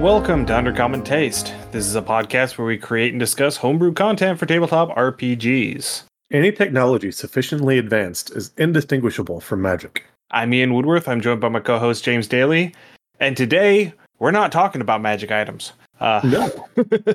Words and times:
And 0.00 0.06
welcome 0.06 0.46
to 0.46 0.54
Undercommon 0.54 1.04
Taste. 1.04 1.52
This 1.72 1.84
is 1.84 1.94
a 1.94 2.00
podcast 2.00 2.56
where 2.56 2.66
we 2.66 2.78
create 2.78 3.12
and 3.12 3.20
discuss 3.20 3.58
homebrew 3.58 3.92
content 3.92 4.38
for 4.38 4.46
tabletop 4.46 4.88
RPGs. 4.96 6.04
Any 6.32 6.50
technology 6.52 7.12
sufficiently 7.12 7.76
advanced 7.76 8.34
is 8.34 8.50
indistinguishable 8.56 9.42
from 9.42 9.60
magic. 9.60 10.06
I'm 10.30 10.54
Ian 10.54 10.72
Woodworth. 10.72 11.06
I'm 11.06 11.20
joined 11.20 11.42
by 11.42 11.50
my 11.50 11.60
co-host 11.60 12.02
James 12.02 12.26
Daly, 12.28 12.74
and 13.18 13.36
today 13.36 13.92
we're 14.18 14.30
not 14.30 14.52
talking 14.52 14.80
about 14.80 15.02
magic 15.02 15.30
items. 15.30 15.74
Uh, 16.00 16.22
No. 16.24 16.66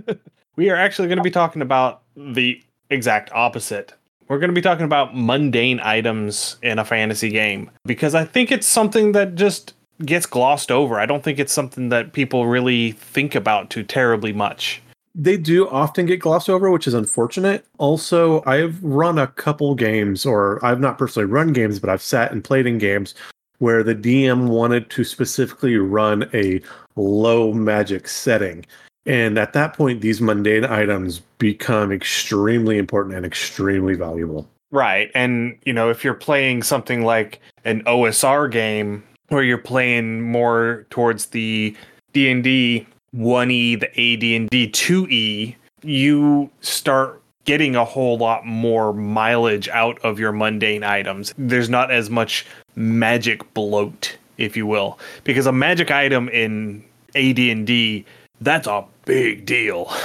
we 0.55 0.69
are 0.69 0.75
actually 0.75 1.07
going 1.07 1.17
to 1.17 1.23
be 1.23 1.31
talking 1.31 1.63
about 1.63 2.03
the 2.15 2.61
exact 2.91 3.31
opposite. 3.31 3.95
We're 4.27 4.37
going 4.37 4.51
to 4.51 4.53
be 4.53 4.61
talking 4.61 4.85
about 4.85 5.17
mundane 5.17 5.79
items 5.79 6.57
in 6.61 6.77
a 6.77 6.85
fantasy 6.85 7.31
game 7.31 7.71
because 7.87 8.13
I 8.13 8.25
think 8.25 8.51
it's 8.51 8.67
something 8.67 9.13
that 9.13 9.33
just 9.33 9.73
gets 10.03 10.25
glossed 10.25 10.71
over. 10.71 10.99
I 10.99 11.05
don't 11.05 11.23
think 11.23 11.39
it's 11.39 11.53
something 11.53 11.89
that 11.89 12.13
people 12.13 12.47
really 12.47 12.91
think 12.91 13.35
about 13.35 13.69
too 13.69 13.83
terribly 13.83 14.33
much. 14.33 14.81
They 15.17 15.37
do 15.37 15.69
often 15.69 16.05
get 16.05 16.19
glossed 16.19 16.49
over, 16.49 16.69
which 16.69 16.87
is 16.87 16.93
unfortunate. 16.93 17.65
Also, 17.77 18.43
I've 18.45 18.83
run 18.83 19.17
a 19.17 19.27
couple 19.27 19.73
games, 19.73 20.25
or 20.25 20.63
I've 20.65 20.81
not 20.81 20.97
personally 20.97 21.25
run 21.25 21.53
games, 21.53 21.79
but 21.79 21.89
I've 21.89 22.01
sat 22.01 22.33
and 22.33 22.43
played 22.43 22.67
in 22.67 22.77
games 22.77 23.15
where 23.59 23.81
the 23.81 23.95
DM 23.95 24.47
wanted 24.49 24.89
to 24.89 25.05
specifically 25.05 25.77
run 25.77 26.29
a 26.33 26.61
low 26.97 27.53
magic 27.53 28.09
setting. 28.09 28.65
And 29.05 29.37
at 29.37 29.53
that 29.53 29.73
point, 29.73 30.01
these 30.01 30.19
mundane 30.19 30.65
items 30.65 31.19
become 31.37 31.93
extremely 31.93 32.77
important 32.77 33.15
and 33.15 33.25
extremely 33.25 33.93
valuable. 33.93 34.49
Right. 34.71 35.11
And, 35.15 35.57
you 35.63 35.71
know, 35.71 35.89
if 35.89 36.03
you're 36.03 36.13
playing 36.13 36.63
something 36.63 37.05
like 37.05 37.39
an 37.63 37.83
OSR 37.83 38.51
game 38.51 39.03
where 39.29 39.43
you're 39.43 39.57
playing 39.57 40.21
more 40.21 40.85
towards 40.89 41.27
the 41.27 41.75
D&D 42.13 42.85
1E, 43.15 43.79
the 43.79 43.89
AD&D 43.89 44.69
2E, 44.69 45.55
you 45.83 46.49
start 46.61 47.21
getting 47.45 47.75
a 47.75 47.85
whole 47.85 48.17
lot 48.17 48.45
more 48.45 48.91
mileage 48.93 49.69
out 49.69 49.99
of 49.99 50.19
your 50.19 50.31
mundane 50.31 50.83
items. 50.83 51.33
There's 51.37 51.69
not 51.69 51.91
as 51.91 52.09
much 52.09 52.45
magic 52.75 53.53
bloat, 53.53 54.17
if 54.37 54.57
you 54.57 54.65
will, 54.65 54.99
because 55.23 55.45
a 55.45 55.51
magic 55.51 55.91
item 55.91 56.27
in 56.29 56.83
AD&D, 57.15 58.05
that's 58.41 58.67
a 58.67 58.85
big 59.05 59.45
deal. 59.45 59.91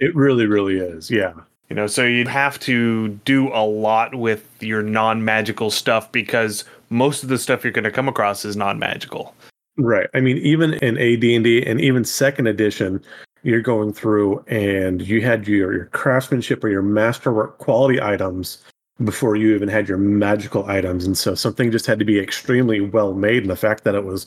It 0.00 0.14
really, 0.14 0.46
really 0.46 0.78
is. 0.78 1.10
Yeah. 1.10 1.32
You 1.68 1.74
know, 1.74 1.88
so 1.88 2.04
you'd 2.04 2.28
have 2.28 2.58
to 2.60 3.08
do 3.24 3.48
a 3.52 3.66
lot 3.66 4.14
with 4.14 4.48
your 4.60 4.80
non-magical 4.80 5.72
stuff 5.72 6.12
because 6.12 6.64
most 6.90 7.22
of 7.22 7.28
the 7.28 7.38
stuff 7.38 7.64
you're 7.64 7.72
going 7.72 7.84
to 7.84 7.90
come 7.90 8.08
across 8.08 8.44
is 8.44 8.56
non-magical. 8.56 9.34
Right. 9.76 10.08
I 10.14 10.20
mean, 10.20 10.38
even 10.38 10.74
in 10.74 10.98
AD&D 10.98 11.64
and 11.64 11.80
even 11.80 12.04
second 12.04 12.48
edition, 12.48 13.02
you're 13.42 13.62
going 13.62 13.92
through 13.92 14.44
and 14.48 15.00
you 15.02 15.20
had 15.20 15.46
your, 15.46 15.72
your 15.72 15.86
craftsmanship 15.86 16.64
or 16.64 16.68
your 16.68 16.82
masterwork 16.82 17.58
quality 17.58 18.00
items 18.02 18.58
before 19.04 19.36
you 19.36 19.54
even 19.54 19.68
had 19.68 19.88
your 19.88 19.98
magical 19.98 20.66
items. 20.66 21.04
And 21.04 21.16
so 21.16 21.34
something 21.34 21.70
just 21.70 21.86
had 21.86 22.00
to 22.00 22.04
be 22.04 22.18
extremely 22.18 22.80
well 22.80 23.14
made. 23.14 23.42
And 23.42 23.50
the 23.50 23.56
fact 23.56 23.84
that 23.84 23.94
it 23.94 24.04
was 24.04 24.26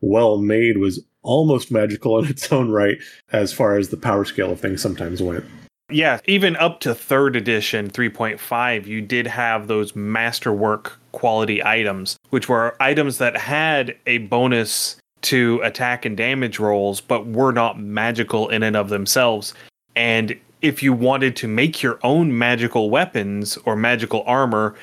well 0.00 0.38
made 0.38 0.78
was 0.78 1.04
almost 1.22 1.72
magical 1.72 2.18
in 2.18 2.26
its 2.26 2.52
own 2.52 2.70
right, 2.70 2.98
as 3.32 3.52
far 3.52 3.76
as 3.76 3.88
the 3.88 3.96
power 3.96 4.24
scale 4.24 4.52
of 4.52 4.60
things 4.60 4.80
sometimes 4.80 5.22
went. 5.22 5.44
Yeah, 5.90 6.20
even 6.26 6.56
up 6.56 6.80
to 6.80 6.94
third 6.94 7.36
edition 7.36 7.90
3.5, 7.90 8.86
you 8.86 9.02
did 9.02 9.26
have 9.26 9.66
those 9.66 9.94
masterwork 9.94 10.98
quality 11.12 11.64
items, 11.64 12.16
which 12.30 12.48
were 12.48 12.76
items 12.80 13.18
that 13.18 13.36
had 13.36 13.96
a 14.06 14.18
bonus 14.18 14.96
to 15.22 15.60
attack 15.62 16.04
and 16.04 16.16
damage 16.16 16.58
rolls, 16.58 17.00
but 17.00 17.26
were 17.26 17.52
not 17.52 17.78
magical 17.78 18.48
in 18.48 18.62
and 18.62 18.76
of 18.76 18.88
themselves. 18.88 19.54
And 19.94 20.36
if 20.62 20.82
you 20.82 20.92
wanted 20.92 21.36
to 21.36 21.48
make 21.48 21.82
your 21.82 21.98
own 22.02 22.36
magical 22.36 22.90
weapons 22.90 23.56
or 23.64 23.76
magical 23.76 24.22
armor, 24.26 24.74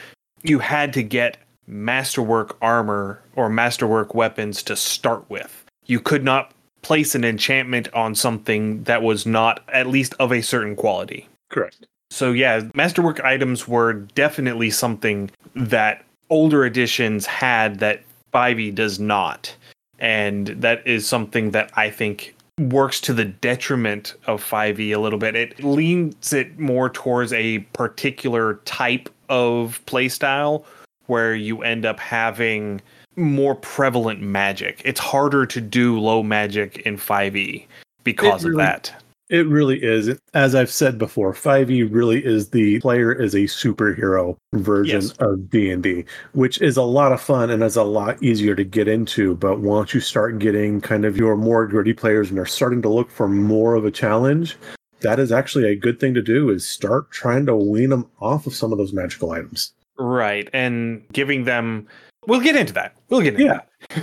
you 0.43 0.59
had 0.59 0.93
to 0.93 1.03
get 1.03 1.37
masterwork 1.67 2.57
armor 2.61 3.21
or 3.35 3.49
masterwork 3.49 4.13
weapons 4.13 4.63
to 4.63 4.75
start 4.75 5.29
with. 5.29 5.65
You 5.85 5.99
could 5.99 6.23
not 6.23 6.53
place 6.81 7.15
an 7.15 7.23
enchantment 7.23 7.93
on 7.93 8.15
something 8.15 8.83
that 8.83 9.01
was 9.03 9.25
not 9.25 9.61
at 9.69 9.87
least 9.87 10.13
of 10.19 10.31
a 10.31 10.41
certain 10.41 10.75
quality. 10.75 11.27
Correct. 11.49 11.85
So 12.11 12.31
yeah, 12.31 12.63
masterwork 12.73 13.19
items 13.21 13.67
were 13.67 13.93
definitely 13.93 14.69
something 14.69 15.29
that 15.55 16.03
older 16.29 16.65
editions 16.65 17.25
had 17.25 17.79
that 17.79 18.03
5e 18.33 18.73
does 18.73 18.99
not. 18.99 19.53
And 19.99 20.47
that 20.47 20.85
is 20.87 21.07
something 21.07 21.51
that 21.51 21.71
I 21.75 21.89
think 21.89 22.35
works 22.59 23.01
to 23.01 23.13
the 23.13 23.25
detriment 23.25 24.15
of 24.27 24.43
5e 24.43 24.95
a 24.95 24.99
little 24.99 25.19
bit. 25.19 25.35
It 25.35 25.63
leans 25.63 26.33
it 26.33 26.59
more 26.59 26.89
towards 26.89 27.33
a 27.33 27.59
particular 27.73 28.55
type 28.65 29.09
of 29.29 29.81
playstyle 29.85 30.63
where 31.07 31.35
you 31.35 31.63
end 31.63 31.85
up 31.85 31.99
having 31.99 32.81
more 33.15 33.55
prevalent 33.55 34.21
magic. 34.21 34.81
It's 34.85 34.99
harder 34.99 35.45
to 35.45 35.61
do 35.61 35.99
low 35.99 36.23
magic 36.23 36.79
in 36.79 36.97
5e 36.97 37.65
because 38.03 38.45
It 38.45 38.51
of 38.51 38.57
that. 38.57 38.93
It 39.29 39.47
really 39.47 39.81
is. 39.83 40.09
As 40.33 40.55
I've 40.55 40.71
said 40.71 40.97
before, 40.97 41.33
5e 41.33 41.83
really 41.93 42.25
is 42.25 42.49
the 42.49 42.79
player 42.79 43.11
is 43.13 43.35
a 43.35 43.41
superhero 43.41 44.35
version 44.53 45.01
Yes. 45.01 45.11
of 45.19 45.49
D&D, 45.51 46.05
which 46.33 46.59
is 46.61 46.77
a 46.77 46.81
lot 46.83 47.11
of 47.11 47.21
fun 47.21 47.51
and 47.51 47.61
is 47.61 47.75
a 47.75 47.83
lot 47.83 48.21
easier 48.23 48.55
to 48.55 48.63
get 48.63 48.87
into, 48.87 49.35
but 49.35 49.59
once 49.59 49.93
you 49.93 49.99
start 49.99 50.39
getting 50.39 50.81
kind 50.81 51.05
of 51.05 51.15
your 51.15 51.37
more 51.37 51.67
gritty 51.67 51.93
players 51.93 52.31
and 52.31 52.39
are 52.39 52.45
starting 52.45 52.81
to 52.81 52.89
look 52.89 53.11
for 53.11 53.27
more 53.27 53.75
of 53.75 53.85
a 53.85 53.91
challenge, 53.91 54.57
that 55.01 55.19
is 55.19 55.31
actually 55.31 55.65
a 55.69 55.75
good 55.75 55.99
thing 55.99 56.13
to 56.15 56.21
do 56.23 56.49
is 56.49 56.67
start 56.67 57.11
trying 57.11 57.45
to 57.45 57.55
wean 57.55 57.91
them 57.91 58.07
off 58.19 58.47
of 58.47 58.55
some 58.55 58.71
of 58.71 58.79
those 58.79 58.93
magical 58.93 59.31
items. 59.31 59.73
Right. 59.99 60.49
And 60.53 61.03
giving 61.13 61.43
them 61.43 61.87
we'll 62.25 62.41
get 62.41 62.55
into 62.55 62.73
that. 62.73 62.95
We'll 63.09 63.21
get 63.21 63.35
into 63.39 63.45
Yeah. 63.45 63.59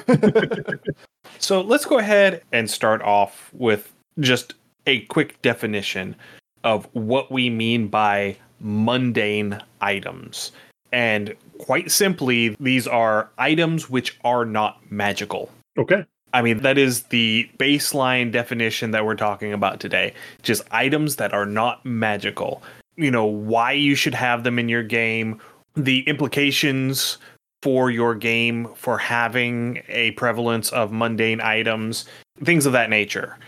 that. 0.06 0.78
so 1.38 1.60
let's 1.62 1.84
go 1.84 1.98
ahead 1.98 2.42
and 2.52 2.70
start 2.70 3.02
off 3.02 3.50
with 3.52 3.92
just 4.20 4.54
a 4.86 5.00
quick 5.02 5.40
definition 5.42 6.16
of 6.64 6.88
what 6.92 7.30
we 7.30 7.50
mean 7.50 7.88
by 7.88 8.36
mundane 8.60 9.60
items. 9.80 10.52
And 10.92 11.34
quite 11.58 11.90
simply, 11.90 12.56
these 12.60 12.86
are 12.86 13.30
items 13.38 13.90
which 13.90 14.18
are 14.24 14.44
not 14.44 14.90
magical. 14.90 15.50
Okay. 15.78 16.04
I 16.32 16.42
mean, 16.42 16.58
that 16.58 16.78
is 16.78 17.04
the 17.04 17.48
baseline 17.58 18.30
definition 18.30 18.90
that 18.90 19.04
we're 19.04 19.14
talking 19.14 19.52
about 19.52 19.80
today. 19.80 20.12
Just 20.42 20.62
items 20.70 21.16
that 21.16 21.32
are 21.32 21.46
not 21.46 21.84
magical. 21.84 22.62
You 22.96 23.10
know, 23.10 23.24
why 23.24 23.72
you 23.72 23.94
should 23.94 24.14
have 24.14 24.44
them 24.44 24.58
in 24.58 24.68
your 24.68 24.82
game, 24.82 25.40
the 25.74 26.00
implications 26.00 27.18
for 27.62 27.90
your 27.90 28.14
game 28.14 28.68
for 28.74 28.98
having 28.98 29.82
a 29.88 30.12
prevalence 30.12 30.70
of 30.70 30.92
mundane 30.92 31.40
items, 31.40 32.04
things 32.42 32.66
of 32.66 32.72
that 32.72 32.90
nature. 32.90 33.38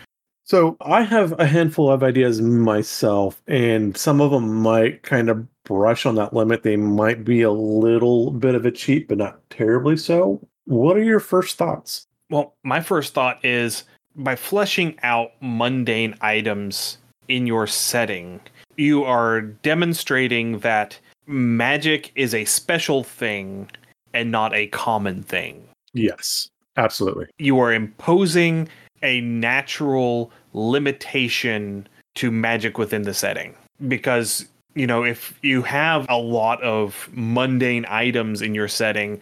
So 0.49 0.77
I 0.81 1.03
have 1.03 1.39
a 1.39 1.45
handful 1.45 1.91
of 1.91 2.01
ideas 2.01 2.41
myself, 2.41 3.39
and 3.45 3.95
some 3.95 4.19
of 4.19 4.31
them 4.31 4.63
might 4.63 5.03
kind 5.03 5.29
of 5.29 5.45
brush 5.63 6.07
on 6.07 6.15
that 6.15 6.33
limit. 6.33 6.63
They 6.63 6.75
might 6.75 7.23
be 7.23 7.43
a 7.43 7.51
little 7.51 8.31
bit 8.31 8.55
of 8.55 8.65
a 8.65 8.71
cheat, 8.71 9.07
but 9.07 9.19
not 9.19 9.47
terribly 9.51 9.95
so. 9.95 10.41
What 10.65 10.97
are 10.97 11.03
your 11.03 11.19
first 11.19 11.55
thoughts? 11.57 12.07
Well, 12.31 12.55
my 12.63 12.81
first 12.81 13.13
thought 13.13 13.45
is 13.45 13.83
by 14.15 14.35
fleshing 14.35 14.97
out 15.03 15.33
mundane 15.39 16.15
items 16.21 16.97
in 17.27 17.45
your 17.45 17.67
setting, 17.67 18.41
you 18.75 19.03
are 19.03 19.41
demonstrating 19.41 20.57
that 20.61 20.97
magic 21.27 22.11
is 22.15 22.33
a 22.33 22.45
special 22.45 23.03
thing 23.03 23.69
and 24.15 24.31
not 24.31 24.55
a 24.55 24.65
common 24.69 25.21
thing. 25.21 25.63
Yes, 25.93 26.49
absolutely. 26.75 27.27
You 27.37 27.59
are 27.59 27.71
imposing 27.71 28.67
a 29.03 29.21
natural 29.21 30.31
limitation 30.53 31.87
to 32.15 32.31
magic 32.31 32.77
within 32.77 33.03
the 33.03 33.13
setting. 33.13 33.55
Because 33.87 34.45
you 34.75 34.85
know 34.85 35.03
if 35.03 35.37
you 35.41 35.61
have 35.63 36.05
a 36.09 36.17
lot 36.17 36.61
of 36.61 37.09
mundane 37.11 37.85
items 37.89 38.41
in 38.41 38.53
your 38.53 38.67
setting 38.67 39.19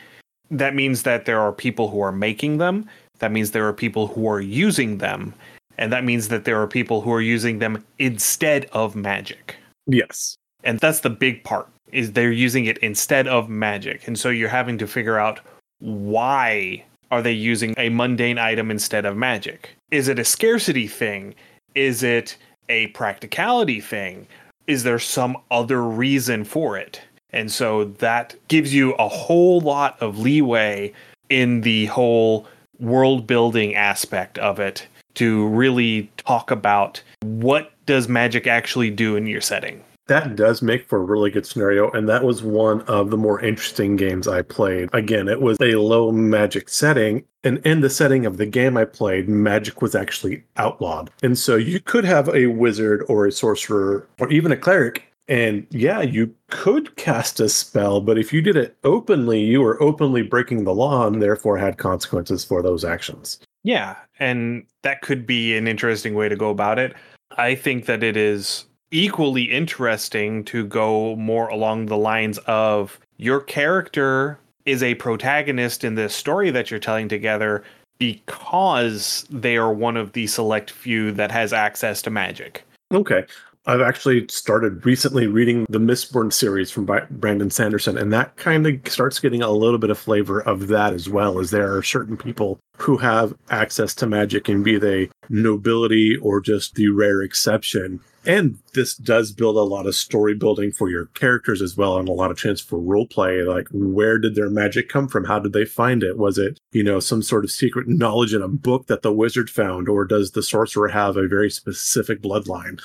that 0.52 0.76
means 0.76 1.04
that 1.04 1.26
there 1.26 1.40
are 1.40 1.52
people 1.52 1.90
who 1.90 2.00
are 2.02 2.12
making 2.12 2.58
them. 2.58 2.88
That 3.20 3.32
means 3.32 3.52
there 3.52 3.68
are 3.68 3.74
people 3.74 4.08
who 4.08 4.30
are 4.30 4.40
using 4.40 5.00
them. 5.00 5.34
And 5.78 5.92
that 5.92 6.04
means 6.04 6.30
that 6.30 6.46
there 6.46 6.62
are 6.62 6.68
people 6.68 7.02
who 7.02 7.12
are 7.12 7.22
using 7.22 7.60
them 7.60 7.84
instead 8.00 8.66
of 8.72 8.96
magic. 8.96 9.56
Yes. 9.86 10.38
and 10.64 10.80
that's 10.80 11.00
the 11.00 11.10
big 11.10 11.44
part 11.46 11.68
is 11.94 12.12
they're 12.12 12.32
using 12.32 12.66
it 12.66 12.78
instead 12.80 13.28
of 13.28 13.48
magic. 13.48 14.06
And 14.08 14.20
so 14.20 14.30
you're 14.30 14.50
having 14.50 14.78
to 14.80 14.88
figure 14.88 15.18
out 15.18 15.40
why 15.80 16.84
are 17.12 17.22
they 17.22 17.32
using 17.32 17.74
a 17.78 17.90
mundane 17.90 18.38
item 18.38 18.72
instead 18.72 19.06
of 19.06 19.18
magic? 19.18 19.78
Is 19.92 20.08
it 20.08 20.20
a 20.20 20.26
scarcity 20.26 20.88
thing? 20.88 21.36
Is 21.76 22.04
it 22.04 22.38
a 22.70 22.88
practicality 22.88 23.80
thing? 23.80 24.28
Is 24.68 24.84
there 24.84 25.00
some 25.00 25.38
other 25.50 25.82
reason 25.84 26.44
for 26.44 26.78
it? 26.78 27.02
And 27.32 27.52
so 27.52 27.86
that 27.86 28.36
gives 28.48 28.74
you 28.74 28.94
a 28.94 29.08
whole 29.08 29.60
lot 29.60 30.02
of 30.02 30.20
leeway 30.20 30.94
in 31.30 31.62
the 31.62 31.86
whole 31.88 32.48
world 32.80 33.28
building 33.28 33.76
aspect 33.76 34.38
of 34.38 34.60
it 34.60 34.88
to 35.16 35.48
really 35.48 36.12
talk 36.18 36.52
about 36.52 37.02
what 37.22 37.72
does 37.86 38.08
magic 38.08 38.48
actually 38.48 38.92
do 38.92 39.16
in 39.16 39.26
your 39.28 39.42
setting. 39.42 39.84
That 40.08 40.36
does 40.36 40.62
make 40.62 40.88
for 40.88 41.00
a 41.00 41.04
really 41.04 41.30
good 41.30 41.46
scenario, 41.46 41.92
and 41.92 42.08
that 42.08 42.24
was 42.24 42.42
one 42.42 42.82
of 42.84 43.10
the 43.10 43.18
more 43.18 43.42
interesting 43.42 43.96
games 43.96 44.28
I 44.28 44.42
played. 44.42 44.90
Again, 44.94 45.28
it 45.28 45.42
was 45.42 45.58
a 45.60 45.76
low 45.76 46.12
magic 46.12 46.70
setting, 46.70 47.26
and 47.44 47.58
in 47.66 47.82
the 47.82 47.90
setting 47.90 48.26
of 48.26 48.38
the 48.38 48.46
game 48.46 48.78
I 48.78 48.86
played, 48.86 49.28
magic 49.28 49.82
was 49.82 49.96
actually 49.96 50.44
outlawed. 50.56 51.10
And 51.24 51.38
so 51.38 51.56
you 51.56 51.80
could 51.80 52.06
have 52.06 52.30
a 52.30 52.48
wizard 52.48 53.04
or 53.10 53.26
a 53.26 53.32
sorcerer 53.32 54.08
or 54.20 54.30
even 54.30 54.52
a 54.52 54.58
cleric 54.58 55.04
and 55.28 55.68
yeah, 55.72 56.02
you 56.02 56.34
could 56.50 56.96
cast 56.96 57.40
a 57.40 57.50
spell, 57.50 58.00
but 58.00 58.18
if 58.18 58.32
you 58.32 58.42
did 58.42 58.56
it 58.56 58.78
openly, 58.84 59.42
you 59.42 59.62
were 59.62 59.82
openly 59.84 60.22
breaking 60.22 60.64
the 60.64 60.74
law 60.74 61.06
and 61.06 61.22
therefore 61.22 61.58
had 61.58 61.78
consequences 61.78 62.46
for 62.46 62.62
those 62.62 62.86
actions. 62.86 63.40
Yeah, 63.64 63.98
and 64.20 64.66
that 64.84 65.02
could 65.02 65.28
be 65.28 65.58
an 65.58 65.68
interesting 65.68 66.16
way 66.16 66.30
to 66.30 66.38
go 66.38 66.50
about 66.50 66.80
it. 66.80 66.96
I 67.38 67.56
think 67.56 67.86
that 67.88 68.04
it 68.04 68.16
is 68.16 68.66
equally 68.92 69.44
interesting 69.44 70.44
to 70.46 70.66
go 70.66 71.16
more 71.16 71.48
along 71.50 71.88
the 71.88 71.98
lines 71.98 72.38
of 72.46 73.00
your 73.18 73.42
character 73.42 74.40
is 74.66 74.84
a 74.84 74.96
protagonist 74.96 75.84
in 75.84 75.96
this 75.96 76.14
story 76.14 76.52
that 76.52 76.70
you're 76.70 76.80
telling 76.80 77.08
together 77.08 77.64
because 78.00 79.26
they 79.30 79.58
are 79.58 79.74
one 79.74 79.98
of 79.98 80.14
the 80.14 80.28
select 80.28 80.70
few 80.72 81.12
that 81.14 81.32
has 81.32 81.54
access 81.54 82.02
to 82.02 82.10
magic. 82.10 82.64
Okay. 82.94 83.26
I've 83.68 83.82
actually 83.82 84.26
started 84.30 84.86
recently 84.86 85.28
reading 85.28 85.66
the 85.70 85.78
Mistborn 85.78 86.32
series 86.32 86.72
from 86.72 86.86
Brandon 86.86 87.50
Sanderson, 87.50 87.98
and 87.98 88.14
that 88.14 88.38
kind 88.38 88.66
of 88.66 88.80
starts 88.90 89.20
getting 89.20 89.42
a 89.42 89.52
little 89.52 89.78
bit 89.78 89.90
of 89.90 89.98
flavor 90.00 90.40
of 90.40 90.70
that 90.70 90.94
as 90.94 91.10
well. 91.10 91.38
As 91.38 91.52
there 91.52 91.76
are 91.76 91.84
certain 91.84 92.16
people 92.16 92.60
who 92.78 92.96
have 92.96 93.36
access 93.50 93.94
to 93.96 94.08
magic, 94.08 94.48
and 94.48 94.64
be 94.64 94.78
they 94.78 95.10
nobility 95.28 96.16
or 96.16 96.40
just 96.40 96.76
the 96.76 96.88
rare 96.88 97.22
exception. 97.22 98.00
And 98.26 98.58
this 98.74 98.96
does 98.96 99.34
build 99.34 99.58
a 99.58 99.62
lot 99.62 99.86
of 99.86 99.96
story 99.96 100.34
building 100.34 100.72
for 100.72 100.90
your 100.90 101.08
characters 101.08 101.62
as 101.62 101.76
well, 101.76 101.98
and 101.98 102.08
a 102.08 102.14
lot 102.14 102.32
of 102.32 102.38
chance 102.38 102.62
for 102.62 102.80
role 102.80 103.08
play. 103.08 103.42
Like, 103.44 103.68
where 103.72 104.18
did 104.18 104.36
their 104.36 104.50
magic 104.50 104.88
come 104.88 105.10
from? 105.10 105.26
How 105.26 105.40
did 105.40 105.52
they 105.52 105.66
find 105.66 106.04
it? 106.04 106.18
Was 106.18 106.38
it, 106.38 106.58
you 106.72 106.84
know, 106.84 107.02
some 107.02 107.22
sort 107.22 107.44
of 107.44 107.52
secret 107.52 107.90
knowledge 107.90 108.34
in 108.34 108.42
a 108.42 108.48
book 108.48 108.88
that 108.88 109.02
the 109.02 109.12
wizard 109.12 109.50
found, 109.50 109.90
or 109.90 110.06
does 110.06 110.32
the 110.32 110.44
sorcerer 110.44 110.88
have 110.88 111.18
a 111.18 111.28
very 111.28 111.50
specific 111.50 112.22
bloodline? 112.22 112.80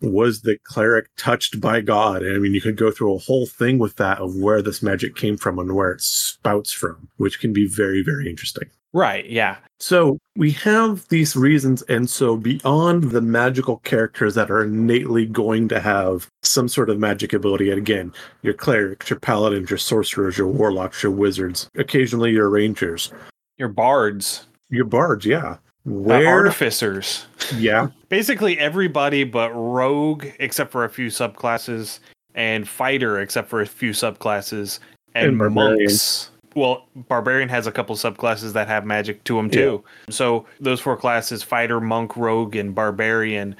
Was 0.00 0.42
the 0.42 0.58
cleric 0.64 1.08
touched 1.16 1.60
by 1.60 1.80
God? 1.80 2.22
And 2.22 2.34
I 2.34 2.38
mean, 2.38 2.54
you 2.54 2.60
could 2.60 2.76
go 2.76 2.90
through 2.90 3.14
a 3.14 3.18
whole 3.18 3.46
thing 3.46 3.78
with 3.78 3.96
that 3.96 4.18
of 4.18 4.36
where 4.36 4.62
this 4.62 4.82
magic 4.82 5.16
came 5.16 5.36
from 5.36 5.58
and 5.58 5.74
where 5.74 5.92
it 5.92 6.00
spouts 6.00 6.72
from, 6.72 7.08
which 7.16 7.40
can 7.40 7.52
be 7.52 7.66
very, 7.66 8.02
very 8.02 8.28
interesting. 8.28 8.68
Right. 8.92 9.24
Yeah. 9.30 9.56
So 9.78 10.18
we 10.36 10.50
have 10.52 11.06
these 11.08 11.36
reasons. 11.36 11.82
And 11.82 12.10
so 12.10 12.36
beyond 12.36 13.12
the 13.12 13.20
magical 13.20 13.76
characters 13.78 14.34
that 14.34 14.50
are 14.50 14.64
innately 14.64 15.26
going 15.26 15.68
to 15.68 15.78
have 15.78 16.26
some 16.42 16.66
sort 16.66 16.90
of 16.90 16.98
magic 16.98 17.32
ability, 17.32 17.70
and 17.70 17.78
again, 17.78 18.12
your 18.42 18.54
clerics, 18.54 19.08
your 19.08 19.20
paladins, 19.20 19.70
your 19.70 19.78
sorcerers, 19.78 20.36
your 20.36 20.48
warlocks, 20.48 21.04
your 21.04 21.12
wizards, 21.12 21.68
occasionally 21.76 22.32
your 22.32 22.50
rangers, 22.50 23.12
your 23.58 23.68
bards. 23.68 24.46
Your 24.72 24.84
bards, 24.84 25.26
yeah. 25.26 25.56
Uh, 25.86 25.92
Where 25.92 26.26
artificers. 26.26 27.26
Yeah. 27.56 27.88
Basically 28.08 28.58
everybody 28.58 29.24
but 29.24 29.50
rogue 29.52 30.26
except 30.38 30.72
for 30.72 30.84
a 30.84 30.88
few 30.88 31.08
subclasses 31.08 32.00
and 32.34 32.68
fighter 32.68 33.20
except 33.20 33.48
for 33.48 33.60
a 33.60 33.66
few 33.66 33.90
subclasses 33.90 34.78
and, 35.14 35.40
and 35.40 35.54
monks. 35.54 36.30
Well, 36.56 36.86
barbarian 36.94 37.48
has 37.48 37.66
a 37.66 37.72
couple 37.72 37.94
subclasses 37.94 38.52
that 38.54 38.66
have 38.66 38.84
magic 38.84 39.22
to 39.24 39.36
them 39.36 39.50
too. 39.50 39.84
Yeah. 40.08 40.12
So 40.14 40.46
those 40.60 40.80
four 40.80 40.96
classes 40.96 41.42
fighter, 41.42 41.80
monk, 41.80 42.16
rogue 42.16 42.56
and 42.56 42.74
barbarian 42.74 43.56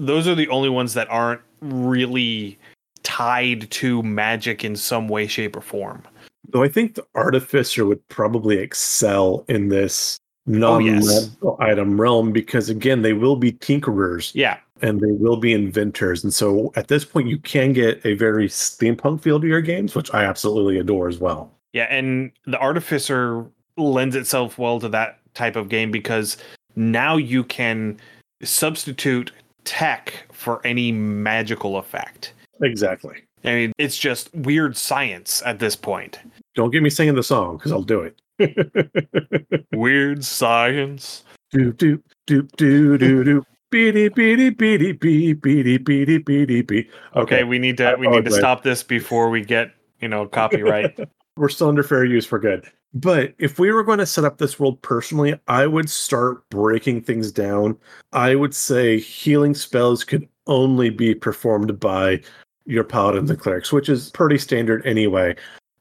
those 0.00 0.26
are 0.26 0.34
the 0.34 0.48
only 0.48 0.70
ones 0.70 0.94
that 0.94 1.08
aren't 1.10 1.42
really 1.60 2.58
tied 3.02 3.70
to 3.70 4.02
magic 4.02 4.64
in 4.64 4.74
some 4.74 5.08
way 5.08 5.26
shape 5.26 5.54
or 5.54 5.60
form. 5.60 6.02
Though 6.48 6.62
I 6.62 6.68
think 6.68 6.94
the 6.94 7.06
artificer 7.14 7.84
would 7.84 8.06
probably 8.08 8.56
excel 8.58 9.44
in 9.46 9.68
this 9.68 10.18
non-medical 10.46 11.34
oh, 11.42 11.56
yes. 11.60 11.70
item 11.70 12.00
realm 12.00 12.32
because 12.32 12.68
again 12.68 13.02
they 13.02 13.12
will 13.12 13.36
be 13.36 13.52
tinkerers. 13.52 14.32
Yeah. 14.34 14.58
And 14.82 15.00
they 15.00 15.12
will 15.12 15.36
be 15.36 15.52
inventors. 15.52 16.24
And 16.24 16.32
so 16.32 16.72
at 16.76 16.88
this 16.88 17.04
point 17.04 17.28
you 17.28 17.38
can 17.38 17.72
get 17.72 18.04
a 18.04 18.14
very 18.14 18.48
steampunk 18.48 19.22
feel 19.22 19.40
to 19.40 19.46
your 19.46 19.60
games 19.60 19.94
which 19.94 20.12
i 20.14 20.24
absolutely 20.24 20.78
adore 20.78 21.08
as 21.08 21.18
well. 21.18 21.52
Yeah 21.72 21.84
and 21.84 22.32
the 22.46 22.58
artificer 22.58 23.46
lends 23.76 24.16
itself 24.16 24.58
well 24.58 24.80
to 24.80 24.88
that 24.88 25.18
type 25.34 25.56
of 25.56 25.68
game 25.68 25.90
because 25.90 26.36
now 26.76 27.16
you 27.16 27.44
can 27.44 27.98
substitute 28.42 29.32
tech 29.64 30.26
for 30.32 30.64
any 30.66 30.90
magical 30.90 31.76
effect. 31.76 32.32
Exactly. 32.62 33.18
I 33.44 33.54
mean 33.54 33.72
it's 33.78 33.98
just 33.98 34.34
weird 34.34 34.76
science 34.76 35.42
at 35.44 35.58
this 35.58 35.76
point. 35.76 36.18
Don't 36.54 36.70
get 36.70 36.82
me 36.82 36.90
singing 36.90 37.14
the 37.14 37.22
song 37.22 37.58
because 37.58 37.72
i'll 37.72 37.82
do 37.82 38.00
it 38.00 38.16
Weird 39.72 40.24
science. 40.24 41.24
Do 41.50 41.72
do 41.72 42.02
do 42.26 42.42
do 42.56 42.98
do 42.98 43.24
do. 43.24 43.44
Beady 43.70 44.08
beady 44.08 44.50
beady 44.50 44.92
bee 44.92 45.32
beady 45.32 45.78
beady 45.78 46.18
beady 46.18 46.62
bee. 46.62 46.88
Okay, 47.14 47.44
we 47.44 47.58
need 47.58 47.76
to 47.76 47.96
we 47.98 48.08
need 48.08 48.24
to 48.24 48.32
stop 48.32 48.62
this 48.62 48.82
before 48.82 49.30
we 49.30 49.44
get 49.44 49.72
you 50.00 50.08
know 50.08 50.26
copyright. 50.26 50.98
we're 51.36 51.48
still 51.48 51.68
under 51.68 51.82
fair 51.82 52.04
use 52.04 52.26
for 52.26 52.38
good. 52.38 52.66
But 52.92 53.34
if 53.38 53.58
we 53.58 53.70
were 53.70 53.84
going 53.84 54.00
to 54.00 54.06
set 54.06 54.24
up 54.24 54.38
this 54.38 54.58
world 54.58 54.82
personally, 54.82 55.38
I 55.46 55.66
would 55.66 55.88
start 55.88 56.48
breaking 56.50 57.02
things 57.02 57.30
down. 57.30 57.78
I 58.12 58.34
would 58.34 58.54
say 58.54 58.98
healing 58.98 59.54
spells 59.54 60.02
could 60.02 60.28
only 60.48 60.90
be 60.90 61.14
performed 61.14 61.78
by 61.78 62.20
your 62.66 62.84
paladins 62.84 63.30
and 63.30 63.38
clerics, 63.38 63.72
which 63.72 63.88
is 63.88 64.10
pretty 64.10 64.38
standard 64.38 64.84
anyway. 64.84 65.36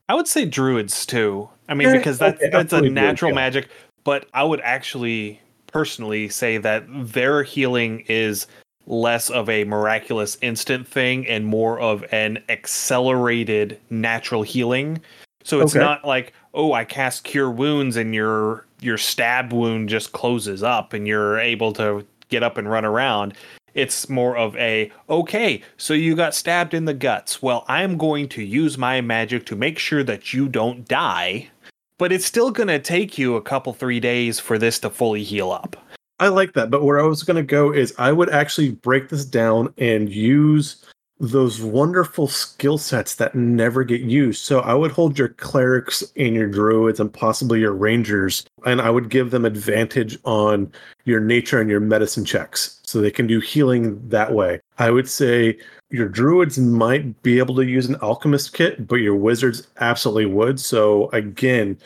I 0.09 0.15
would 0.15 0.27
say 0.27 0.43
druids 0.43 1.05
too. 1.05 1.47
I 1.69 1.75
mean, 1.75 1.87
eh, 1.89 1.97
because 1.97 2.17
that's 2.17 2.41
okay, 2.41 2.49
that's 2.49 2.73
a 2.73 2.81
natural 2.81 3.33
magic. 3.33 3.69
But 4.03 4.27
I 4.33 4.43
would 4.43 4.59
actually 4.61 5.39
personally 5.67 6.29
say 6.29 6.57
that 6.57 6.83
their 6.89 7.43
healing 7.43 8.03
is 8.07 8.47
less 8.87 9.29
of 9.29 9.47
a 9.49 9.63
miraculous 9.65 10.35
instant 10.41 10.87
thing 10.87 11.27
and 11.27 11.45
more 11.45 11.79
of 11.79 12.03
an 12.11 12.43
accelerated 12.49 13.79
natural 13.91 14.41
healing. 14.41 14.99
So 15.43 15.61
it's 15.61 15.75
okay. 15.75 15.85
not 15.85 16.03
like, 16.03 16.33
oh, 16.55 16.73
I 16.73 16.85
cast 16.85 17.23
cure 17.23 17.51
wounds 17.51 17.95
and 17.95 18.13
your 18.15 18.65
your 18.81 18.97
stab 18.97 19.53
wound 19.53 19.89
just 19.89 20.11
closes 20.11 20.63
up 20.63 20.93
and 20.93 21.07
you're 21.07 21.39
able 21.39 21.71
to 21.73 22.05
get 22.29 22.41
up 22.41 22.57
and 22.57 22.69
run 22.69 22.83
around. 22.85 23.35
It's 23.79 24.09
more 24.09 24.35
of 24.35 24.55
a, 24.57 24.91
okay, 25.09 25.61
so 25.77 25.93
you 25.93 26.15
got 26.15 26.35
stabbed 26.35 26.73
in 26.73 26.85
the 26.85 26.93
guts. 26.93 27.41
Well, 27.41 27.63
I'm 27.67 27.97
going 27.97 28.27
to 28.29 28.43
use 28.43 28.77
my 28.77 28.99
magic 28.99 29.45
to 29.47 29.55
make 29.55 29.79
sure 29.79 30.03
that 30.03 30.33
you 30.33 30.49
don't 30.49 30.87
die, 30.87 31.49
but 31.97 32.11
it's 32.11 32.25
still 32.25 32.51
going 32.51 32.67
to 32.67 32.79
take 32.79 33.17
you 33.17 33.35
a 33.35 33.41
couple, 33.41 33.73
three 33.73 33.99
days 33.99 34.39
for 34.39 34.57
this 34.57 34.79
to 34.79 34.89
fully 34.89 35.23
heal 35.23 35.51
up. 35.51 35.77
I 36.19 36.27
like 36.27 36.53
that. 36.53 36.69
But 36.69 36.83
where 36.83 36.99
I 36.99 37.07
was 37.07 37.23
going 37.23 37.37
to 37.37 37.43
go 37.43 37.71
is 37.71 37.93
I 37.97 38.11
would 38.11 38.29
actually 38.29 38.71
break 38.71 39.07
this 39.07 39.23
down 39.23 39.73
and 39.77 40.09
use 40.09 40.85
those 41.21 41.61
wonderful 41.61 42.27
skill 42.27 42.77
sets 42.77 43.15
that 43.15 43.35
never 43.35 43.83
get 43.83 44.01
used. 44.01 44.43
So 44.43 44.59
I 44.59 44.73
would 44.73 44.91
hold 44.91 45.19
your 45.19 45.29
clerics 45.29 46.03
and 46.15 46.33
your 46.33 46.47
druids 46.47 46.99
and 46.99 47.13
possibly 47.13 47.59
your 47.59 47.73
rangers, 47.73 48.45
and 48.65 48.81
I 48.81 48.89
would 48.89 49.09
give 49.09 49.31
them 49.31 49.45
advantage 49.45 50.17
on 50.23 50.71
your 51.03 51.19
nature 51.19 51.59
and 51.59 51.69
your 51.69 51.81
medicine 51.81 52.23
checks. 52.23 52.78
So 52.89 52.99
they 52.99 53.11
can 53.11 53.27
do 53.27 53.39
healing 53.39 54.01
that 54.09 54.33
way. 54.33 54.61
I 54.79 54.89
would 54.89 55.07
say 55.07 55.59
your 55.91 56.09
druids 56.09 56.57
might 56.57 57.21
be 57.21 57.37
able 57.37 57.55
to 57.57 57.65
use 57.65 57.85
an 57.85 57.97
alchemist 58.01 58.53
kit, 58.53 58.87
but 58.87 58.95
your 58.95 59.15
wizards 59.15 59.67
absolutely 59.79 60.25
would. 60.25 60.59
So 60.59 61.07
again, 61.11 61.77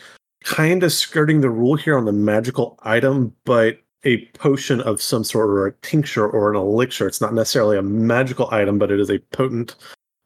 kind 0.44 0.82
of 0.82 0.92
skirting 0.94 1.42
the 1.42 1.50
rule 1.50 1.76
here 1.76 1.98
on 1.98 2.06
the 2.06 2.12
magical 2.12 2.78
item, 2.84 3.34
but 3.44 3.80
a 4.04 4.24
potion 4.28 4.80
of 4.80 5.02
some 5.02 5.24
sort 5.24 5.50
or 5.50 5.66
a 5.66 5.72
tincture 5.82 6.26
or 6.26 6.50
an 6.50 6.56
elixir. 6.56 7.06
It's 7.06 7.20
not 7.20 7.34
necessarily 7.34 7.76
a 7.76 7.82
magical 7.82 8.48
item, 8.50 8.78
but 8.78 8.90
it 8.90 8.98
is 8.98 9.10
a 9.10 9.18
potent 9.30 9.76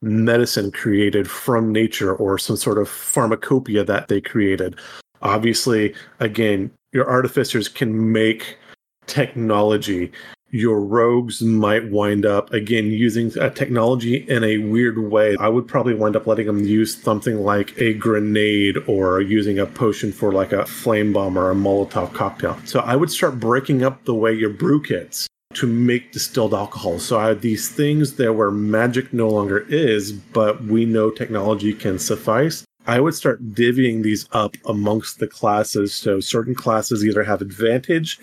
medicine 0.00 0.70
created 0.70 1.28
from 1.28 1.73
nature 1.73 2.14
or 2.14 2.38
some 2.38 2.56
sort 2.56 2.78
of 2.78 2.88
pharmacopoeia 2.88 3.82
that 3.82 4.06
they 4.06 4.20
created. 4.20 4.78
Obviously, 5.23 5.92
again, 6.20 6.70
your 6.92 7.11
artificers 7.11 7.66
can 7.66 8.12
make 8.12 8.58
technology 9.06 10.12
your 10.50 10.80
rogues 10.80 11.42
might 11.42 11.90
wind 11.90 12.24
up 12.24 12.52
again 12.52 12.86
using 12.86 13.36
a 13.38 13.50
technology 13.50 14.16
in 14.28 14.42
a 14.44 14.58
weird 14.58 14.98
way. 14.98 15.36
I 15.38 15.48
would 15.48 15.68
probably 15.68 15.94
wind 15.94 16.16
up 16.16 16.26
letting 16.26 16.46
them 16.46 16.64
use 16.64 16.96
something 16.96 17.44
like 17.44 17.78
a 17.78 17.94
grenade 17.94 18.76
or 18.86 19.20
using 19.20 19.58
a 19.58 19.66
potion 19.66 20.12
for 20.12 20.32
like 20.32 20.52
a 20.52 20.64
flame 20.64 21.12
bomb 21.12 21.38
or 21.38 21.50
a 21.50 21.54
Molotov 21.54 22.14
cocktail. 22.14 22.58
So 22.64 22.80
I 22.80 22.96
would 22.96 23.10
start 23.10 23.38
breaking 23.38 23.82
up 23.82 24.04
the 24.04 24.14
way 24.14 24.32
your 24.32 24.50
brew 24.50 24.82
kits 24.82 25.26
to 25.54 25.66
make 25.66 26.12
distilled 26.12 26.54
alcohol. 26.54 26.98
So 26.98 27.18
I 27.18 27.28
have 27.28 27.40
these 27.40 27.68
things 27.68 28.14
there 28.14 28.32
where 28.32 28.50
magic 28.50 29.12
no 29.12 29.28
longer 29.28 29.66
is, 29.68 30.12
but 30.12 30.62
we 30.64 30.84
know 30.84 31.10
technology 31.10 31.74
can 31.74 31.98
suffice. 31.98 32.64
I 32.86 33.00
would 33.00 33.14
start 33.14 33.52
divvying 33.52 34.02
these 34.02 34.26
up 34.32 34.56
amongst 34.64 35.18
the 35.18 35.26
classes. 35.26 35.94
So 35.94 36.20
certain 36.20 36.54
classes 36.54 37.04
either 37.04 37.22
have 37.22 37.42
advantage 37.42 38.18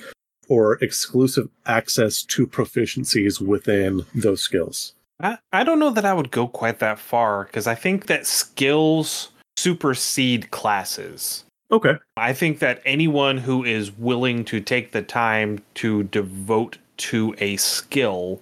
or 0.48 0.76
exclusive 0.84 1.50
access 1.66 2.24
to 2.24 2.48
proficiencies 2.48 3.42
within 3.42 4.06
those 4.14 4.42
skills. 4.42 4.94
I, 5.20 5.38
I 5.54 5.64
don't 5.64 5.80
know 5.80 5.92
that 5.92 6.06
I 6.06 6.14
would 6.14 6.32
go 6.32 6.48
quite 6.48 6.80
that 6.80 7.00
far 7.00 7.46
because 7.46 7.68
I 7.68 7.76
think 7.76 8.08
that 8.08 8.26
skills 8.26 9.30
supersede 9.58 10.52
classes. 10.52 11.44
Okay. 11.72 11.96
I 12.18 12.34
think 12.34 12.60
that 12.60 12.82
anyone 12.86 13.38
who 13.38 13.64
is 13.64 13.92
willing 13.92 14.46
to 14.46 14.62
take 14.62 14.92
the 14.92 15.02
time 15.02 15.64
to 15.76 16.04
devote 16.04 16.78
to 16.98 17.36
a 17.40 17.58
skill, 17.58 18.42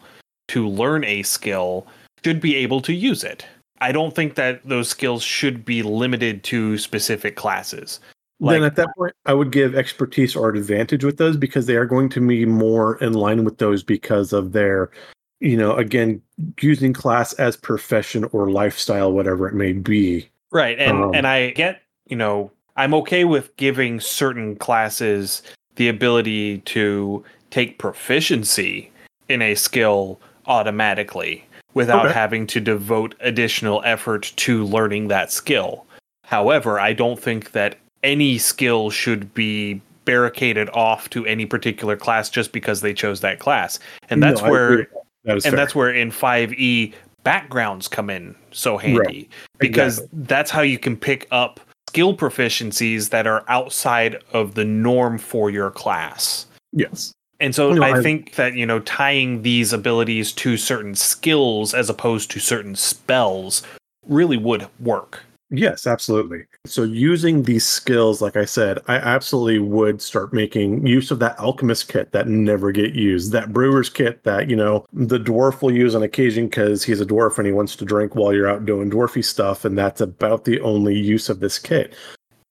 to 0.50 0.68
learn 0.68 1.04
a 1.04 1.24
skill, 1.24 1.88
should 2.24 2.42
be 2.42 2.56
able 2.56 2.82
to 2.82 2.94
use 2.94 3.24
it. 3.24 3.46
I 3.82 3.92
don't 3.92 4.16
think 4.16 4.36
that 4.36 4.62
those 4.64 4.90
skills 4.90 5.24
should 5.24 5.66
be 5.66 5.84
limited 5.84 6.44
to 6.46 6.78
specific 6.78 7.36
classes. 7.36 8.00
Like, 8.44 8.56
then 8.56 8.64
at 8.64 8.76
that 8.76 8.90
point, 8.98 9.14
I 9.26 9.34
would 9.34 9.52
give 9.52 9.74
expertise 9.74 10.36
or 10.36 10.50
advantage 10.50 11.06
with 11.06 11.18
those 11.18 11.38
because 11.38 11.66
they 11.66 11.78
are 11.78 11.86
going 11.86 12.10
to 12.10 12.20
be 12.20 12.46
more 12.46 12.98
in 12.98 13.14
line 13.14 13.46
with 13.46 13.58
those 13.58 13.84
because 13.84 14.34
of 14.34 14.52
their, 14.52 14.92
you 15.40 15.56
know, 15.56 15.76
again, 15.78 16.22
using 16.60 16.92
class 16.92 17.32
as 17.34 17.56
profession 17.56 18.26
or 18.34 18.52
lifestyle, 18.52 19.14
whatever 19.14 19.48
it 19.48 19.54
may 19.54 19.72
be. 19.72 20.30
Right. 20.52 20.78
And 20.78 21.04
um, 21.04 21.16
and 21.16 21.26
I 21.26 21.52
get, 21.52 21.82
you 22.08 22.18
know, 22.18 22.52
I'm 22.76 22.94
okay 22.96 23.24
with 23.24 23.56
giving 23.56 24.02
certain 24.02 24.58
classes 24.58 25.42
the 25.76 25.88
ability 25.88 26.60
to 26.60 27.24
take 27.50 27.80
proficiency 27.80 28.92
in 29.30 29.42
a 29.42 29.56
skill 29.56 30.20
automatically 30.48 31.46
without 31.76 32.08
okay. 32.08 32.14
having 32.14 32.46
to 32.48 32.60
devote 32.60 33.16
additional 33.22 33.82
effort 33.86 34.34
to 34.36 34.66
learning 34.66 35.08
that 35.08 35.32
skill. 35.32 35.86
However, 36.26 36.80
I 36.80 36.94
don't 36.94 37.20
think 37.20 37.52
that 37.52 37.78
any 38.04 38.38
skill 38.38 38.90
should 38.90 39.34
be 39.34 39.82
barricaded 40.06 40.70
off 40.70 41.10
to 41.12 41.26
any 41.26 41.46
particular 41.46 41.96
class 41.96 42.30
just 42.30 42.52
because 42.52 42.82
they 42.82 42.94
chose 42.94 43.22
that 43.22 43.40
class. 43.40 43.80
And 44.10 44.22
that's 44.22 44.42
no, 44.42 44.52
where 44.52 44.78
that 45.24 45.34
and 45.34 45.44
fair. 45.44 45.52
that's 45.52 45.74
where 45.74 45.94
in 45.94 46.12
5e 46.12 46.94
backgrounds 47.24 47.88
come 47.88 48.10
in 48.10 48.36
so 48.52 48.78
handy 48.78 49.00
right. 49.00 49.30
because 49.60 50.00
exactly. 50.00 50.20
that's 50.24 50.52
how 50.52 50.62
you 50.62 50.78
can 50.78 50.98
pick 50.98 51.28
up 51.32 51.62
skill 51.90 52.16
proficiencies 52.16 53.10
that 53.10 53.28
are 53.28 53.46
outside 53.48 54.22
of 54.34 54.56
the 54.56 54.66
norm 54.66 55.18
for 55.18 55.50
your 55.50 55.72
class. 55.72 56.46
Yes. 56.74 57.14
And 57.40 57.54
so 57.54 57.74
no, 57.74 57.84
I, 57.84 58.00
I 58.00 58.02
think 58.02 58.36
that, 58.36 58.56
you 58.56 58.66
know, 58.66 58.80
tying 58.82 59.42
these 59.42 59.74
abilities 59.74 60.32
to 60.34 60.58
certain 60.58 60.96
skills 60.96 61.74
as 61.74 61.90
opposed 61.90 62.32
to 62.32 62.40
certain 62.40 62.76
spells 62.76 63.64
really 64.08 64.38
would 64.38 64.68
work. 64.80 65.24
Yes, 65.56 65.86
absolutely. 65.86 66.46
So 66.66 66.82
using 66.82 67.44
these 67.44 67.64
skills, 67.64 68.24
like 68.24 68.36
I 68.36 68.44
said, 68.44 68.80
I 68.88 68.96
absolutely 68.96 69.60
would 69.60 70.02
start 70.02 70.34
making 70.34 70.88
use 70.88 71.12
of 71.12 71.20
that 71.20 71.38
alchemist 71.40 71.90
kit 71.90 72.12
that 72.12 72.28
never 72.28 72.72
get 72.72 72.96
used, 72.96 73.32
that 73.34 73.54
brewer's 73.54 73.88
kit 73.88 74.24
that, 74.24 74.50
you 74.50 74.56
know, 74.56 74.84
the 74.94 75.20
dwarf 75.20 75.62
will 75.62 75.72
use 75.72 75.94
on 75.94 76.02
occasion 76.02 76.48
because 76.48 76.84
he's 76.84 77.00
a 77.00 77.06
dwarf 77.06 77.38
and 77.38 77.46
he 77.46 77.54
wants 77.54 77.76
to 77.76 77.86
drink 77.86 78.16
while 78.16 78.34
you're 78.34 78.50
out 78.50 78.66
doing 78.66 78.90
dwarfy 78.90 79.24
stuff. 79.24 79.64
And 79.64 79.78
that's 79.78 80.02
about 80.02 80.46
the 80.46 80.60
only 80.62 80.98
use 80.98 81.30
of 81.30 81.40
this 81.40 81.60
kit. 81.60 81.94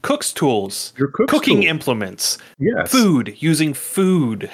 Cook's 0.02 0.32
tools, 0.32 0.92
your 0.97 1.09
cook's 1.09 1.30
cooking 1.30 1.62
tools. 1.62 1.71
implements, 1.71 2.38
yes. 2.61 2.88
food, 2.88 3.35
using 3.38 3.75
food. 3.75 4.49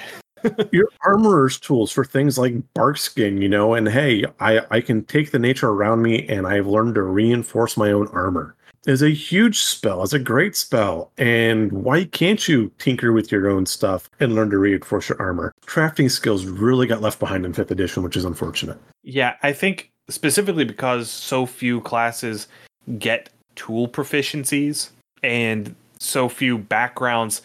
Your 0.71 0.89
armorer's 1.05 1.59
tools 1.59 1.91
for 1.91 2.05
things 2.05 2.37
like 2.37 2.53
bark 2.73 2.97
skin, 2.97 3.41
you 3.41 3.49
know, 3.49 3.73
and 3.73 3.87
hey, 3.87 4.25
I, 4.39 4.61
I 4.71 4.81
can 4.81 5.03
take 5.05 5.31
the 5.31 5.39
nature 5.39 5.69
around 5.69 6.01
me 6.01 6.27
and 6.27 6.47
I've 6.47 6.67
learned 6.67 6.95
to 6.95 7.01
reinforce 7.03 7.77
my 7.77 7.91
own 7.91 8.07
armor. 8.07 8.55
Is 8.85 9.01
a 9.01 9.09
huge 9.09 9.59
spell, 9.59 10.03
is 10.03 10.13
a 10.13 10.19
great 10.19 10.55
spell. 10.55 11.11
And 11.17 11.71
why 11.71 12.05
can't 12.05 12.47
you 12.47 12.71
tinker 12.77 13.11
with 13.11 13.31
your 13.31 13.49
own 13.49 13.65
stuff 13.65 14.09
and 14.21 14.35
learn 14.35 14.49
to 14.51 14.57
reinforce 14.57 15.09
your 15.09 15.21
armor? 15.21 15.51
Crafting 15.65 16.09
skills 16.09 16.45
really 16.45 16.87
got 16.87 17.01
left 17.01 17.19
behind 17.19 17.45
in 17.45 17.53
fifth 17.53 17.71
edition, 17.71 18.03
which 18.03 18.15
is 18.15 18.23
unfortunate. 18.23 18.77
Yeah, 19.03 19.35
I 19.43 19.51
think 19.51 19.91
specifically 20.09 20.63
because 20.63 21.09
so 21.09 21.45
few 21.45 21.81
classes 21.81 22.47
get 22.97 23.29
tool 23.55 23.87
proficiencies 23.87 24.89
and 25.23 25.75
so 25.99 26.29
few 26.29 26.57
backgrounds 26.57 27.41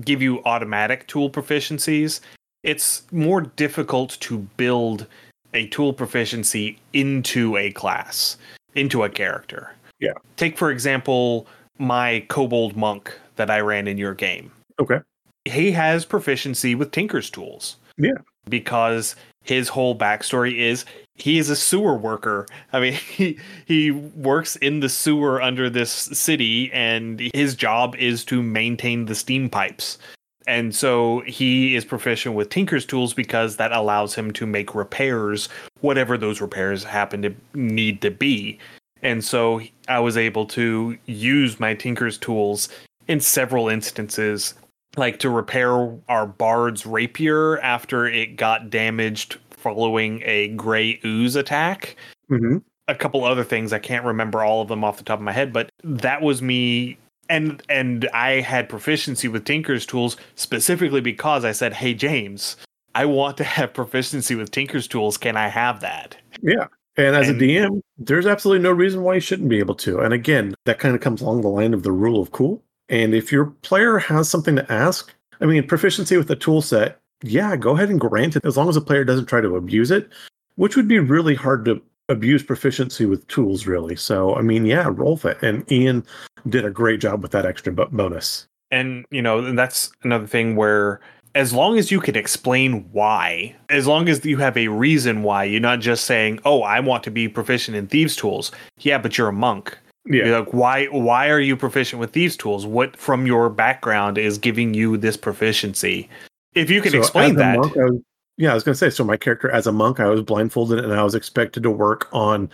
give 0.00 0.22
you 0.22 0.42
automatic 0.44 1.06
tool 1.06 1.30
proficiencies, 1.30 2.20
it's 2.66 3.10
more 3.12 3.40
difficult 3.40 4.18
to 4.20 4.38
build 4.56 5.06
a 5.54 5.68
tool 5.68 5.92
proficiency 5.92 6.78
into 6.92 7.56
a 7.56 7.70
class, 7.72 8.36
into 8.74 9.04
a 9.04 9.08
character. 9.08 9.72
Yeah. 10.00 10.12
Take, 10.36 10.58
for 10.58 10.70
example, 10.70 11.46
my 11.78 12.26
kobold 12.28 12.76
monk 12.76 13.18
that 13.36 13.50
I 13.50 13.60
ran 13.60 13.86
in 13.86 13.96
your 13.96 14.14
game. 14.14 14.50
Okay. 14.80 14.98
He 15.44 15.70
has 15.72 16.04
proficiency 16.04 16.74
with 16.74 16.90
Tinker's 16.90 17.30
tools. 17.30 17.76
Yeah. 17.96 18.18
Because 18.48 19.14
his 19.44 19.68
whole 19.68 19.96
backstory 19.96 20.58
is 20.58 20.84
he 21.14 21.38
is 21.38 21.48
a 21.48 21.56
sewer 21.56 21.96
worker. 21.96 22.46
I 22.72 22.80
mean, 22.80 22.92
he 23.08 23.38
he 23.64 23.92
works 23.92 24.56
in 24.56 24.80
the 24.80 24.88
sewer 24.88 25.40
under 25.40 25.70
this 25.70 25.90
city, 25.90 26.70
and 26.72 27.30
his 27.32 27.54
job 27.54 27.94
is 27.96 28.24
to 28.26 28.42
maintain 28.42 29.06
the 29.06 29.14
steam 29.14 29.48
pipes. 29.48 29.98
And 30.46 30.74
so 30.74 31.20
he 31.26 31.74
is 31.74 31.84
proficient 31.84 32.36
with 32.36 32.50
Tinker's 32.50 32.86
tools 32.86 33.12
because 33.12 33.56
that 33.56 33.72
allows 33.72 34.14
him 34.14 34.32
to 34.34 34.46
make 34.46 34.74
repairs, 34.74 35.48
whatever 35.80 36.16
those 36.16 36.40
repairs 36.40 36.84
happen 36.84 37.22
to 37.22 37.34
need 37.54 38.00
to 38.02 38.10
be. 38.10 38.58
And 39.02 39.24
so 39.24 39.60
I 39.88 39.98
was 39.98 40.16
able 40.16 40.46
to 40.46 40.96
use 41.06 41.60
my 41.60 41.74
Tinker's 41.74 42.16
tools 42.16 42.68
in 43.08 43.20
several 43.20 43.68
instances, 43.68 44.54
like 44.96 45.18
to 45.20 45.30
repair 45.30 45.92
our 46.08 46.26
bard's 46.26 46.86
rapier 46.86 47.58
after 47.60 48.06
it 48.06 48.36
got 48.36 48.70
damaged 48.70 49.38
following 49.50 50.22
a 50.24 50.48
gray 50.48 51.00
ooze 51.04 51.36
attack. 51.36 51.96
Mm-hmm. 52.30 52.58
A 52.88 52.94
couple 52.94 53.24
other 53.24 53.44
things 53.44 53.72
I 53.72 53.80
can't 53.80 54.04
remember 54.04 54.44
all 54.44 54.62
of 54.62 54.68
them 54.68 54.84
off 54.84 54.98
the 54.98 55.04
top 55.04 55.18
of 55.18 55.24
my 55.24 55.32
head, 55.32 55.52
but 55.52 55.70
that 55.82 56.22
was 56.22 56.40
me 56.40 56.98
and 57.28 57.62
and 57.68 58.08
I 58.12 58.40
had 58.40 58.68
proficiency 58.68 59.28
with 59.28 59.44
Tinker's 59.44 59.86
tools 59.86 60.16
specifically 60.34 61.00
because 61.00 61.44
I 61.44 61.52
said, 61.52 61.74
"Hey 61.74 61.94
James, 61.94 62.56
I 62.94 63.04
want 63.04 63.36
to 63.38 63.44
have 63.44 63.74
proficiency 63.74 64.34
with 64.34 64.50
Tinker's 64.50 64.88
tools. 64.88 65.16
Can 65.16 65.36
I 65.36 65.48
have 65.48 65.80
that?" 65.80 66.16
Yeah. 66.42 66.66
And 66.98 67.14
as 67.14 67.28
and, 67.28 67.40
a 67.40 67.44
DM, 67.44 67.82
there's 67.98 68.26
absolutely 68.26 68.62
no 68.62 68.72
reason 68.72 69.02
why 69.02 69.14
you 69.14 69.20
shouldn't 69.20 69.50
be 69.50 69.58
able 69.58 69.74
to. 69.74 69.98
And 69.98 70.14
again, 70.14 70.54
that 70.64 70.78
kind 70.78 70.94
of 70.94 71.02
comes 71.02 71.20
along 71.20 71.42
the 71.42 71.48
line 71.48 71.74
of 71.74 71.82
the 71.82 71.92
rule 71.92 72.22
of 72.22 72.32
cool. 72.32 72.62
And 72.88 73.14
if 73.14 73.30
your 73.30 73.46
player 73.60 73.98
has 73.98 74.30
something 74.30 74.56
to 74.56 74.72
ask, 74.72 75.12
I 75.42 75.44
mean, 75.44 75.66
proficiency 75.66 76.16
with 76.16 76.28
the 76.28 76.36
tool 76.36 76.62
set 76.62 76.98
yeah, 77.22 77.56
go 77.56 77.74
ahead 77.74 77.88
and 77.88 78.00
grant 78.00 78.36
it 78.36 78.44
as 78.44 78.56
long 78.56 78.68
as 78.68 78.74
the 78.74 78.80
player 78.80 79.04
doesn't 79.04 79.26
try 79.26 79.40
to 79.40 79.56
abuse 79.56 79.90
it, 79.90 80.08
which 80.56 80.76
would 80.76 80.88
be 80.88 80.98
really 80.98 81.34
hard 81.34 81.64
to 81.64 81.80
abuse 82.08 82.42
proficiency 82.42 83.06
with 83.06 83.26
tools, 83.28 83.66
really. 83.66 83.96
So, 83.96 84.34
I 84.34 84.42
mean, 84.42 84.66
yeah, 84.66 84.88
roll 84.90 85.20
it. 85.24 85.42
And 85.42 85.70
Ian 85.70 86.04
did 86.48 86.64
a 86.64 86.70
great 86.70 87.00
job 87.00 87.22
with 87.22 87.32
that 87.32 87.46
extra 87.46 87.72
bonus. 87.72 88.46
And, 88.70 89.04
you 89.10 89.22
know, 89.22 89.52
that's 89.54 89.90
another 90.02 90.26
thing 90.26 90.56
where 90.56 91.00
as 91.36 91.52
long 91.52 91.78
as 91.78 91.90
you 91.90 92.00
can 92.00 92.16
explain 92.16 92.88
why, 92.92 93.54
as 93.68 93.86
long 93.86 94.08
as 94.08 94.24
you 94.24 94.38
have 94.38 94.56
a 94.56 94.68
reason 94.68 95.22
why, 95.22 95.44
you're 95.44 95.60
not 95.60 95.80
just 95.80 96.06
saying, 96.06 96.40
"Oh, 96.46 96.62
I 96.62 96.80
want 96.80 97.04
to 97.04 97.10
be 97.10 97.28
proficient 97.28 97.76
in 97.76 97.86
thieves' 97.86 98.16
tools." 98.16 98.50
Yeah, 98.78 98.96
but 98.96 99.18
you're 99.18 99.28
a 99.28 99.34
monk. 99.34 99.76
Yeah. 100.06 100.24
You're 100.24 100.38
like, 100.40 100.54
why? 100.54 100.86
Why 100.86 101.28
are 101.28 101.40
you 101.40 101.54
proficient 101.54 102.00
with 102.00 102.12
thieves' 102.12 102.36
tools? 102.36 102.64
What 102.64 102.96
from 102.96 103.26
your 103.26 103.50
background 103.50 104.16
is 104.16 104.38
giving 104.38 104.72
you 104.72 104.96
this 104.96 105.16
proficiency? 105.16 106.08
If 106.54 106.70
you 106.70 106.80
can 106.80 106.92
so 106.92 106.98
explain 106.98 107.36
that. 107.36 107.58
Monk, 107.58 107.76
I 107.76 107.84
was, 107.84 108.00
yeah, 108.36 108.50
I 108.50 108.54
was 108.54 108.62
going 108.62 108.74
to 108.74 108.78
say. 108.78 108.90
So 108.90 109.04
my 109.04 109.16
character 109.16 109.50
as 109.50 109.66
a 109.66 109.72
monk, 109.72 110.00
I 110.00 110.06
was 110.06 110.22
blindfolded 110.22 110.84
and 110.84 110.92
I 110.92 111.02
was 111.02 111.14
expected 111.14 111.62
to 111.62 111.70
work 111.70 112.08
on 112.12 112.50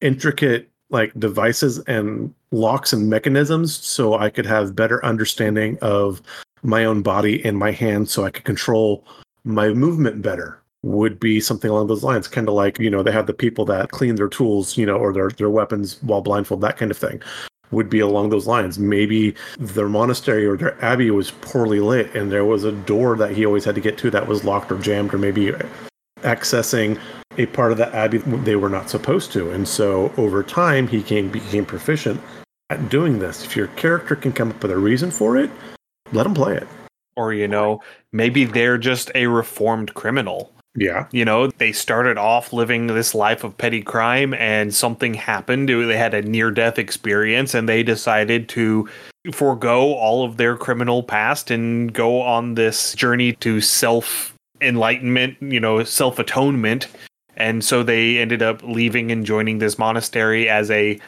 intricate 0.00 0.70
like 0.90 1.12
devices 1.18 1.78
and 1.80 2.32
locks 2.52 2.92
and 2.92 3.10
mechanisms, 3.10 3.74
so 3.74 4.14
I 4.14 4.30
could 4.30 4.46
have 4.46 4.76
better 4.76 5.04
understanding 5.04 5.78
of 5.82 6.22
my 6.62 6.84
own 6.84 7.02
body 7.02 7.44
and 7.44 7.58
my 7.58 7.72
hands, 7.72 8.12
so 8.12 8.24
I 8.24 8.30
could 8.30 8.44
control 8.44 9.04
my 9.44 9.70
movement 9.70 10.22
better. 10.22 10.62
Would 10.82 11.18
be 11.18 11.40
something 11.40 11.68
along 11.68 11.88
those 11.88 12.04
lines, 12.04 12.28
kind 12.28 12.48
of 12.48 12.54
like 12.54 12.78
you 12.78 12.88
know 12.88 13.02
they 13.02 13.10
have 13.10 13.26
the 13.26 13.34
people 13.34 13.64
that 13.64 13.90
clean 13.90 14.14
their 14.14 14.28
tools, 14.28 14.76
you 14.76 14.86
know, 14.86 14.96
or 14.96 15.12
their 15.12 15.30
their 15.30 15.50
weapons 15.50 16.00
while 16.02 16.20
blindfold, 16.20 16.60
that 16.60 16.76
kind 16.76 16.92
of 16.92 16.96
thing 16.96 17.20
would 17.70 17.90
be 17.90 18.00
along 18.00 18.30
those 18.30 18.46
lines. 18.46 18.78
Maybe 18.78 19.34
their 19.58 19.88
monastery 19.88 20.46
or 20.46 20.56
their 20.56 20.82
abbey 20.84 21.10
was 21.10 21.30
poorly 21.30 21.80
lit 21.80 22.14
and 22.14 22.30
there 22.30 22.44
was 22.44 22.64
a 22.64 22.72
door 22.72 23.16
that 23.16 23.32
he 23.32 23.44
always 23.44 23.64
had 23.64 23.74
to 23.74 23.80
get 23.80 23.98
to 23.98 24.10
that 24.10 24.26
was 24.26 24.44
locked 24.44 24.70
or 24.72 24.78
jammed, 24.78 25.12
or 25.12 25.18
maybe 25.18 25.52
accessing 26.22 26.98
a 27.38 27.46
part 27.46 27.72
of 27.72 27.78
the 27.78 27.94
abbey 27.94 28.18
they 28.18 28.56
were 28.56 28.68
not 28.68 28.90
supposed 28.90 29.32
to. 29.32 29.50
And 29.50 29.66
so 29.68 30.12
over 30.16 30.42
time, 30.42 30.88
he 30.88 31.02
came, 31.02 31.30
became 31.30 31.66
proficient 31.66 32.20
at 32.70 32.88
doing 32.88 33.18
this. 33.18 33.44
If 33.44 33.56
your 33.56 33.68
character 33.68 34.16
can 34.16 34.32
come 34.32 34.50
up 34.50 34.62
with 34.62 34.72
a 34.72 34.78
reason 34.78 35.10
for 35.10 35.36
it, 35.36 35.50
let 36.12 36.24
them 36.24 36.34
play 36.34 36.56
it. 36.56 36.66
Or, 37.16 37.32
you 37.32 37.48
know, 37.48 37.80
maybe 38.12 38.44
they're 38.44 38.78
just 38.78 39.10
a 39.14 39.26
reformed 39.26 39.94
criminal 39.94 40.52
Yeah. 40.76 41.06
You 41.10 41.24
know, 41.24 41.48
they 41.48 41.72
started 41.72 42.18
off 42.18 42.52
living 42.52 42.86
this 42.86 43.14
life 43.14 43.44
of 43.44 43.56
petty 43.56 43.82
crime 43.82 44.34
and 44.34 44.74
something 44.74 45.14
happened. 45.14 45.68
They 45.68 45.96
had 45.96 46.14
a 46.14 46.22
near 46.22 46.50
death 46.50 46.78
experience 46.78 47.54
and 47.54 47.68
they 47.68 47.82
decided 47.82 48.48
to 48.50 48.88
forego 49.32 49.94
all 49.94 50.24
of 50.24 50.36
their 50.36 50.56
criminal 50.56 51.02
past 51.02 51.50
and 51.50 51.92
go 51.92 52.20
on 52.20 52.54
this 52.54 52.94
journey 52.94 53.32
to 53.34 53.60
self 53.60 54.34
enlightenment, 54.60 55.36
you 55.40 55.60
know, 55.60 55.82
self 55.82 56.18
atonement. 56.18 56.88
And 57.36 57.64
so 57.64 57.82
they 57.82 58.18
ended 58.18 58.42
up 58.42 58.62
leaving 58.62 59.10
and 59.10 59.24
joining 59.24 59.58
this 59.58 59.78
monastery 59.78 60.48
as 60.48 60.70
a 60.70 60.98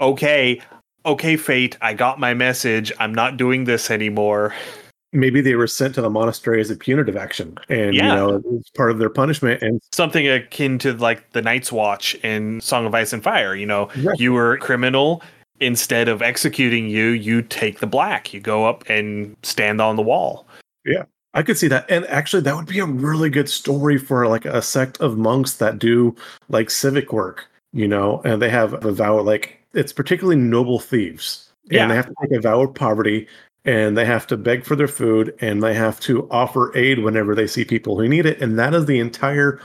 okay, 0.00 0.60
okay, 1.04 1.36
fate, 1.36 1.76
I 1.80 1.94
got 1.94 2.20
my 2.20 2.34
message. 2.34 2.92
I'm 2.98 3.14
not 3.14 3.36
doing 3.36 3.64
this 3.64 3.90
anymore. 3.90 4.54
Maybe 5.12 5.40
they 5.40 5.54
were 5.54 5.66
sent 5.66 5.94
to 5.94 6.02
the 6.02 6.10
monastery 6.10 6.60
as 6.60 6.70
a 6.70 6.76
punitive 6.76 7.16
action, 7.16 7.56
and 7.70 7.94
Yeah. 7.94 8.08
you 8.08 8.14
know 8.14 8.42
it's 8.58 8.68
part 8.70 8.90
of 8.90 8.98
their 8.98 9.08
punishment. 9.08 9.62
And 9.62 9.80
Something 9.92 10.28
akin 10.28 10.78
to 10.80 10.92
like 10.92 11.30
the 11.32 11.40
Night's 11.40 11.72
Watch 11.72 12.14
in 12.16 12.60
Song 12.60 12.84
of 12.84 12.94
Ice 12.94 13.12
and 13.14 13.22
Fire. 13.22 13.54
You 13.54 13.66
know, 13.66 13.88
Right. 14.02 14.18
you 14.20 14.32
were 14.32 14.52
a 14.52 14.58
criminal. 14.58 15.22
Instead 15.60 16.08
of 16.08 16.22
executing 16.22 16.88
you, 16.88 17.06
you 17.08 17.42
take 17.42 17.80
the 17.80 17.86
black. 17.86 18.32
You 18.32 18.38
go 18.38 18.66
up 18.66 18.84
and 18.88 19.34
stand 19.42 19.80
on 19.80 19.96
the 19.96 20.02
wall. 20.02 20.46
Yeah, 20.84 21.02
I 21.34 21.42
could 21.42 21.58
see 21.58 21.66
that. 21.68 21.90
And 21.90 22.06
actually, 22.06 22.42
that 22.42 22.54
would 22.54 22.66
be 22.66 22.78
a 22.78 22.84
really 22.86 23.28
good 23.28 23.48
story 23.48 23.98
for 23.98 24.28
like 24.28 24.44
a 24.44 24.62
sect 24.62 25.00
of 25.00 25.18
monks 25.18 25.54
that 25.54 25.78
do 25.80 26.14
like 26.48 26.70
civic 26.70 27.12
work, 27.12 27.46
you 27.72 27.88
know, 27.88 28.20
and 28.24 28.40
they 28.40 28.50
have 28.50 28.84
a 28.84 28.92
vow 28.92 29.18
like 29.20 29.58
it's 29.74 29.92
particularly 29.92 30.36
noble 30.40 30.78
thieves. 30.78 31.50
Yeah. 31.70 31.82
And 31.82 31.90
they 31.90 31.96
have 31.96 32.06
to 32.06 32.14
take 32.22 32.38
a 32.38 32.40
vow 32.40 32.60
of 32.60 32.74
poverty 32.74 33.26
and 33.64 33.96
they 33.96 34.04
have 34.04 34.26
to 34.28 34.36
beg 34.36 34.64
for 34.64 34.76
their 34.76 34.88
food 34.88 35.34
and 35.40 35.62
they 35.62 35.74
have 35.74 36.00
to 36.00 36.28
offer 36.30 36.76
aid 36.76 37.00
whenever 37.00 37.34
they 37.34 37.46
see 37.46 37.64
people 37.64 37.98
who 37.98 38.08
need 38.08 38.26
it. 38.26 38.40
And 38.40 38.58
that 38.58 38.74
is 38.74 38.86
the 38.86 38.98
entire 38.98 39.60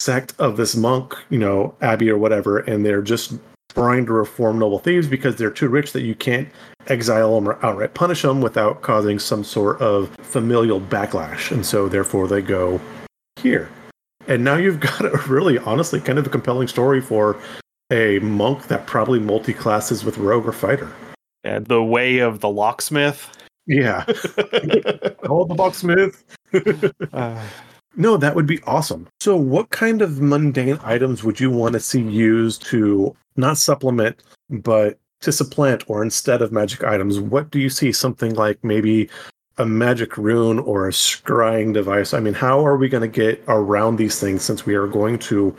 sect 0.00 0.34
of 0.38 0.56
this 0.56 0.76
monk, 0.76 1.14
you 1.30 1.38
know, 1.38 1.74
abbey 1.80 2.10
or 2.10 2.18
whatever. 2.18 2.58
And 2.58 2.84
they're 2.84 3.02
just 3.02 3.34
trying 3.74 4.06
to 4.06 4.12
reform 4.12 4.58
noble 4.58 4.78
thieves 4.78 5.08
because 5.08 5.36
they're 5.36 5.50
too 5.50 5.68
rich 5.68 5.92
that 5.92 6.02
you 6.02 6.14
can't 6.14 6.48
exile 6.86 7.34
them 7.34 7.48
or 7.48 7.64
outright 7.64 7.94
punish 7.94 8.22
them 8.22 8.40
without 8.40 8.82
causing 8.82 9.18
some 9.18 9.44
sort 9.44 9.80
of 9.80 10.10
familial 10.22 10.80
backlash. 10.80 11.50
And 11.50 11.64
so, 11.64 11.88
therefore, 11.88 12.28
they 12.28 12.42
go 12.42 12.80
here. 13.36 13.70
And 14.26 14.44
now 14.44 14.56
you've 14.56 14.80
got 14.80 15.04
a 15.04 15.16
really, 15.26 15.58
honestly, 15.58 16.00
kind 16.00 16.18
of 16.18 16.26
a 16.26 16.30
compelling 16.30 16.68
story 16.68 17.00
for 17.00 17.40
a 17.90 18.18
monk 18.20 18.66
that 18.68 18.86
probably 18.86 19.18
multi 19.18 19.54
classes 19.54 20.04
with 20.04 20.18
rogue 20.18 20.46
or 20.46 20.52
fighter. 20.52 20.92
And 21.44 21.66
the 21.66 21.82
way 21.82 22.18
of 22.18 22.40
the 22.40 22.48
locksmith. 22.48 23.30
Yeah. 23.66 24.04
Call 25.24 25.46
the 25.46 25.54
locksmith. 25.56 26.24
Uh, 27.12 27.42
No, 27.96 28.16
that 28.16 28.36
would 28.36 28.46
be 28.46 28.62
awesome. 28.62 29.08
So, 29.20 29.36
what 29.36 29.70
kind 29.70 30.02
of 30.02 30.20
mundane 30.20 30.78
items 30.84 31.24
would 31.24 31.40
you 31.40 31.50
want 31.50 31.72
to 31.72 31.80
see 31.80 32.00
used 32.00 32.64
to 32.66 33.14
not 33.36 33.58
supplement, 33.58 34.22
but 34.48 34.98
to 35.20 35.32
supplant 35.32 35.82
or 35.88 36.02
instead 36.04 36.40
of 36.40 36.52
magic 36.52 36.84
items? 36.84 37.18
What 37.18 37.50
do 37.50 37.58
you 37.58 37.68
see? 37.68 37.90
Something 37.90 38.34
like 38.34 38.62
maybe 38.62 39.10
a 39.56 39.66
magic 39.66 40.16
rune 40.16 40.60
or 40.60 40.86
a 40.86 40.92
scrying 40.92 41.74
device? 41.74 42.14
I 42.14 42.20
mean, 42.20 42.34
how 42.34 42.64
are 42.64 42.76
we 42.76 42.88
going 42.88 43.02
to 43.02 43.08
get 43.08 43.42
around 43.48 43.96
these 43.96 44.20
things 44.20 44.42
since 44.42 44.64
we 44.64 44.76
are 44.76 44.86
going 44.86 45.18
to 45.20 45.54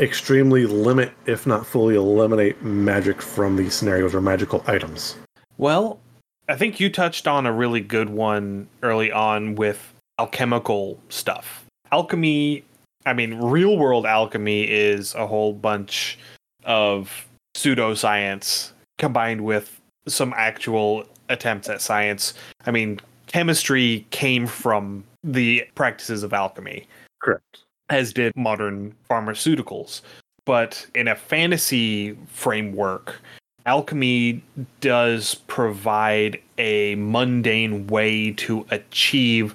extremely 0.00 0.66
limit, 0.66 1.12
if 1.26 1.46
not 1.46 1.66
fully 1.66 1.94
eliminate, 1.94 2.62
magic 2.62 3.20
from 3.20 3.56
these 3.56 3.74
scenarios 3.74 4.14
or 4.14 4.20
magical 4.20 4.62
items? 4.66 5.16
Well, 5.56 6.00
I 6.48 6.56
think 6.56 6.80
you 6.80 6.90
touched 6.90 7.26
on 7.26 7.46
a 7.46 7.52
really 7.52 7.80
good 7.80 8.10
one 8.10 8.68
early 8.82 9.12
on 9.12 9.54
with 9.54 9.92
alchemical 10.18 10.98
stuff. 11.08 11.64
Alchemy, 11.92 12.64
I 13.06 13.12
mean, 13.12 13.38
real 13.38 13.76
world 13.78 14.06
alchemy 14.06 14.64
is 14.64 15.14
a 15.14 15.26
whole 15.26 15.52
bunch 15.52 16.18
of 16.64 17.26
pseudoscience 17.56 18.72
combined 18.98 19.44
with 19.44 19.80
some 20.06 20.32
actual 20.36 21.04
attempts 21.28 21.68
at 21.68 21.80
science. 21.80 22.34
I 22.66 22.70
mean, 22.70 23.00
chemistry 23.26 24.06
came 24.10 24.46
from 24.46 25.04
the 25.24 25.66
practices 25.74 26.22
of 26.22 26.32
alchemy 26.32 26.86
Correct. 27.20 27.64
As 27.90 28.12
did 28.12 28.34
modern 28.36 28.94
pharmaceuticals. 29.10 30.02
But 30.44 30.86
in 30.94 31.08
a 31.08 31.14
fantasy 31.14 32.16
framework, 32.28 33.20
alchemy 33.66 34.42
does 34.80 35.34
provide 35.46 36.40
a 36.56 36.94
mundane 36.96 37.86
way 37.88 38.32
to 38.32 38.66
achieve 38.70 39.54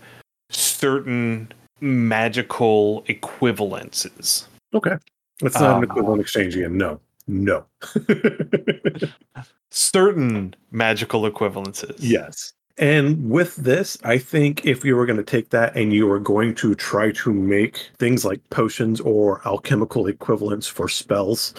certain 0.50 1.52
magical 1.82 3.04
equivalences. 3.08 4.46
Okay. 4.74 4.96
It's 5.42 5.60
not 5.60 5.72
an 5.72 5.78
Um, 5.78 5.84
equivalent 5.84 6.22
exchange 6.22 6.56
again. 6.56 6.78
No. 6.78 7.00
No. 7.28 7.66
Certain 9.72 10.54
magical 10.72 11.24
equivalences. 11.24 11.96
Yes. 12.00 12.54
And 12.78 13.30
with 13.30 13.56
this, 13.58 13.98
I 14.04 14.18
think 14.18 14.66
if 14.66 14.84
you 14.84 14.96
were 14.96 15.06
going 15.06 15.18
to 15.18 15.24
take 15.24 15.52
that 15.52 15.76
and 15.76 15.94
you 15.94 16.08
were 16.08 16.20
going 16.20 16.56
to 16.56 16.74
try 16.74 17.12
to 17.12 17.32
make 17.32 17.92
things 18.00 18.26
like 18.26 18.48
potions 18.50 19.00
or 19.00 19.48
alchemical 19.48 20.08
equivalents 20.08 20.66
for 20.66 20.90
spells, 20.90 21.54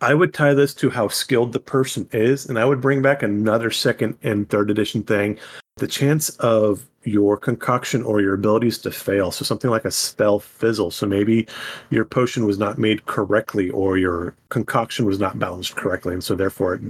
I 0.00 0.12
would 0.12 0.34
tie 0.34 0.54
this 0.54 0.74
to 0.74 0.90
how 0.90 1.08
skilled 1.08 1.52
the 1.52 1.60
person 1.60 2.08
is. 2.12 2.46
And 2.46 2.58
I 2.58 2.64
would 2.64 2.80
bring 2.80 3.00
back 3.00 3.22
another 3.22 3.70
second 3.70 4.18
and 4.22 4.48
third 4.48 4.70
edition 4.70 5.04
thing 5.04 5.38
the 5.76 5.86
chance 5.86 6.30
of 6.38 6.86
your 7.04 7.36
concoction 7.36 8.02
or 8.02 8.20
your 8.20 8.34
abilities 8.34 8.78
to 8.78 8.90
fail. 8.90 9.30
So 9.30 9.44
something 9.44 9.70
like 9.70 9.84
a 9.84 9.90
spell 9.90 10.40
fizzle. 10.40 10.90
So 10.90 11.06
maybe 11.06 11.46
your 11.90 12.04
potion 12.04 12.44
was 12.44 12.58
not 12.58 12.78
made 12.78 13.06
correctly 13.06 13.70
or 13.70 13.98
your 13.98 14.34
concoction 14.48 15.04
was 15.04 15.20
not 15.20 15.38
balanced 15.38 15.76
correctly. 15.76 16.14
And 16.14 16.24
so 16.24 16.34
therefore 16.34 16.74
it 16.74 16.82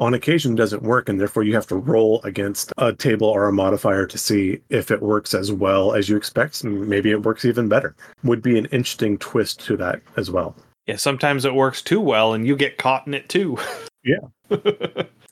on 0.00 0.14
occasion 0.14 0.54
doesn't 0.54 0.82
work 0.82 1.08
and 1.08 1.18
therefore 1.18 1.42
you 1.42 1.54
have 1.54 1.66
to 1.68 1.76
roll 1.76 2.20
against 2.22 2.72
a 2.78 2.92
table 2.92 3.28
or 3.28 3.46
a 3.48 3.52
modifier 3.52 4.06
to 4.06 4.18
see 4.18 4.60
if 4.68 4.90
it 4.90 5.02
works 5.02 5.34
as 5.34 5.52
well 5.52 5.94
as 5.94 6.08
you 6.08 6.16
expect 6.16 6.62
and 6.64 6.86
maybe 6.88 7.10
it 7.10 7.22
works 7.22 7.44
even 7.44 7.68
better. 7.68 7.94
Would 8.22 8.42
be 8.42 8.58
an 8.58 8.66
interesting 8.66 9.18
twist 9.18 9.60
to 9.66 9.76
that 9.78 10.00
as 10.16 10.30
well. 10.30 10.54
Yeah, 10.86 10.96
sometimes 10.96 11.44
it 11.44 11.54
works 11.54 11.82
too 11.82 12.00
well 12.00 12.34
and 12.34 12.46
you 12.46 12.56
get 12.56 12.78
caught 12.78 13.06
in 13.06 13.14
it 13.14 13.28
too. 13.28 13.58
Yeah. 14.08 14.20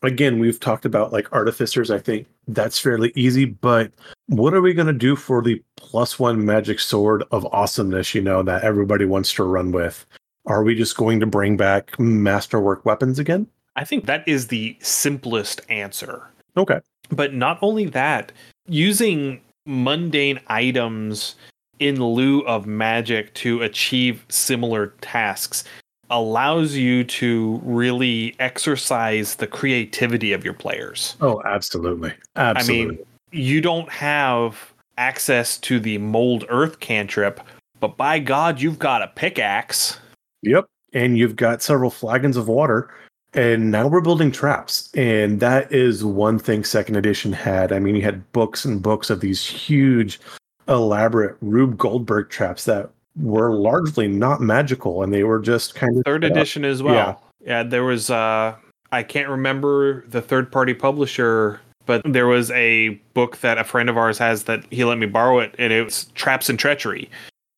again 0.03 0.41
we've 0.41 0.59
talked 0.59 0.85
about 0.85 1.13
like 1.13 1.31
artificers. 1.33 1.93
I 1.93 1.99
think 2.01 2.27
that's 2.49 2.77
fairly 2.77 3.13
easy 3.15 3.45
but 3.45 3.93
what 4.27 4.53
are 4.53 4.61
we 4.61 4.75
going 4.75 4.89
to 4.89 4.93
do 4.93 5.15
for 5.15 5.41
the 5.43 5.63
plus 5.77 6.19
one 6.19 6.45
magic 6.45 6.81
sword 6.81 7.23
of 7.31 7.47
awesomeness 7.55 8.17
you 8.17 8.21
know 8.21 8.43
that 8.43 8.65
everybody 8.65 9.05
wants 9.05 9.33
to 9.35 9.45
run 9.45 9.71
with? 9.71 10.05
Are 10.47 10.65
we 10.65 10.75
just 10.75 10.97
going 10.97 11.21
to 11.21 11.27
bring 11.27 11.57
back 11.57 11.97
masterwork 12.01 12.85
weapons 12.85 13.21
again 13.21 13.47
I 13.77 13.85
think 13.85 14.07
that 14.07 14.27
is 14.27 14.49
the 14.49 14.77
simplest 14.81 15.61
answer. 15.69 16.31
okay 16.57 16.81
But 17.11 17.35
not 17.35 17.59
only 17.63 17.87
that, 17.87 18.33
using 18.67 19.41
mundane 19.67 20.41
items 20.49 21.35
in 21.79 22.03
lieu 22.03 22.41
of 22.43 22.67
magic 22.67 23.35
to 23.35 23.63
achieve 23.63 24.25
similar 24.29 24.89
tasks 25.01 25.65
allows 26.11 26.75
you 26.75 27.03
to 27.03 27.61
really 27.65 28.37
exercise 28.39 29.37
the 29.37 29.47
creativity 29.47 30.33
of 30.33 30.45
your 30.45 30.55
players. 30.55 31.17
oh 31.21 31.43
absolutely 31.45 32.13
absolutely 32.37 32.85
I 32.85 32.89
mean, 32.89 32.99
you 33.33 33.61
don't 33.61 33.91
have 33.91 34.73
access 34.97 35.59
to 35.59 35.81
the 35.81 35.99
mold 35.99 36.45
earth 36.49 36.81
cantrip, 36.81 37.41
but 37.81 37.97
by 37.97 38.19
God, 38.19 38.61
you've 38.61 38.79
got 38.79 39.03
a 39.03 39.09
pickaxe. 39.09 39.99
Yep. 40.43 40.67
And 40.93 41.19
you've 41.19 41.37
got 41.37 41.63
several 41.63 41.91
flagons 41.91 42.37
of 42.37 42.47
water. 42.49 42.91
And 43.35 43.71
now 43.71 43.89
we're 43.89 44.01
building 44.01 44.31
traps. 44.31 44.91
And 44.95 45.41
that 45.41 45.73
is 45.73 46.05
one 46.05 46.39
thing 46.39 46.65
second 46.65 46.97
edition 46.97 47.33
had. 47.33 47.73
I 47.73 47.79
mean, 47.79 47.97
you 47.97 48.03
had 48.03 48.31
books 48.33 48.65
and 48.65 48.81
books 48.83 49.11
of 49.11 49.21
these 49.21 49.45
huge, 49.45 50.21
elaborate 50.69 51.37
Rube 51.41 51.77
Goldberg 51.77 52.31
traps 52.31 52.65
that 52.67 52.91
were 53.17 53.53
largely 53.53 54.09
not 54.09 54.41
magical 54.41 55.03
and 55.03 55.13
they 55.13 55.25
were 55.25 55.39
just 55.39 55.75
kind 55.75 55.97
of 55.97 56.05
Third 56.05 56.25
edition 56.25 56.65
as 56.65 56.83
well. 56.83 57.21
Yeah. 57.41 57.49
yeah 57.49 57.63
there 57.63 57.85
was 57.85 58.11
uh 58.11 58.57
I 58.93 59.03
can't 59.03 59.29
remember 59.29 60.05
the 60.09 60.23
third 60.23 60.53
party 60.53 60.75
publisher, 60.75 61.61
but 61.87 62.03
there 62.05 62.27
was 62.27 62.51
a 62.53 62.91
book 63.13 63.39
that 63.39 63.59
a 63.59 63.65
friend 63.65 63.89
of 63.89 63.97
ours 63.97 64.19
has 64.19 64.45
that 64.45 64.65
he 64.71 64.85
let 64.85 64.99
me 64.99 65.07
borrow 65.07 65.41
it 65.41 65.55
and 65.59 65.73
it's 65.73 66.07
Traps 66.15 66.49
and 66.49 66.59
Treachery. 66.59 67.11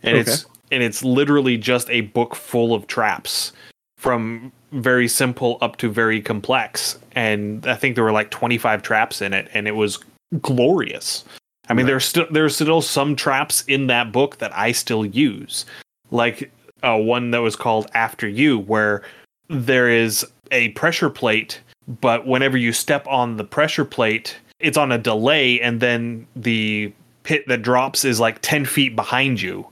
And 0.02 0.16
it's 0.16 0.46
and 0.70 0.82
it's 0.82 1.02
literally 1.02 1.56
just 1.56 1.88
a 1.90 2.02
book 2.02 2.34
full 2.34 2.74
of 2.74 2.86
traps 2.86 3.52
from 3.96 4.52
very 4.72 5.08
simple 5.08 5.58
up 5.60 5.76
to 5.76 5.88
very 5.90 6.20
complex. 6.20 6.98
And 7.12 7.66
I 7.66 7.74
think 7.76 7.94
there 7.94 8.04
were 8.04 8.12
like 8.12 8.30
25 8.30 8.82
traps 8.82 9.22
in 9.22 9.32
it 9.32 9.48
and 9.54 9.66
it 9.68 9.76
was 9.76 9.98
glorious. 10.40 11.24
I 11.68 11.74
mean, 11.74 11.86
Nice. 11.86 11.90
there's 11.92 12.04
still 12.04 12.26
there's 12.30 12.54
still 12.54 12.82
some 12.82 13.16
traps 13.16 13.64
in 13.66 13.88
that 13.88 14.12
book 14.12 14.38
that 14.38 14.56
I 14.56 14.72
still 14.72 15.04
use, 15.04 15.66
like 16.10 16.50
uh, 16.82 16.96
one 16.96 17.32
that 17.32 17.38
was 17.38 17.56
called 17.56 17.90
After 17.94 18.28
You, 18.28 18.58
where 18.60 19.02
there 19.48 19.88
is 19.88 20.24
a 20.52 20.68
pressure 20.70 21.10
plate, 21.10 21.60
but 22.00 22.26
whenever 22.26 22.56
you 22.56 22.72
step 22.72 23.04
on 23.08 23.36
the 23.36 23.44
pressure 23.44 23.84
plate, 23.84 24.36
it's 24.60 24.76
on 24.76 24.92
a 24.92 24.98
delay, 24.98 25.60
and 25.60 25.80
then 25.80 26.26
the 26.36 26.92
pit 27.24 27.44
that 27.48 27.62
drops 27.62 28.04
is 28.04 28.20
like 28.20 28.40
ten 28.42 28.64
feet 28.64 28.94
behind 28.94 29.40
you. 29.40 29.66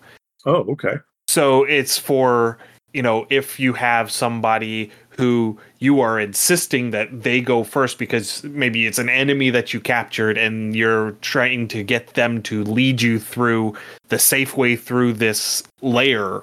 Oh, 0.46 0.64
okay. 0.72 0.96
So 1.28 1.62
it's 1.64 1.96
for, 1.96 2.58
you 2.94 3.02
know, 3.02 3.26
if 3.28 3.60
you 3.60 3.74
have 3.74 4.10
somebody 4.10 4.90
who 5.10 5.58
you 5.78 6.00
are 6.00 6.18
insisting 6.18 6.90
that 6.92 7.22
they 7.22 7.40
go 7.40 7.62
first 7.62 7.98
because 7.98 8.42
maybe 8.44 8.86
it's 8.86 8.98
an 8.98 9.08
enemy 9.08 9.50
that 9.50 9.74
you 9.74 9.80
captured 9.80 10.38
and 10.38 10.74
you're 10.74 11.12
trying 11.20 11.68
to 11.68 11.82
get 11.82 12.14
them 12.14 12.42
to 12.42 12.64
lead 12.64 13.02
you 13.02 13.18
through 13.18 13.74
the 14.08 14.18
safe 14.18 14.56
way 14.56 14.74
through 14.74 15.12
this 15.12 15.62
layer, 15.82 16.42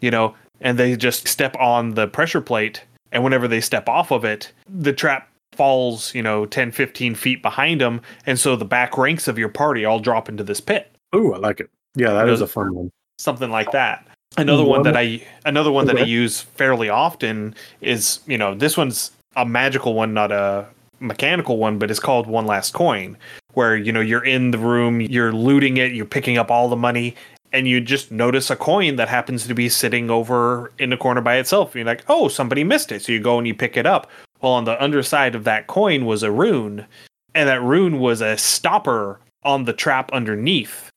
you 0.00 0.10
know, 0.10 0.34
and 0.60 0.78
they 0.78 0.96
just 0.96 1.28
step 1.28 1.56
on 1.56 1.94
the 1.94 2.08
pressure 2.08 2.40
plate 2.40 2.82
and 3.12 3.24
whenever 3.24 3.48
they 3.48 3.60
step 3.60 3.88
off 3.88 4.10
of 4.10 4.24
it, 4.24 4.52
the 4.68 4.92
trap 4.92 5.28
falls, 5.52 6.14
you 6.14 6.22
know, 6.22 6.46
10, 6.46 6.72
15 6.72 7.14
feet 7.14 7.42
behind 7.42 7.80
them. 7.80 8.00
And 8.26 8.38
so 8.38 8.56
the 8.56 8.64
back 8.64 8.96
ranks 8.96 9.28
of 9.28 9.38
your 9.38 9.48
party 9.48 9.84
all 9.84 9.98
drop 9.98 10.28
into 10.28 10.44
this 10.44 10.60
pit. 10.60 10.92
Ooh, 11.14 11.34
I 11.34 11.38
like 11.38 11.60
it. 11.60 11.70
Yeah, 11.96 12.12
that 12.12 12.28
is 12.28 12.40
a 12.40 12.46
fun 12.46 12.74
one. 12.74 12.90
Something 13.18 13.50
like 13.50 13.72
that. 13.72 14.06
Another 14.36 14.64
one 14.64 14.82
that 14.82 14.96
I 14.96 15.22
another 15.44 15.72
one 15.72 15.86
that 15.86 15.98
I 15.98 16.04
use 16.04 16.40
fairly 16.40 16.88
often 16.88 17.54
is, 17.80 18.20
you 18.26 18.38
know, 18.38 18.54
this 18.54 18.76
one's 18.76 19.10
a 19.36 19.44
magical 19.44 19.94
one, 19.94 20.14
not 20.14 20.30
a 20.30 20.66
mechanical 21.00 21.58
one, 21.58 21.78
but 21.78 21.90
it's 21.90 22.00
called 22.00 22.26
One 22.26 22.46
Last 22.46 22.72
Coin, 22.72 23.16
where, 23.54 23.76
you 23.76 23.90
know, 23.92 24.00
you're 24.00 24.24
in 24.24 24.52
the 24.52 24.58
room, 24.58 25.00
you're 25.00 25.32
looting 25.32 25.78
it, 25.78 25.92
you're 25.92 26.06
picking 26.06 26.38
up 26.38 26.50
all 26.50 26.68
the 26.68 26.76
money, 26.76 27.16
and 27.52 27.66
you 27.66 27.80
just 27.80 28.12
notice 28.12 28.50
a 28.50 28.56
coin 28.56 28.96
that 28.96 29.08
happens 29.08 29.46
to 29.48 29.54
be 29.54 29.68
sitting 29.68 30.10
over 30.10 30.72
in 30.78 30.90
the 30.90 30.96
corner 30.96 31.20
by 31.20 31.36
itself. 31.36 31.74
You're 31.74 31.84
like, 31.84 32.04
oh, 32.08 32.28
somebody 32.28 32.62
missed 32.62 32.92
it. 32.92 33.02
So 33.02 33.12
you 33.12 33.20
go 33.20 33.38
and 33.38 33.48
you 33.48 33.54
pick 33.54 33.76
it 33.76 33.86
up. 33.86 34.08
Well, 34.40 34.52
on 34.52 34.64
the 34.64 34.80
underside 34.82 35.34
of 35.34 35.44
that 35.44 35.66
coin 35.66 36.06
was 36.06 36.22
a 36.22 36.30
rune, 36.30 36.86
and 37.34 37.48
that 37.48 37.62
rune 37.62 37.98
was 37.98 38.20
a 38.20 38.36
stopper 38.38 39.18
on 39.42 39.64
the 39.64 39.72
trap 39.72 40.10
underneath. 40.12 40.90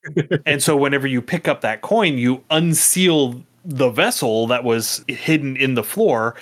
and 0.46 0.62
so 0.62 0.76
whenever 0.76 1.06
you 1.06 1.22
pick 1.22 1.48
up 1.48 1.60
that 1.62 1.82
coin, 1.82 2.18
you 2.18 2.42
unseal 2.50 3.42
the 3.64 3.90
vessel 3.90 4.46
that 4.48 4.64
was 4.64 5.04
hidden 5.08 5.56
in 5.56 5.74
the 5.74 5.82
floor, 5.82 6.34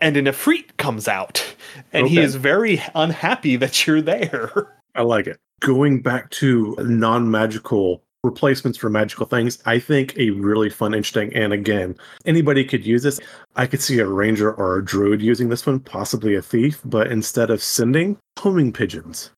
and 0.00 0.16
an 0.16 0.24
Efreet 0.24 0.76
comes 0.78 1.08
out. 1.08 1.44
And 1.92 2.08
he 2.08 2.18
is 2.18 2.34
very 2.34 2.82
unhappy 2.94 3.56
that 3.56 3.86
you're 3.86 4.02
there. 4.02 4.50
I 4.94 5.02
like 5.02 5.26
it. 5.26 5.38
Going 5.60 6.02
back 6.02 6.30
to 6.30 6.74
non 6.80 7.30
magical 7.30 8.02
replacements 8.24 8.78
for 8.78 8.90
magical 8.90 9.26
things, 9.26 9.58
I 9.66 9.78
think 9.78 10.16
a 10.18 10.30
really 10.30 10.70
fun, 10.70 10.94
interesting, 10.94 11.32
and 11.34 11.52
again, 11.52 11.96
anybody 12.26 12.64
could 12.64 12.84
use 12.84 13.02
this. 13.02 13.20
I 13.56 13.66
could 13.66 13.80
see 13.80 13.98
a 13.98 14.06
ranger 14.06 14.52
or 14.52 14.78
a 14.78 14.84
druid 14.84 15.22
using 15.22 15.48
this 15.48 15.66
one, 15.66 15.80
possibly 15.80 16.34
a 16.34 16.42
thief, 16.42 16.80
but 16.84 17.06
instead 17.10 17.50
of 17.50 17.62
sending, 17.62 18.16
homing 18.38 18.72
pigeons. 18.72 19.30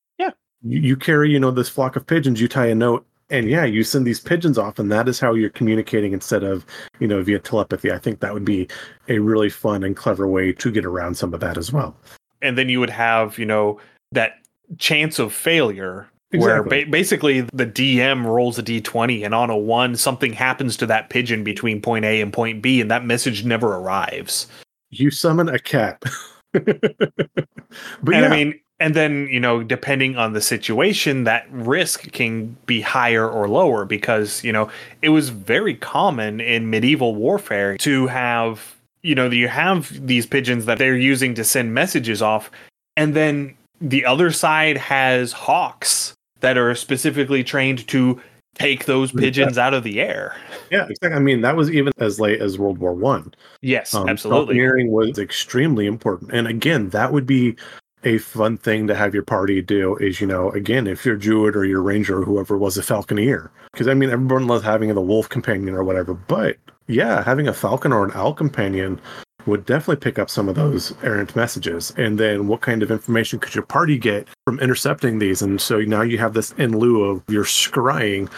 You, 0.64 0.80
you 0.80 0.96
carry, 0.96 1.30
you 1.30 1.40
know, 1.40 1.50
this 1.50 1.68
flock 1.68 1.96
of 1.96 2.06
pigeons, 2.06 2.40
you 2.40 2.48
tie 2.48 2.66
a 2.66 2.74
note, 2.74 3.06
and 3.30 3.48
yeah, 3.48 3.64
you 3.64 3.82
send 3.82 4.06
these 4.06 4.20
pigeons 4.20 4.58
off, 4.58 4.78
and 4.78 4.92
that 4.92 5.08
is 5.08 5.18
how 5.18 5.34
you're 5.34 5.50
communicating 5.50 6.12
instead 6.12 6.44
of, 6.44 6.66
you 7.00 7.06
know, 7.08 7.22
via 7.22 7.38
telepathy. 7.38 7.90
I 7.90 7.98
think 7.98 8.20
that 8.20 8.34
would 8.34 8.44
be 8.44 8.68
a 9.08 9.18
really 9.18 9.48
fun 9.50 9.82
and 9.84 9.96
clever 9.96 10.26
way 10.28 10.52
to 10.52 10.70
get 10.70 10.84
around 10.84 11.16
some 11.16 11.32
of 11.34 11.40
that 11.40 11.56
as 11.56 11.72
well. 11.72 11.96
and 12.42 12.58
then 12.58 12.68
you 12.68 12.80
would 12.80 12.90
have 12.90 13.38
you 13.38 13.46
know 13.46 13.78
that 14.10 14.40
chance 14.78 15.18
of 15.18 15.32
failure 15.32 16.08
where 16.32 16.62
ba- 16.62 16.86
basically 16.88 17.42
the 17.52 17.66
DM 17.66 18.24
rolls 18.24 18.58
a 18.58 18.62
d20 18.62 19.24
and 19.24 19.34
on 19.34 19.50
a 19.50 19.56
1 19.56 19.96
something 19.96 20.32
happens 20.32 20.76
to 20.78 20.86
that 20.86 21.10
pigeon 21.10 21.44
between 21.44 21.80
point 21.80 22.04
A 22.04 22.20
and 22.20 22.32
point 22.32 22.62
B 22.62 22.80
and 22.80 22.90
that 22.90 23.04
message 23.04 23.44
never 23.44 23.76
arrives. 23.76 24.46
You 24.90 25.10
summon 25.10 25.48
a 25.48 25.58
cat. 25.58 26.02
but 26.52 26.64
and 26.66 28.08
yeah, 28.08 28.24
I 28.24 28.28
mean 28.28 28.60
and 28.82 28.96
then 28.96 29.28
you 29.30 29.38
know 29.38 29.62
depending 29.62 30.16
on 30.16 30.32
the 30.32 30.40
situation 30.40 31.24
that 31.24 31.46
risk 31.50 32.10
can 32.12 32.56
be 32.66 32.80
higher 32.80 33.28
or 33.28 33.48
lower 33.48 33.84
because 33.84 34.42
you 34.42 34.52
know 34.52 34.68
it 35.02 35.10
was 35.10 35.28
very 35.28 35.74
common 35.74 36.40
in 36.40 36.68
medieval 36.68 37.14
warfare 37.14 37.78
to 37.78 38.08
have 38.08 38.74
you 39.02 39.14
know 39.14 39.30
you 39.30 39.48
have 39.48 40.06
these 40.06 40.26
pigeons 40.26 40.66
that 40.66 40.78
they're 40.78 40.96
using 40.96 41.32
to 41.34 41.44
send 41.44 41.72
messages 41.72 42.20
off 42.20 42.50
and 42.96 43.14
then 43.14 43.54
the 43.80 44.04
other 44.04 44.32
side 44.32 44.76
has 44.76 45.32
hawks 45.32 46.12
that 46.40 46.58
are 46.58 46.74
specifically 46.74 47.44
trained 47.44 47.86
to 47.86 48.20
take 48.56 48.84
those 48.84 49.12
pigeons 49.12 49.56
out 49.56 49.72
of 49.72 49.84
the 49.84 50.00
air 50.00 50.36
yeah, 50.70 50.86
exactly. 50.88 51.16
I 51.16 51.18
mean, 51.18 51.42
that 51.42 51.54
was 51.54 51.70
even 51.70 51.92
as 51.98 52.18
late 52.18 52.40
as 52.40 52.58
World 52.58 52.78
War 52.78 52.94
One. 52.94 53.34
yes 53.60 53.94
Um, 53.94 54.08
absolutely 54.08 54.56
falconeering 54.56 54.88
was 54.88 55.18
extremely 55.18 55.84
important, 55.84 56.32
and 56.32 56.46
again, 56.48 56.88
that 56.90 57.12
would 57.12 57.26
be 57.26 57.56
a 58.04 58.18
fun 58.18 58.58
thing 58.58 58.86
to 58.86 58.94
have 58.94 59.14
your 59.14 59.22
party 59.22 59.62
do. 59.62 59.96
Is 59.96 60.20
you 60.20 60.26
know, 60.26 60.50
again, 60.50 60.86
if 60.86 61.04
you're 61.04 61.16
Druid 61.16 61.56
or 61.56 61.64
your 61.64 61.82
Ranger 61.82 62.20
or 62.20 62.24
whoever 62.24 62.56
was 62.56 62.76
a 62.78 62.82
Falconeer, 62.82 63.50
because 63.72 63.88
I 63.88 63.94
mean, 63.94 64.10
everyone 64.10 64.46
loves 64.46 64.64
having 64.64 64.92
the 64.94 65.00
Wolf 65.00 65.28
companion 65.28 65.74
or 65.74 65.84
whatever, 65.84 66.14
but 66.14 66.56
yeah, 66.86 67.22
having 67.22 67.48
a 67.48 67.54
Falcon 67.54 67.92
or 67.92 68.04
an 68.04 68.12
Owl 68.14 68.34
companion 68.34 69.00
would 69.46 69.66
definitely 69.66 69.96
pick 69.96 70.18
up 70.18 70.30
some 70.30 70.48
of 70.48 70.54
those 70.54 70.94
errant 71.02 71.34
messages. 71.34 71.92
And 71.96 72.18
then 72.18 72.46
what 72.46 72.60
kind 72.60 72.82
of 72.82 72.90
information 72.90 73.38
could 73.38 73.54
your 73.54 73.64
party 73.64 73.98
get 73.98 74.28
from 74.46 74.60
intercepting 74.60 75.18
these? 75.18 75.42
And 75.42 75.60
so 75.60 75.80
now 75.80 76.02
you 76.02 76.18
have 76.18 76.34
this 76.34 76.52
in 76.52 76.78
lieu 76.78 77.04
of 77.04 77.22
your 77.28 77.44
scrying, 77.44 78.30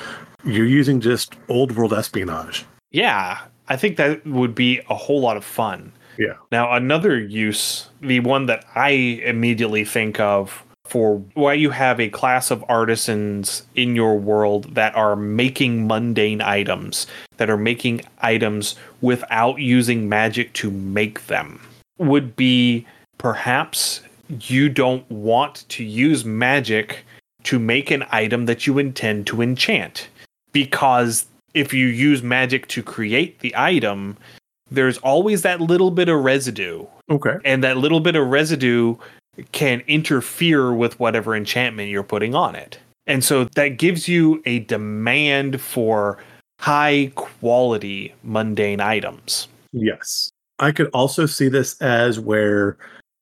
you're 0.44 0.66
using 0.66 1.00
just 1.00 1.34
old 1.48 1.76
world 1.76 1.92
espionage. 1.92 2.64
Yeah, 2.90 3.40
I 3.68 3.76
think 3.76 3.96
that 3.96 4.24
would 4.26 4.54
be 4.54 4.80
a 4.88 4.94
whole 4.94 5.20
lot 5.20 5.36
of 5.36 5.44
fun. 5.44 5.92
Yeah. 6.18 6.34
Now, 6.50 6.72
another 6.72 7.18
use, 7.18 7.88
the 8.00 8.20
one 8.20 8.46
that 8.46 8.64
I 8.74 8.90
immediately 8.90 9.84
think 9.84 10.20
of 10.20 10.62
for 10.84 11.16
why 11.34 11.54
you 11.54 11.70
have 11.70 11.98
a 11.98 12.10
class 12.10 12.50
of 12.50 12.64
artisans 12.68 13.62
in 13.74 13.96
your 13.96 14.18
world 14.18 14.74
that 14.74 14.94
are 14.94 15.16
making 15.16 15.86
mundane 15.86 16.42
items, 16.42 17.06
that 17.38 17.48
are 17.48 17.56
making 17.56 18.02
items 18.20 18.76
without 19.00 19.58
using 19.58 20.08
magic 20.08 20.52
to 20.54 20.70
make 20.70 21.26
them, 21.26 21.60
would 21.98 22.36
be 22.36 22.86
perhaps 23.18 24.02
you 24.40 24.68
don't 24.68 25.08
want 25.10 25.64
to 25.70 25.84
use 25.84 26.24
magic 26.24 27.04
to 27.44 27.58
make 27.58 27.90
an 27.90 28.04
item 28.10 28.46
that 28.46 28.66
you 28.66 28.78
intend 28.78 29.26
to 29.26 29.42
enchant 29.42 30.08
because 30.52 31.26
if 31.52 31.74
you 31.74 31.86
use 31.86 32.22
magic 32.22 32.66
to 32.68 32.82
create 32.82 33.38
the 33.40 33.54
item, 33.56 34.16
there's 34.70 34.98
always 34.98 35.42
that 35.42 35.60
little 35.60 35.90
bit 35.90 36.08
of 36.08 36.22
residue, 36.22 36.86
Okay. 37.10 37.36
and 37.44 37.62
that 37.64 37.76
little 37.76 38.00
bit 38.00 38.16
of 38.16 38.26
residue 38.26 38.96
can 39.52 39.80
interfere 39.86 40.72
with 40.72 40.98
whatever 41.00 41.34
enchantment 41.34 41.90
you're 41.90 42.02
putting 42.02 42.34
on 42.34 42.54
it. 42.54 42.78
And 43.06 43.22
so 43.22 43.44
that 43.56 43.78
gives 43.78 44.08
you 44.08 44.42
a 44.46 44.60
demand 44.60 45.60
for 45.60 46.18
high 46.60 47.12
quality 47.16 48.14
mundane 48.22 48.80
items. 48.80 49.48
Yes. 49.72 50.30
I 50.60 50.72
could 50.72 50.88
also 50.94 51.26
see 51.26 51.48
this 51.48 51.80
as 51.82 52.20
where 52.20 52.78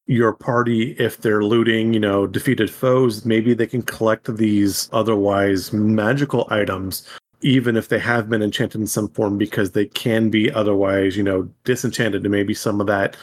your 0.06 0.34
party, 0.34 0.92
if 0.98 1.18
they're 1.18 1.42
looting, 1.42 1.94
you 1.94 2.00
know, 2.00 2.26
defeated 2.26 2.70
foes, 2.70 3.24
maybe 3.24 3.54
they 3.54 3.66
can 3.66 3.82
collect 3.82 4.36
these 4.36 4.88
otherwise 4.92 5.72
magical 5.72 6.46
items, 6.50 7.08
even 7.42 7.76
if 7.76 7.88
they 7.88 7.98
have 7.98 8.28
been 8.28 8.42
enchanted 8.42 8.80
in 8.80 8.86
some 8.86 9.08
form, 9.08 9.38
because 9.38 9.72
they 9.72 9.86
can 9.86 10.30
be 10.30 10.50
otherwise, 10.50 11.16
you 11.16 11.22
know, 11.22 11.48
disenchanted. 11.64 12.22
And 12.22 12.30
maybe 12.30 12.54
some 12.54 12.80
of 12.80 12.86
that 12.86 13.16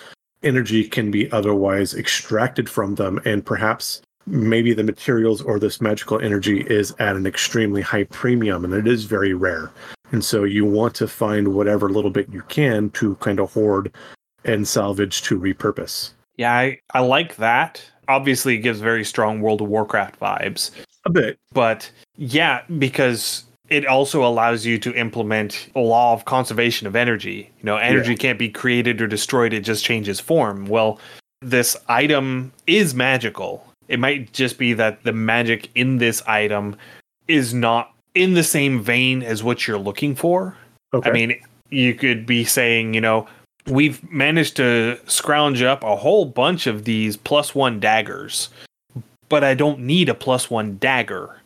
energy 0.44 0.88
can 0.88 1.12
be 1.12 1.32
otherwise 1.32 1.94
extracted 1.94 2.70
from 2.70 2.96
them. 2.96 3.20
And 3.26 3.46
perhaps 3.46 4.02
maybe 4.26 4.74
the 4.74 4.84
materials 4.84 5.42
or 5.42 5.60
this 5.60 5.82
magical 5.82 6.20
energy 6.20 6.62
is 6.62 6.94
at 7.00 7.16
an 7.16 7.26
extremely 7.26 7.82
high 7.82 8.04
premium 8.06 8.64
and 8.64 8.74
it 8.74 8.88
is 8.88 9.06
very 9.06 9.34
rare. 9.34 9.72
And 10.12 10.24
so 10.24 10.44
you 10.44 10.66
want 10.66 10.96
to 10.96 11.08
find 11.08 11.54
whatever 11.54 11.90
little 11.90 12.12
bit 12.12 12.30
you 12.30 12.42
can 12.44 12.90
to 12.92 13.16
kind 13.16 13.40
of 13.40 13.52
hoard 13.54 13.94
and 14.46 14.68
salvage 14.68 15.22
to 15.24 15.40
repurpose. 15.40 16.12
Yeah, 16.38 16.54
I, 16.54 16.80
I 16.94 17.02
like 17.02 17.36
that. 17.38 17.84
Obviously, 18.08 18.56
it 18.56 18.60
gives 18.60 18.80
very 18.80 19.04
strong 19.04 19.42
World 19.42 19.62
of 19.62 19.68
Warcraft 19.68 20.20
vibes. 20.20 20.72
A 21.06 21.10
bit. 21.10 21.38
But 21.54 21.92
yeah, 22.16 22.64
because 22.78 23.44
it 23.70 23.86
also 23.86 24.26
allows 24.26 24.66
you 24.66 24.78
to 24.80 24.94
implement 24.94 25.70
a 25.76 25.80
law 25.80 26.14
of 26.14 26.26
conservation 26.26 26.88
of 26.88 26.96
energy. 26.96 27.52
You 27.60 27.66
know, 27.66 27.78
energy 27.78 28.16
can't 28.16 28.40
be 28.40 28.50
created 28.50 29.02
or 29.02 29.08
destroyed, 29.08 29.54
it 29.54 29.62
just 29.62 29.84
changes 29.84 30.20
form. 30.20 30.66
Well, 30.66 31.00
this 31.42 31.78
item 31.88 32.52
is 32.68 32.94
magical. 32.94 33.66
It 33.88 34.00
might 34.00 34.34
just 34.34 34.58
be 34.58 34.74
that 34.74 35.04
the 35.04 35.14
magic 35.14 35.70
in 35.76 35.98
this 35.98 36.22
item 36.28 36.76
is 37.28 37.54
not 37.54 37.94
in 38.16 38.34
the 38.34 38.44
same 38.44 38.82
vein 38.82 39.24
as 39.24 39.44
what 39.44 39.68
you're 39.68 39.78
looking 39.78 40.16
for. 40.16 40.56
Okay. 40.94 41.10
I 41.10 41.14
mean, 41.14 41.42
you 41.70 41.94
could 41.94 42.26
be 42.26 42.44
saying, 42.44 42.94
you 42.94 43.02
know, 43.02 43.28
we've 43.68 44.04
managed 44.12 44.58
to 44.58 45.00
scrounge 45.06 45.62
up 45.62 45.84
a 45.84 45.96
whole 45.96 46.26
bunch 46.26 46.68
of 46.68 46.86
these 46.86 47.16
plus 47.16 47.54
one 47.54 47.80
daggers, 47.80 48.50
but 49.30 49.44
I 49.44 49.54
don't 49.54 49.80
need 49.80 50.10
a 50.10 50.16
plus 50.16 50.50
one 50.50 50.78
dagger. 50.78 51.39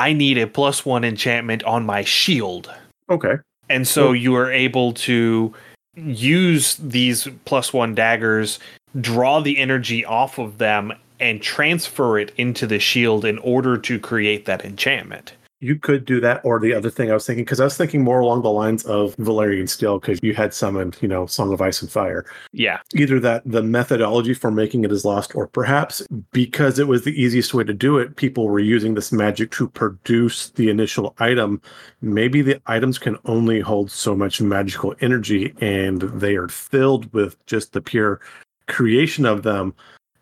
I 0.00 0.14
need 0.14 0.38
a 0.38 0.46
plus 0.46 0.86
one 0.86 1.04
enchantment 1.04 1.62
on 1.64 1.84
my 1.84 2.02
shield. 2.04 2.72
okay. 3.10 3.34
And 3.68 3.86
so 3.86 4.06
Well- 4.06 4.14
you 4.16 4.34
are 4.36 4.50
able 4.50 4.92
to 4.94 5.52
use 5.94 6.76
these 6.76 7.28
plus 7.44 7.72
one 7.72 7.94
daggers, 7.94 8.58
draw 9.00 9.40
the 9.40 9.58
energy 9.58 10.04
off 10.04 10.38
of 10.38 10.58
them, 10.58 10.92
and 11.20 11.42
transfer 11.42 12.18
it 12.18 12.32
into 12.38 12.66
the 12.66 12.78
shield 12.78 13.24
in 13.24 13.38
order 13.38 13.76
to 13.76 13.98
create 13.98 14.46
that 14.46 14.64
enchantment. 14.64 15.34
You 15.62 15.76
could 15.76 16.06
do 16.06 16.20
that, 16.20 16.40
or 16.42 16.58
the 16.58 16.72
other 16.72 16.88
thing 16.88 17.10
I 17.10 17.14
was 17.14 17.26
thinking, 17.26 17.44
because 17.44 17.60
I 17.60 17.64
was 17.64 17.76
thinking 17.76 18.02
more 18.02 18.20
along 18.20 18.40
the 18.40 18.50
lines 18.50 18.82
of 18.84 19.14
Valyrian 19.16 19.68
Steel, 19.68 19.98
because 19.98 20.18
you 20.22 20.34
had 20.34 20.54
summoned, 20.54 20.96
you 21.02 21.08
know, 21.08 21.26
Song 21.26 21.52
of 21.52 21.60
Ice 21.60 21.82
and 21.82 21.90
Fire. 21.90 22.24
Yeah. 22.52 22.80
Either 22.94 23.20
that 23.20 23.42
the 23.44 23.62
methodology 23.62 24.32
for 24.32 24.50
making 24.50 24.84
it 24.84 24.92
is 24.92 25.04
lost, 25.04 25.36
or 25.36 25.46
perhaps 25.46 26.00
because 26.32 26.78
it 26.78 26.88
was 26.88 27.04
the 27.04 27.12
easiest 27.20 27.52
way 27.52 27.62
to 27.62 27.74
do 27.74 27.98
it, 27.98 28.16
people 28.16 28.48
were 28.48 28.58
using 28.58 28.94
this 28.94 29.12
magic 29.12 29.50
to 29.50 29.68
produce 29.68 30.48
the 30.50 30.70
initial 30.70 31.14
item. 31.18 31.60
Maybe 32.00 32.40
the 32.40 32.58
items 32.66 32.98
can 32.98 33.18
only 33.26 33.60
hold 33.60 33.90
so 33.90 34.16
much 34.16 34.40
magical 34.40 34.94
energy, 35.02 35.52
and 35.60 36.00
they 36.00 36.36
are 36.36 36.48
filled 36.48 37.12
with 37.12 37.36
just 37.44 37.74
the 37.74 37.82
pure 37.82 38.18
creation 38.66 39.26
of 39.26 39.42
them 39.42 39.74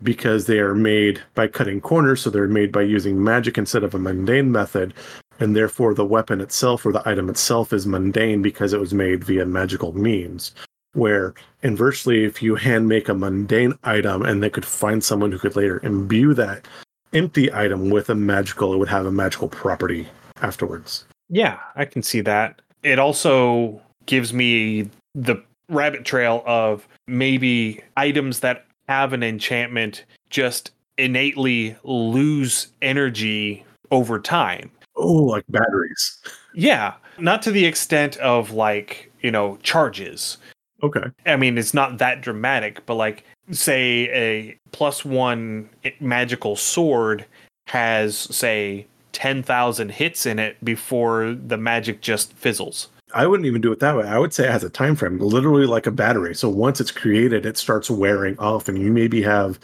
because 0.03 0.47
they 0.47 0.59
are 0.59 0.75
made 0.75 1.21
by 1.35 1.47
cutting 1.47 1.81
corners, 1.81 2.23
so 2.23 2.31
they're 2.31 2.49
made 2.49 2.73
by 2.73 2.83
using 2.83 3.23
magic 3.23 3.57
instead 3.57 3.85
of 3.85 3.95
a 3.95 3.99
mundane 3.99 4.51
method 4.51 4.95
and 5.41 5.55
therefore 5.55 5.95
the 5.95 6.05
weapon 6.05 6.41
itself 6.41 6.85
or 6.85 6.93
the 6.93 7.07
item 7.09 7.29
itself 7.29 7.73
is 7.73 7.87
mundane 7.87 8.43
because 8.43 8.73
it 8.73 8.81
was 8.81 8.95
made 8.95 9.25
via 9.25 9.47
magical 9.47 9.97
means. 9.97 10.55
Where 10.95 11.35
inversely, 11.63 12.25
if 12.25 12.43
you 12.43 12.55
hand 12.57 12.89
make 12.89 13.09
a 13.09 13.15
mundane 13.15 13.79
item 13.85 14.23
and 14.23 14.43
they 14.43 14.51
could 14.51 14.65
find 14.65 15.03
someone 15.03 15.31
who 15.31 15.39
could 15.39 15.57
later 15.57 15.81
imbue 15.85 16.35
that 16.35 16.67
empty 17.13 17.53
item 17.53 17.91
with 17.91 18.09
a 18.11 18.15
magical, 18.15 18.73
it 18.73 18.79
would 18.79 18.89
have 18.89 19.07
a 19.07 19.13
magical 19.13 19.49
property 19.49 20.09
afterwards. 20.43 21.05
Yeah, 21.29 21.59
I 21.77 21.85
can 21.85 22.03
see 22.03 22.21
that. 22.23 22.63
It 22.83 22.99
also 22.99 23.81
gives 24.07 24.33
me 24.33 24.89
the 25.15 25.43
rabbit 25.69 26.05
trail 26.05 26.43
of 26.47 26.89
maybe 27.07 27.83
items 27.97 28.41
that 28.41 28.67
have 28.89 29.13
an 29.13 29.23
enchantment 29.23 30.05
just 30.31 30.71
innately 30.97 31.77
lose 31.85 32.69
energy 32.81 33.65
over 33.91 34.19
time. 34.19 34.71
Oh, 34.99 35.15
like 35.15 35.45
batteries. 35.49 36.19
Yeah, 36.55 36.95
not 37.19 37.41
to 37.43 37.53
the 37.53 37.65
extent 37.65 38.17
of 38.19 38.51
like, 38.51 39.11
you 39.21 39.31
know, 39.31 39.59
charges. 39.63 40.39
Okay. 40.83 41.05
I 41.27 41.37
mean, 41.37 41.57
it's 41.57 41.75
not 41.75 41.99
that 41.99 42.21
dramatic, 42.21 42.85
but 42.85 42.95
like, 42.95 43.25
say, 43.51 44.09
a 44.13 44.59
plus 44.73 45.05
one 45.05 45.69
magical 46.01 46.57
sword 46.57 47.25
has, 47.67 48.17
say, 48.17 48.87
10,000 49.13 49.91
hits 49.91 50.27
in 50.27 50.39
it 50.39 50.63
before 50.65 51.35
the 51.35 51.57
magic 51.57 52.01
just 52.01 52.33
fizzles. 52.35 52.89
I 53.15 53.27
wouldn't 53.27 53.47
even 53.47 53.61
do 53.61 53.73
it 53.73 53.81
that 53.81 53.97
way. 53.97 54.07
I 54.07 54.19
would 54.19 54.33
say 54.33 54.45
it 54.45 54.53
has 54.53 54.65
a 54.65 54.71
time 54.71 54.95
frame, 54.95 55.19
literally 55.19 55.67
like 55.67 55.87
a 55.87 55.91
battery. 55.91 56.35
So 56.35 56.49
once 56.49 56.81
it's 56.81 56.91
created, 56.91 57.47
it 57.47 57.57
starts 57.57 57.91
wearing 57.91 58.39
off, 58.39 58.69
and 58.69 58.79
you 58.79 58.93
maybe 58.93 59.23
have 59.23 59.59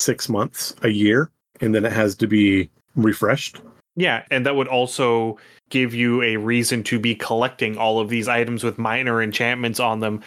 six 0.00 0.28
months, 0.28 0.74
a 0.82 0.88
year, 0.88 1.30
and 1.60 1.74
then 1.74 1.84
it 1.84 1.92
has 1.92 2.14
to 2.16 2.26
be 2.26 2.68
refreshed. 2.96 3.60
Yeah, 3.98 4.24
and 4.30 4.46
that 4.46 4.54
would 4.54 4.68
also 4.68 5.38
give 5.70 5.92
you 5.92 6.22
a 6.22 6.36
reason 6.36 6.82
to 6.84 6.98
be 6.98 7.14
collecting 7.14 7.76
all 7.76 7.98
of 7.98 8.08
these 8.08 8.28
items 8.28 8.62
with 8.62 8.78
minor 8.78 9.20
enchantments 9.20 9.80
on 9.80 10.00
them 10.00 10.22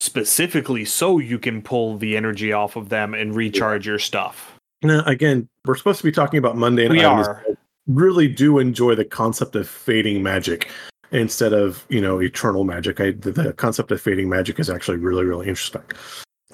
specifically 0.00 0.84
so 0.84 1.18
you 1.18 1.38
can 1.38 1.60
pull 1.60 1.98
the 1.98 2.16
energy 2.16 2.52
off 2.52 2.76
of 2.76 2.88
them 2.88 3.14
and 3.14 3.34
recharge 3.34 3.86
your 3.86 3.98
stuff. 3.98 4.54
Now, 4.82 5.02
again, 5.06 5.48
we're 5.64 5.74
supposed 5.74 5.98
to 5.98 6.04
be 6.04 6.12
talking 6.12 6.38
about 6.38 6.56
mundane 6.56 6.92
we 6.92 7.04
items. 7.04 7.26
Are. 7.26 7.44
really 7.88 8.28
do 8.28 8.58
enjoy 8.58 8.94
the 8.94 9.04
concept 9.04 9.56
of 9.56 9.68
fading 9.68 10.22
magic 10.22 10.70
instead 11.10 11.52
of, 11.52 11.84
you 11.88 12.00
know, 12.00 12.20
eternal 12.20 12.62
magic. 12.64 13.00
I, 13.00 13.10
the, 13.10 13.32
the 13.32 13.52
concept 13.54 13.90
of 13.90 14.00
fading 14.00 14.28
magic 14.28 14.60
is 14.60 14.70
actually 14.70 14.98
really, 14.98 15.24
really 15.24 15.48
interesting. 15.48 15.82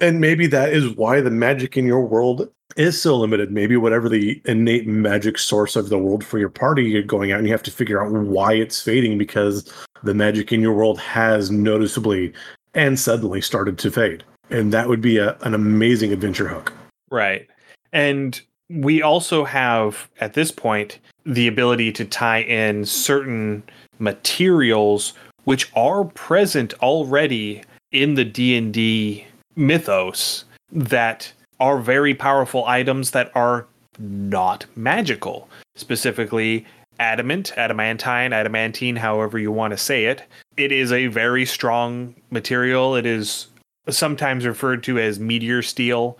And 0.01 0.19
maybe 0.19 0.47
that 0.47 0.73
is 0.73 0.89
why 0.95 1.21
the 1.21 1.29
magic 1.29 1.77
in 1.77 1.85
your 1.85 2.01
world 2.01 2.49
is 2.75 3.01
so 3.01 3.17
limited. 3.17 3.51
Maybe 3.51 3.77
whatever 3.77 4.09
the 4.09 4.41
innate 4.45 4.87
magic 4.87 5.37
source 5.37 5.75
of 5.75 5.89
the 5.89 5.97
world 5.97 6.23
for 6.23 6.39
your 6.39 6.49
party 6.49 6.83
you're 6.83 7.03
going 7.03 7.31
out 7.31 7.39
and 7.39 7.47
you 7.47 7.53
have 7.53 7.63
to 7.63 7.71
figure 7.71 8.03
out 8.03 8.11
why 8.11 8.53
it's 8.53 8.81
fading 8.81 9.17
because 9.17 9.71
the 10.03 10.13
magic 10.13 10.51
in 10.51 10.61
your 10.61 10.73
world 10.73 10.99
has 10.99 11.51
noticeably 11.51 12.33
and 12.73 12.99
suddenly 12.99 13.41
started 13.41 13.77
to 13.79 13.91
fade. 13.91 14.23
And 14.49 14.73
that 14.73 14.89
would 14.89 15.01
be 15.01 15.17
a, 15.17 15.37
an 15.41 15.53
amazing 15.53 16.11
adventure 16.11 16.47
hook. 16.47 16.73
Right. 17.09 17.47
And 17.91 18.41
we 18.69 19.01
also 19.01 19.43
have 19.43 20.09
at 20.19 20.33
this 20.33 20.51
point 20.51 20.99
the 21.25 21.47
ability 21.47 21.91
to 21.93 22.05
tie 22.05 22.41
in 22.41 22.85
certain 22.85 23.63
materials 23.99 25.13
which 25.43 25.71
are 25.75 26.05
present 26.05 26.73
already 26.81 27.63
in 27.91 28.15
the 28.15 28.25
D&D 28.25 29.25
mythos 29.55 30.45
that 30.71 31.31
are 31.63 31.79
very 31.79 32.13
powerful 32.13 32.65
items 32.65 33.11
that 33.11 33.31
are 33.35 33.65
not 33.97 34.65
magical. 34.75 35.47
Specifically, 35.77 36.65
adamant, 36.99 37.57
adamantine, 37.57 38.33
adamantine, 38.33 38.97
however 38.97 39.39
you 39.39 39.49
want 39.49 39.71
to 39.71 39.77
say 39.77 40.05
it. 40.05 40.23
It 40.57 40.73
is 40.73 40.91
a 40.91 41.07
very 41.07 41.45
strong 41.45 42.15
material. 42.31 42.97
It 42.97 43.05
is 43.05 43.47
sometimes 43.89 44.45
referred 44.45 44.83
to 44.83 44.99
as 44.99 45.21
meteor 45.21 45.61
steel. 45.61 46.17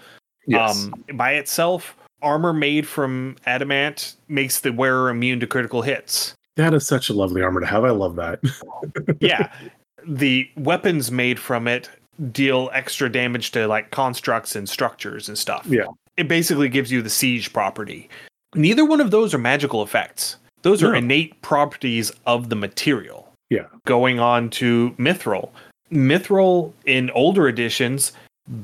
Yes. 0.47 0.85
Um, 0.85 1.03
by 1.15 1.33
itself, 1.33 1.97
armor 2.21 2.53
made 2.53 2.87
from 2.87 3.35
adamant 3.45 4.15
makes 4.29 4.61
the 4.61 4.71
wearer 4.71 5.09
immune 5.09 5.41
to 5.41 5.47
critical 5.47 5.81
hits. 5.81 6.35
That 6.55 6.73
is 6.73 6.87
such 6.87 7.09
a 7.09 7.13
lovely 7.13 7.41
armor 7.41 7.59
to 7.59 7.67
have. 7.67 7.83
I 7.83 7.89
love 7.89 8.15
that. 8.15 8.39
yeah. 9.19 9.51
The 10.07 10.49
weapons 10.55 11.11
made 11.11 11.37
from 11.37 11.67
it 11.67 11.89
deal 12.31 12.69
extra 12.73 13.11
damage 13.11 13.51
to 13.51 13.67
like 13.67 13.91
constructs 13.91 14.55
and 14.55 14.67
structures 14.67 15.27
and 15.27 15.37
stuff. 15.37 15.65
Yeah. 15.67 15.85
It 16.17 16.27
basically 16.27 16.69
gives 16.69 16.91
you 16.91 17.01
the 17.01 17.09
siege 17.09 17.51
property. 17.53 18.09
Neither 18.55 18.85
one 18.85 19.01
of 19.01 19.11
those 19.11 19.33
are 19.33 19.39
magical 19.39 19.81
effects. 19.81 20.37
Those 20.61 20.83
are 20.83 20.91
no. 20.91 20.99
innate 20.99 21.41
properties 21.41 22.11
of 22.25 22.49
the 22.49 22.55
material. 22.55 23.31
Yeah. 23.49 23.65
Going 23.85 24.19
on 24.19 24.49
to 24.51 24.91
Mithril. 24.97 25.49
Mithril 25.91 26.71
in 26.85 27.09
older 27.11 27.47
editions 27.47 28.13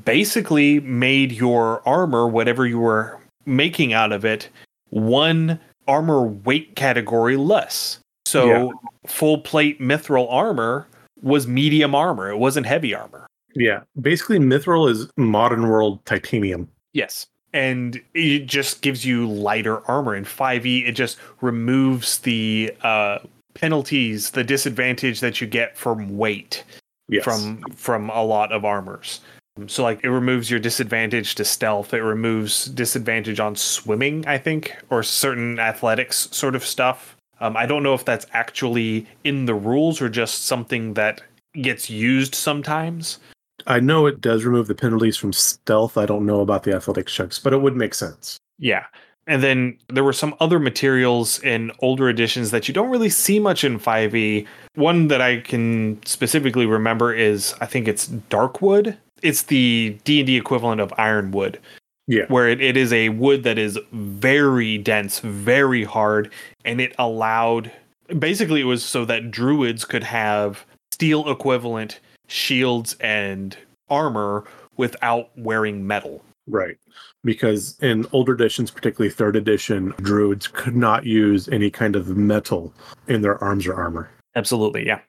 basically 0.05 0.79
made 0.81 1.31
your 1.31 1.81
armor, 1.87 2.27
whatever 2.27 2.65
you 2.65 2.79
were 2.79 3.19
making 3.45 3.93
out 3.93 4.11
of 4.11 4.25
it, 4.25 4.49
one 4.89 5.59
armor 5.87 6.23
weight 6.23 6.75
category 6.75 7.35
less. 7.35 7.99
So 8.25 8.47
yeah. 8.47 8.69
full 9.07 9.39
plate 9.39 9.79
mithril 9.79 10.27
armor 10.31 10.87
was 11.21 11.47
medium 11.47 11.95
armor. 11.95 12.29
It 12.29 12.37
wasn't 12.37 12.65
heavy 12.65 12.93
armor. 12.93 13.27
Yeah, 13.55 13.81
basically, 13.99 14.39
mithril 14.39 14.89
is 14.89 15.09
modern 15.17 15.67
world 15.67 16.05
titanium. 16.05 16.69
Yes, 16.93 17.27
and 17.53 18.01
it 18.13 18.45
just 18.45 18.81
gives 18.81 19.05
you 19.05 19.27
lighter 19.27 19.85
armor. 19.87 20.15
In 20.15 20.25
5e, 20.25 20.87
it 20.87 20.93
just 20.93 21.17
removes 21.41 22.19
the 22.19 22.73
uh, 22.81 23.19
penalties, 23.53 24.31
the 24.31 24.43
disadvantage 24.43 25.19
that 25.19 25.41
you 25.41 25.47
get 25.47 25.77
from 25.77 26.17
weight 26.17 26.63
yes. 27.09 27.23
from 27.23 27.61
from 27.75 28.09
a 28.11 28.23
lot 28.23 28.51
of 28.51 28.63
armors. 28.63 29.19
So 29.67 29.83
like 29.83 30.03
it 30.03 30.09
removes 30.09 30.49
your 30.49 30.59
disadvantage 30.59 31.35
to 31.35 31.43
stealth. 31.43 31.93
It 31.93 32.01
removes 32.01 32.65
disadvantage 32.65 33.41
on 33.41 33.55
swimming, 33.55 34.25
I 34.25 34.37
think, 34.37 34.73
or 34.89 35.03
certain 35.03 35.59
athletics 35.59 36.29
sort 36.31 36.55
of 36.55 36.63
stuff. 36.63 37.17
Um, 37.41 37.57
I 37.57 37.65
don't 37.65 37.83
know 37.83 37.93
if 37.93 38.05
that's 38.05 38.25
actually 38.31 39.05
in 39.23 39.45
the 39.45 39.53
rules 39.53 40.01
or 40.01 40.07
just 40.07 40.45
something 40.45 40.93
that 40.93 41.21
gets 41.61 41.89
used 41.89 42.35
sometimes. 42.35 43.19
I 43.67 43.79
know 43.79 44.05
it 44.05 44.21
does 44.21 44.45
remove 44.45 44.67
the 44.67 44.75
penalties 44.75 45.17
from 45.17 45.33
stealth. 45.33 45.97
I 45.97 46.05
don't 46.05 46.25
know 46.25 46.41
about 46.41 46.63
the 46.63 46.73
athletics 46.73 47.13
checks, 47.13 47.39
but 47.39 47.53
it 47.53 47.61
would 47.61 47.75
make 47.75 47.93
sense. 47.93 48.37
Yeah. 48.57 48.85
And 49.27 49.43
then 49.43 49.77
there 49.87 50.03
were 50.03 50.13
some 50.13 50.35
other 50.39 50.59
materials 50.59 51.39
in 51.43 51.71
older 51.79 52.09
editions 52.09 52.51
that 52.51 52.67
you 52.67 52.73
don't 52.73 52.89
really 52.89 53.09
see 53.09 53.39
much 53.39 53.63
in 53.63 53.79
5e. 53.79 54.47
One 54.73 55.07
that 55.09 55.21
I 55.21 55.41
can 55.41 56.03
specifically 56.03 56.65
remember 56.65 57.13
is 57.13 57.53
I 57.61 57.67
think 57.67 57.87
it's 57.87 58.07
Darkwood. 58.07 58.97
It's 59.21 59.43
the 59.43 59.97
D&D 60.03 60.35
equivalent 60.35 60.81
of 60.81 60.93
Ironwood. 60.97 61.59
Yeah. 62.07 62.25
Where 62.27 62.47
it, 62.47 62.59
it 62.59 62.75
is 62.75 62.91
a 62.91 63.09
wood 63.09 63.43
that 63.43 63.59
is 63.59 63.77
very 63.91 64.79
dense, 64.79 65.19
very 65.19 65.83
hard, 65.83 66.31
and 66.65 66.81
it 66.81 66.95
allowed 66.97 67.71
basically 68.17 68.61
it 68.61 68.65
was 68.65 68.83
so 68.83 69.05
that 69.05 69.29
druids 69.29 69.85
could 69.85 70.03
have 70.03 70.65
steel 70.91 71.29
equivalent 71.29 71.99
shields 72.29 72.95
and 73.01 73.57
armor 73.89 74.45
without 74.77 75.29
wearing 75.37 75.85
metal. 75.85 76.23
Right. 76.47 76.77
Because 77.23 77.77
in 77.81 78.07
older 78.11 78.33
editions, 78.33 78.71
particularly 78.71 79.11
third 79.11 79.35
edition, 79.35 79.93
druids 80.01 80.47
could 80.47 80.75
not 80.75 81.05
use 81.05 81.49
any 81.49 81.69
kind 81.69 81.95
of 81.95 82.15
metal 82.15 82.73
in 83.07 83.21
their 83.21 83.43
arms 83.43 83.67
or 83.67 83.75
armor. 83.75 84.09
Absolutely, 84.35 84.85
yeah. 84.85 84.99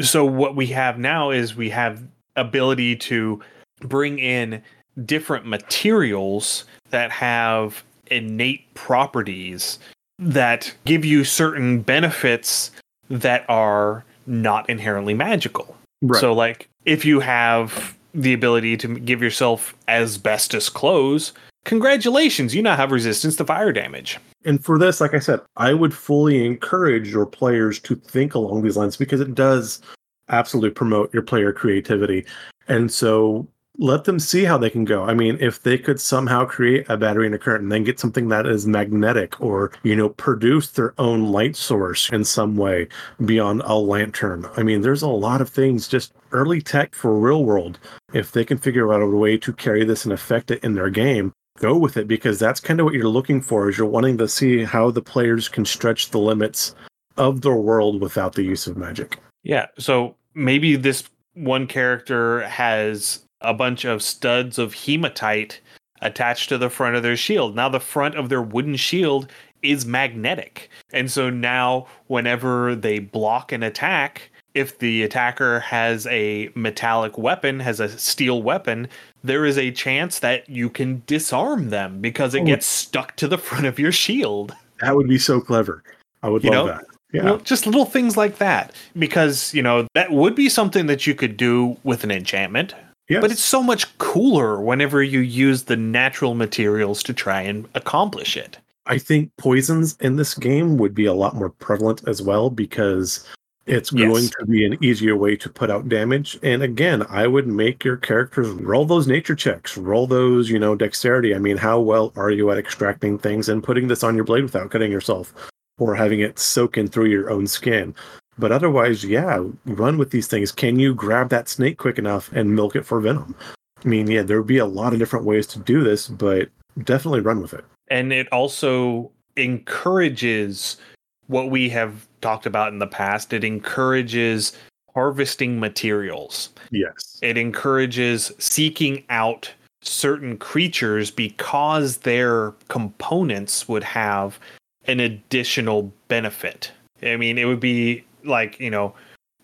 So 0.00 0.24
what 0.24 0.56
we 0.56 0.66
have 0.68 0.98
now 0.98 1.30
is 1.30 1.54
we 1.54 1.70
have 1.70 2.02
ability 2.36 2.96
to 2.96 3.40
bring 3.80 4.18
in 4.18 4.62
different 5.04 5.46
materials 5.46 6.64
that 6.90 7.10
have 7.10 7.82
innate 8.08 8.72
properties 8.74 9.78
that 10.18 10.74
give 10.84 11.04
you 11.04 11.24
certain 11.24 11.80
benefits 11.80 12.72
that 13.08 13.48
are 13.48 14.04
not 14.26 14.68
inherently 14.68 15.14
magical. 15.14 15.76
Right. 16.02 16.20
So 16.20 16.32
like 16.32 16.68
if 16.84 17.04
you 17.04 17.20
have 17.20 17.96
the 18.14 18.32
ability 18.32 18.76
to 18.78 18.98
give 18.98 19.22
yourself 19.22 19.74
asbestos 19.88 20.68
clothes, 20.68 21.32
congratulations, 21.64 22.54
you 22.54 22.62
now 22.62 22.76
have 22.76 22.90
resistance 22.90 23.36
to 23.36 23.44
fire 23.44 23.72
damage. 23.72 24.18
And 24.44 24.64
for 24.64 24.78
this, 24.78 25.00
like 25.00 25.14
I 25.14 25.18
said, 25.18 25.40
I 25.56 25.74
would 25.74 25.94
fully 25.94 26.44
encourage 26.44 27.10
your 27.10 27.26
players 27.26 27.78
to 27.80 27.94
think 27.94 28.34
along 28.34 28.62
these 28.62 28.76
lines 28.76 28.96
because 28.96 29.20
it 29.20 29.34
does 29.34 29.80
absolutely 30.28 30.70
promote 30.70 31.12
your 31.12 31.22
player 31.22 31.52
creativity. 31.52 32.24
And 32.68 32.90
so 32.90 33.46
let 33.80 34.04
them 34.04 34.20
see 34.20 34.44
how 34.44 34.58
they 34.58 34.68
can 34.68 34.84
go. 34.84 35.04
I 35.04 35.14
mean, 35.14 35.38
if 35.40 35.62
they 35.62 35.78
could 35.78 35.98
somehow 35.98 36.44
create 36.44 36.84
a 36.90 36.98
battery 36.98 37.24
and 37.24 37.34
a 37.34 37.38
current 37.38 37.62
and 37.62 37.72
then 37.72 37.82
get 37.82 37.98
something 37.98 38.28
that 38.28 38.46
is 38.46 38.66
magnetic 38.66 39.40
or, 39.40 39.72
you 39.82 39.96
know, 39.96 40.10
produce 40.10 40.70
their 40.70 40.92
own 40.98 41.32
light 41.32 41.56
source 41.56 42.10
in 42.10 42.22
some 42.24 42.56
way 42.56 42.88
beyond 43.24 43.62
a 43.64 43.74
lantern. 43.76 44.46
I 44.54 44.62
mean, 44.62 44.82
there's 44.82 45.00
a 45.00 45.08
lot 45.08 45.40
of 45.40 45.48
things 45.48 45.88
just 45.88 46.12
early 46.30 46.60
tech 46.60 46.94
for 46.94 47.18
real 47.18 47.42
world. 47.42 47.78
If 48.12 48.32
they 48.32 48.44
can 48.44 48.58
figure 48.58 48.92
out 48.92 49.00
a 49.00 49.06
way 49.06 49.38
to 49.38 49.52
carry 49.54 49.82
this 49.82 50.04
and 50.04 50.12
affect 50.12 50.50
it 50.50 50.62
in 50.62 50.74
their 50.74 50.90
game, 50.90 51.32
go 51.58 51.74
with 51.78 51.96
it 51.96 52.06
because 52.06 52.38
that's 52.38 52.60
kind 52.60 52.80
of 52.80 52.84
what 52.84 52.94
you're 52.94 53.08
looking 53.08 53.40
for 53.40 53.70
is 53.70 53.78
you're 53.78 53.86
wanting 53.86 54.18
to 54.18 54.28
see 54.28 54.62
how 54.62 54.90
the 54.90 55.02
players 55.02 55.48
can 55.48 55.64
stretch 55.64 56.10
the 56.10 56.18
limits 56.18 56.74
of 57.16 57.40
their 57.40 57.56
world 57.56 58.02
without 58.02 58.34
the 58.34 58.42
use 58.42 58.66
of 58.66 58.76
magic. 58.76 59.18
Yeah. 59.42 59.68
So 59.78 60.16
maybe 60.34 60.76
this 60.76 61.08
one 61.32 61.66
character 61.66 62.42
has 62.42 63.24
a 63.40 63.54
bunch 63.54 63.84
of 63.84 64.02
studs 64.02 64.58
of 64.58 64.74
hematite 64.74 65.60
attached 66.02 66.48
to 66.48 66.58
the 66.58 66.70
front 66.70 66.96
of 66.96 67.02
their 67.02 67.16
shield. 67.16 67.54
Now 67.54 67.68
the 67.68 67.80
front 67.80 68.16
of 68.16 68.28
their 68.28 68.42
wooden 68.42 68.76
shield 68.76 69.30
is 69.62 69.84
magnetic. 69.84 70.70
And 70.92 71.10
so 71.10 71.30
now 71.30 71.86
whenever 72.06 72.74
they 72.74 72.98
block 72.98 73.52
an 73.52 73.62
attack, 73.62 74.30
if 74.54 74.78
the 74.78 75.02
attacker 75.02 75.60
has 75.60 76.06
a 76.08 76.50
metallic 76.54 77.16
weapon, 77.18 77.60
has 77.60 77.78
a 77.78 77.88
steel 77.88 78.42
weapon, 78.42 78.88
there 79.22 79.44
is 79.44 79.58
a 79.58 79.70
chance 79.70 80.18
that 80.20 80.48
you 80.48 80.70
can 80.70 81.02
disarm 81.06 81.70
them 81.70 82.00
because 82.00 82.34
it 82.34 82.42
oh. 82.42 82.46
gets 82.46 82.66
stuck 82.66 83.14
to 83.16 83.28
the 83.28 83.38
front 83.38 83.66
of 83.66 83.78
your 83.78 83.92
shield. 83.92 84.54
That 84.80 84.96
would 84.96 85.08
be 85.08 85.18
so 85.18 85.40
clever. 85.40 85.82
I 86.22 86.28
would 86.28 86.42
you 86.42 86.50
love 86.50 86.66
know? 86.66 86.72
that. 86.72 86.84
Yeah. 87.12 87.24
Well, 87.24 87.38
just 87.38 87.66
little 87.66 87.84
things 87.84 88.16
like 88.16 88.38
that. 88.38 88.72
Because, 88.98 89.52
you 89.52 89.62
know, 89.62 89.86
that 89.94 90.12
would 90.12 90.34
be 90.34 90.48
something 90.48 90.86
that 90.86 91.06
you 91.06 91.14
could 91.14 91.36
do 91.36 91.76
with 91.82 92.04
an 92.04 92.10
enchantment. 92.10 92.74
Yes. 93.10 93.20
But 93.20 93.32
it's 93.32 93.42
so 93.42 93.60
much 93.60 93.98
cooler 93.98 94.60
whenever 94.60 95.02
you 95.02 95.18
use 95.18 95.64
the 95.64 95.76
natural 95.76 96.36
materials 96.36 97.02
to 97.02 97.12
try 97.12 97.42
and 97.42 97.68
accomplish 97.74 98.36
it. 98.36 98.56
I 98.86 98.98
think 98.98 99.36
poisons 99.36 99.96
in 100.00 100.14
this 100.14 100.34
game 100.34 100.76
would 100.78 100.94
be 100.94 101.06
a 101.06 101.12
lot 101.12 101.34
more 101.34 101.50
prevalent 101.50 102.06
as 102.06 102.22
well 102.22 102.50
because 102.50 103.28
it's 103.66 103.92
yes. 103.92 104.08
going 104.08 104.28
to 104.38 104.46
be 104.46 104.64
an 104.64 104.82
easier 104.82 105.16
way 105.16 105.34
to 105.36 105.48
put 105.48 105.70
out 105.70 105.88
damage. 105.88 106.38
And 106.44 106.62
again, 106.62 107.04
I 107.08 107.26
would 107.26 107.48
make 107.48 107.84
your 107.84 107.96
characters 107.96 108.48
roll 108.48 108.84
those 108.84 109.08
nature 109.08 109.34
checks, 109.34 109.76
roll 109.76 110.06
those, 110.06 110.48
you 110.48 110.60
know, 110.60 110.76
dexterity. 110.76 111.34
I 111.34 111.38
mean, 111.38 111.56
how 111.56 111.80
well 111.80 112.12
are 112.14 112.30
you 112.30 112.48
at 112.52 112.58
extracting 112.58 113.18
things 113.18 113.48
and 113.48 113.62
putting 113.62 113.88
this 113.88 114.04
on 114.04 114.14
your 114.14 114.24
blade 114.24 114.44
without 114.44 114.70
cutting 114.70 114.92
yourself 114.92 115.34
or 115.78 115.96
having 115.96 116.20
it 116.20 116.38
soak 116.38 116.78
in 116.78 116.86
through 116.86 117.06
your 117.06 117.28
own 117.28 117.48
skin? 117.48 117.92
But 118.40 118.52
otherwise, 118.52 119.04
yeah, 119.04 119.44
run 119.66 119.98
with 119.98 120.10
these 120.10 120.26
things. 120.26 120.50
Can 120.50 120.78
you 120.78 120.94
grab 120.94 121.28
that 121.28 121.48
snake 121.48 121.76
quick 121.76 121.98
enough 121.98 122.32
and 122.32 122.56
milk 122.56 122.74
it 122.74 122.86
for 122.86 123.00
venom? 123.00 123.36
I 123.84 123.88
mean, 123.88 124.10
yeah, 124.10 124.22
there 124.22 124.38
would 124.38 124.46
be 124.46 124.58
a 124.58 124.66
lot 124.66 124.92
of 124.92 124.98
different 124.98 125.26
ways 125.26 125.46
to 125.48 125.58
do 125.58 125.84
this, 125.84 126.08
but 126.08 126.48
definitely 126.82 127.20
run 127.20 127.40
with 127.40 127.52
it. 127.52 127.64
And 127.88 128.12
it 128.12 128.28
also 128.32 129.10
encourages 129.36 130.78
what 131.26 131.50
we 131.50 131.68
have 131.68 132.06
talked 132.20 132.46
about 132.46 132.72
in 132.72 132.78
the 132.78 132.86
past. 132.86 133.32
It 133.32 133.44
encourages 133.44 134.56
harvesting 134.94 135.60
materials. 135.60 136.50
Yes. 136.70 137.18
It 137.22 137.36
encourages 137.36 138.32
seeking 138.38 139.04
out 139.10 139.52
certain 139.82 140.36
creatures 140.36 141.10
because 141.10 141.98
their 141.98 142.52
components 142.68 143.68
would 143.68 143.84
have 143.84 144.38
an 144.86 145.00
additional 145.00 145.92
benefit. 146.08 146.72
I 147.02 147.16
mean, 147.16 147.38
it 147.38 147.44
would 147.44 147.60
be 147.60 148.04
like 148.24 148.58
you 148.60 148.70
know 148.70 148.94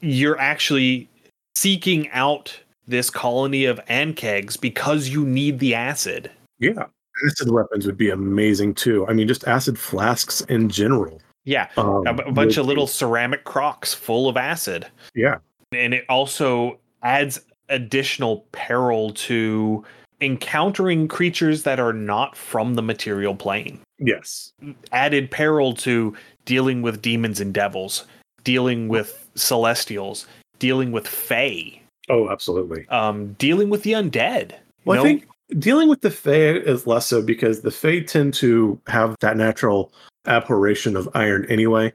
you're 0.01 0.39
actually 0.39 1.09
seeking 1.55 2.11
out 2.11 2.59
this 2.87 3.11
colony 3.11 3.65
of 3.65 3.85
ankhegs 3.87 4.61
because 4.61 5.09
you 5.09 5.25
need 5.25 5.59
the 5.59 5.75
acid. 5.75 6.31
Yeah, 6.59 6.87
acid 7.27 7.51
weapons 7.51 7.87
would 7.87 7.97
be 7.97 8.11
amazing 8.11 8.75
too. 8.75 9.07
I 9.09 9.13
mean, 9.13 9.29
just 9.29 9.47
acid 9.47 9.79
flasks 9.79 10.43
in 10.43 10.69
general. 10.69 11.21
Yeah, 11.45 11.69
um, 11.77 12.07
a, 12.07 12.15
b- 12.15 12.31
bunch 12.33 12.57
of 12.57 12.67
little 12.67 12.87
ceramic 12.87 13.45
crocks 13.45 13.95
full 13.95 14.29
of 14.29 14.37
acid. 14.37 14.87
Yeah, 15.15 15.39
and 15.73 15.95
it 15.95 16.05
also 16.09 16.79
adds 17.03 17.41
additional 17.69 18.47
peril 18.53 19.13
to 19.13 19.85
encountering 20.21 21.09
creatures 21.09 21.63
that 21.65 21.79
are 21.79 21.93
not 21.93 22.37
from 22.37 22.75
the 22.75 22.83
material 22.83 23.35
plane. 23.35 23.81
Yes. 23.99 24.53
Added 24.93 25.31
peril 25.31 25.75
to 25.75 26.17
dealing 26.45 26.83
with 26.83 27.03
demons 27.03 27.41
and 27.41 27.53
devils 27.53 28.07
dealing 28.47 28.87
with 28.87 29.29
celestials, 29.35 30.25
dealing 30.61 30.93
with 30.93 31.07
fae. 31.07 31.83
Oh, 32.09 32.31
absolutely. 32.31 32.87
Um, 32.89 33.33
dealing 33.35 33.71
with 33.71 33.83
the 33.83 33.93
undead. 33.93 34.53
Well, 34.85 35.01
I 35.01 35.03
think 35.03 35.27
dealing 35.59 35.89
with 35.89 36.01
the 36.01 36.13
fae 36.13 36.53
is 36.53 36.87
less 36.87 37.07
so 37.07 37.21
because 37.21 37.63
the 37.63 37.73
fae 37.73 38.01
tend 38.01 38.35
to 38.35 38.81
have 38.87 39.17
that 39.21 39.37
natural 39.37 39.93
abhorration 40.27 40.97
of 40.97 41.09
iron 41.15 41.45
anyway. 41.47 41.93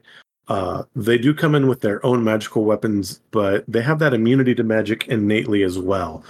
Uh, 0.48 0.82
they 0.94 1.16
do 1.16 1.32
come 1.32 1.54
in 1.54 1.68
with 1.68 1.80
their 1.80 2.04
own 2.04 2.22
magical 2.22 2.64
weapons, 2.64 3.22
but 3.30 3.64
they 3.66 3.80
have 3.80 3.98
that 4.00 4.12
immunity 4.12 4.54
to 4.54 4.62
magic 4.62 5.08
innately 5.08 5.62
as 5.62 5.78
well. 5.78 6.22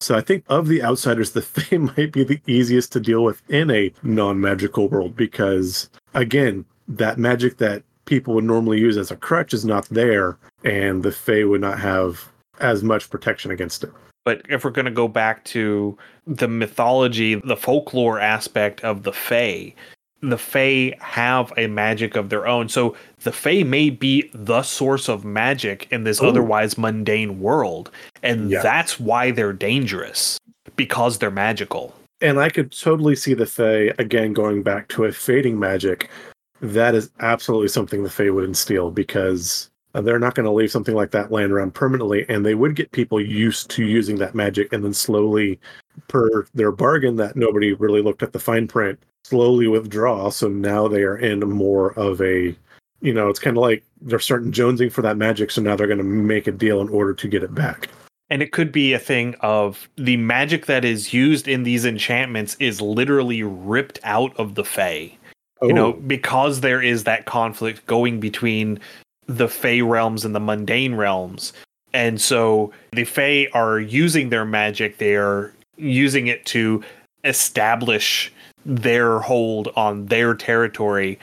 So 0.00 0.16
I 0.16 0.22
think 0.22 0.44
of 0.48 0.66
the 0.66 0.82
outsiders, 0.82 1.32
the 1.32 1.42
Fae 1.54 1.76
might 1.76 2.10
be 2.10 2.24
the 2.24 2.40
easiest 2.48 2.90
to 2.92 3.00
deal 3.00 3.22
with 3.22 3.48
in 3.48 3.70
a 3.70 3.92
non-magical 4.02 4.88
world 4.88 5.14
because, 5.14 5.88
again, 6.14 6.64
that 6.88 7.18
magic 7.18 7.58
that 7.58 7.84
people 8.08 8.34
would 8.34 8.44
normally 8.44 8.80
use 8.80 8.96
as 8.96 9.10
a 9.10 9.16
crutch 9.16 9.52
is 9.52 9.64
not 9.64 9.86
there, 9.90 10.38
and 10.64 11.02
the 11.02 11.12
Fae 11.12 11.44
would 11.44 11.60
not 11.60 11.78
have 11.78 12.28
as 12.58 12.82
much 12.82 13.10
protection 13.10 13.50
against 13.50 13.84
it. 13.84 13.92
But 14.24 14.42
if 14.48 14.64
we're 14.64 14.70
going 14.70 14.86
to 14.86 14.90
go 14.90 15.08
back 15.08 15.44
to 15.44 15.96
the 16.26 16.48
mythology, 16.48 17.36
the 17.36 17.56
folklore 17.56 18.18
aspect 18.18 18.80
of 18.80 19.02
the 19.02 19.12
Fae, 19.12 19.74
the 20.22 20.38
Fae 20.38 20.96
have 21.00 21.52
a 21.56 21.66
magic 21.66 22.16
of 22.16 22.30
their 22.30 22.46
own. 22.46 22.68
So 22.68 22.96
the 23.20 23.32
Fae 23.32 23.62
may 23.62 23.90
be 23.90 24.30
the 24.34 24.62
source 24.62 25.08
of 25.08 25.24
magic 25.24 25.86
in 25.90 26.04
this 26.04 26.20
Ooh. 26.22 26.26
otherwise 26.26 26.76
mundane 26.76 27.40
world. 27.40 27.90
And 28.22 28.50
yes. 28.50 28.62
that's 28.62 28.98
why 28.98 29.30
they're 29.30 29.52
dangerous 29.52 30.38
because 30.76 31.18
they're 31.18 31.30
magical. 31.30 31.94
And 32.20 32.40
I 32.40 32.48
could 32.48 32.72
totally 32.72 33.14
see 33.14 33.34
the 33.34 33.46
Fae, 33.46 33.94
again, 33.98 34.32
going 34.32 34.62
back 34.62 34.88
to 34.88 35.04
a 35.04 35.12
fading 35.12 35.58
magic 35.58 36.10
that 36.60 36.94
is 36.94 37.10
absolutely 37.20 37.68
something 37.68 38.02
the 38.02 38.10
Fae 38.10 38.30
would 38.30 38.44
instill 38.44 38.90
because 38.90 39.70
uh, 39.94 40.00
they're 40.00 40.18
not 40.18 40.34
going 40.34 40.44
to 40.44 40.52
leave 40.52 40.70
something 40.70 40.94
like 40.94 41.10
that 41.12 41.32
laying 41.32 41.50
around 41.50 41.74
permanently, 41.74 42.26
and 42.28 42.44
they 42.44 42.54
would 42.54 42.74
get 42.74 42.92
people 42.92 43.20
used 43.20 43.70
to 43.70 43.84
using 43.84 44.16
that 44.16 44.34
magic, 44.34 44.72
and 44.72 44.84
then 44.84 44.92
slowly, 44.92 45.58
per 46.08 46.46
their 46.54 46.72
bargain 46.72 47.16
that 47.16 47.36
nobody 47.36 47.72
really 47.72 48.02
looked 48.02 48.22
at 48.22 48.32
the 48.32 48.38
fine 48.38 48.68
print, 48.68 48.98
slowly 49.24 49.66
withdraw. 49.66 50.30
So 50.30 50.48
now 50.48 50.88
they 50.88 51.02
are 51.02 51.16
in 51.16 51.40
more 51.40 51.92
of 51.98 52.20
a, 52.20 52.56
you 53.00 53.14
know, 53.14 53.28
it's 53.28 53.40
kind 53.40 53.56
of 53.56 53.62
like 53.62 53.82
they're 54.00 54.18
starting 54.18 54.52
jonesing 54.52 54.92
for 54.92 55.02
that 55.02 55.16
magic, 55.16 55.50
so 55.50 55.62
now 55.62 55.74
they're 55.74 55.86
going 55.86 55.98
to 55.98 56.04
make 56.04 56.46
a 56.46 56.52
deal 56.52 56.80
in 56.80 56.88
order 56.90 57.14
to 57.14 57.28
get 57.28 57.42
it 57.42 57.54
back. 57.54 57.88
And 58.30 58.42
it 58.42 58.52
could 58.52 58.72
be 58.72 58.92
a 58.92 58.98
thing 58.98 59.36
of 59.40 59.88
the 59.96 60.18
magic 60.18 60.66
that 60.66 60.84
is 60.84 61.14
used 61.14 61.48
in 61.48 61.62
these 61.62 61.86
enchantments 61.86 62.56
is 62.60 62.80
literally 62.80 63.42
ripped 63.42 63.98
out 64.04 64.36
of 64.36 64.54
the 64.54 64.64
Fae. 64.64 65.17
You 65.62 65.72
know, 65.72 65.86
oh. 65.88 65.92
because 65.92 66.60
there 66.60 66.80
is 66.80 67.04
that 67.04 67.24
conflict 67.24 67.84
going 67.86 68.20
between 68.20 68.78
the 69.26 69.48
Fey 69.48 69.82
realms 69.82 70.24
and 70.24 70.34
the 70.34 70.40
mundane 70.40 70.94
realms. 70.94 71.52
And 71.92 72.20
so 72.20 72.72
the 72.92 73.04
Fey 73.04 73.48
are 73.48 73.80
using 73.80 74.28
their 74.28 74.44
magic, 74.44 74.98
they 74.98 75.16
are 75.16 75.52
using 75.76 76.26
it 76.26 76.44
to 76.46 76.82
establish 77.24 78.32
their 78.64 79.20
hold 79.20 79.68
on 79.76 80.06
their 80.06 80.34
territory. 80.34 81.18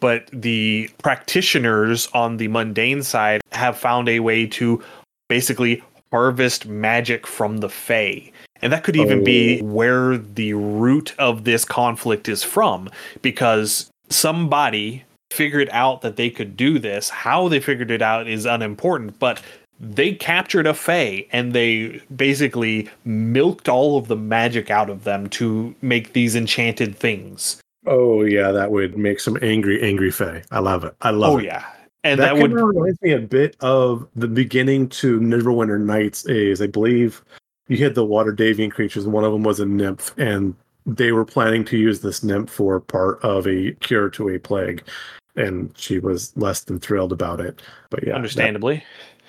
But 0.00 0.28
the 0.32 0.90
practitioners 0.98 2.08
on 2.12 2.36
the 2.36 2.48
mundane 2.48 3.02
side 3.02 3.40
have 3.52 3.78
found 3.78 4.08
a 4.08 4.20
way 4.20 4.46
to 4.48 4.82
basically 5.28 5.82
harvest 6.10 6.66
magic 6.66 7.26
from 7.26 7.58
the 7.58 7.68
Fey. 7.68 8.32
And 8.62 8.72
that 8.72 8.84
could 8.84 8.96
even 8.96 9.20
oh. 9.20 9.24
be 9.24 9.60
where 9.62 10.18
the 10.18 10.54
root 10.54 11.14
of 11.18 11.44
this 11.44 11.64
conflict 11.64 12.28
is 12.28 12.42
from, 12.42 12.90
because 13.22 13.90
somebody 14.08 15.04
figured 15.30 15.68
out 15.72 16.00
that 16.00 16.16
they 16.16 16.30
could 16.30 16.56
do 16.56 16.78
this. 16.78 17.10
How 17.10 17.48
they 17.48 17.60
figured 17.60 17.90
it 17.90 18.02
out 18.02 18.26
is 18.26 18.46
unimportant, 18.46 19.18
but 19.18 19.42
they 19.80 20.14
captured 20.14 20.66
a 20.66 20.74
Fae 20.74 21.26
and 21.30 21.52
they 21.52 22.02
basically 22.16 22.88
milked 23.04 23.68
all 23.68 23.96
of 23.96 24.08
the 24.08 24.16
magic 24.16 24.70
out 24.70 24.90
of 24.90 25.04
them 25.04 25.28
to 25.30 25.74
make 25.82 26.12
these 26.12 26.34
enchanted 26.34 26.96
things. 26.96 27.60
Oh 27.86 28.22
yeah, 28.22 28.50
that 28.50 28.70
would 28.70 28.98
make 28.98 29.20
some 29.20 29.38
angry, 29.40 29.80
angry 29.82 30.10
Fae. 30.10 30.42
I 30.50 30.58
love 30.58 30.84
it. 30.84 30.94
I 31.02 31.10
love 31.10 31.34
oh, 31.34 31.38
it. 31.38 31.42
Oh 31.42 31.44
yeah. 31.44 31.64
And 32.04 32.20
that, 32.20 32.34
that 32.34 32.42
would 32.42 32.52
reminds 32.52 33.00
me 33.02 33.12
a 33.12 33.20
bit 33.20 33.56
of 33.60 34.08
the 34.16 34.28
beginning 34.28 34.88
to 34.90 35.20
Neverwinter 35.20 35.80
Nights 35.80 36.24
is 36.26 36.60
I 36.60 36.66
believe 36.66 37.22
you 37.68 37.76
had 37.78 37.94
the 37.94 38.04
Waterdhavian 38.06 38.70
creatures, 38.70 39.04
and 39.04 39.12
one 39.12 39.24
of 39.24 39.32
them 39.32 39.42
was 39.42 39.60
a 39.60 39.66
nymph, 39.66 40.12
and 40.18 40.54
they 40.86 41.12
were 41.12 41.24
planning 41.24 41.64
to 41.66 41.76
use 41.76 42.00
this 42.00 42.24
nymph 42.24 42.50
for 42.50 42.80
part 42.80 43.22
of 43.22 43.46
a 43.46 43.72
cure 43.80 44.08
to 44.10 44.30
a 44.30 44.38
plague, 44.38 44.82
and 45.36 45.72
she 45.76 45.98
was 45.98 46.36
less 46.36 46.62
than 46.62 46.78
thrilled 46.80 47.12
about 47.12 47.40
it. 47.40 47.60
But 47.90 48.02
yeah, 48.02 48.10
that- 48.12 48.16
Understandably. 48.16 48.82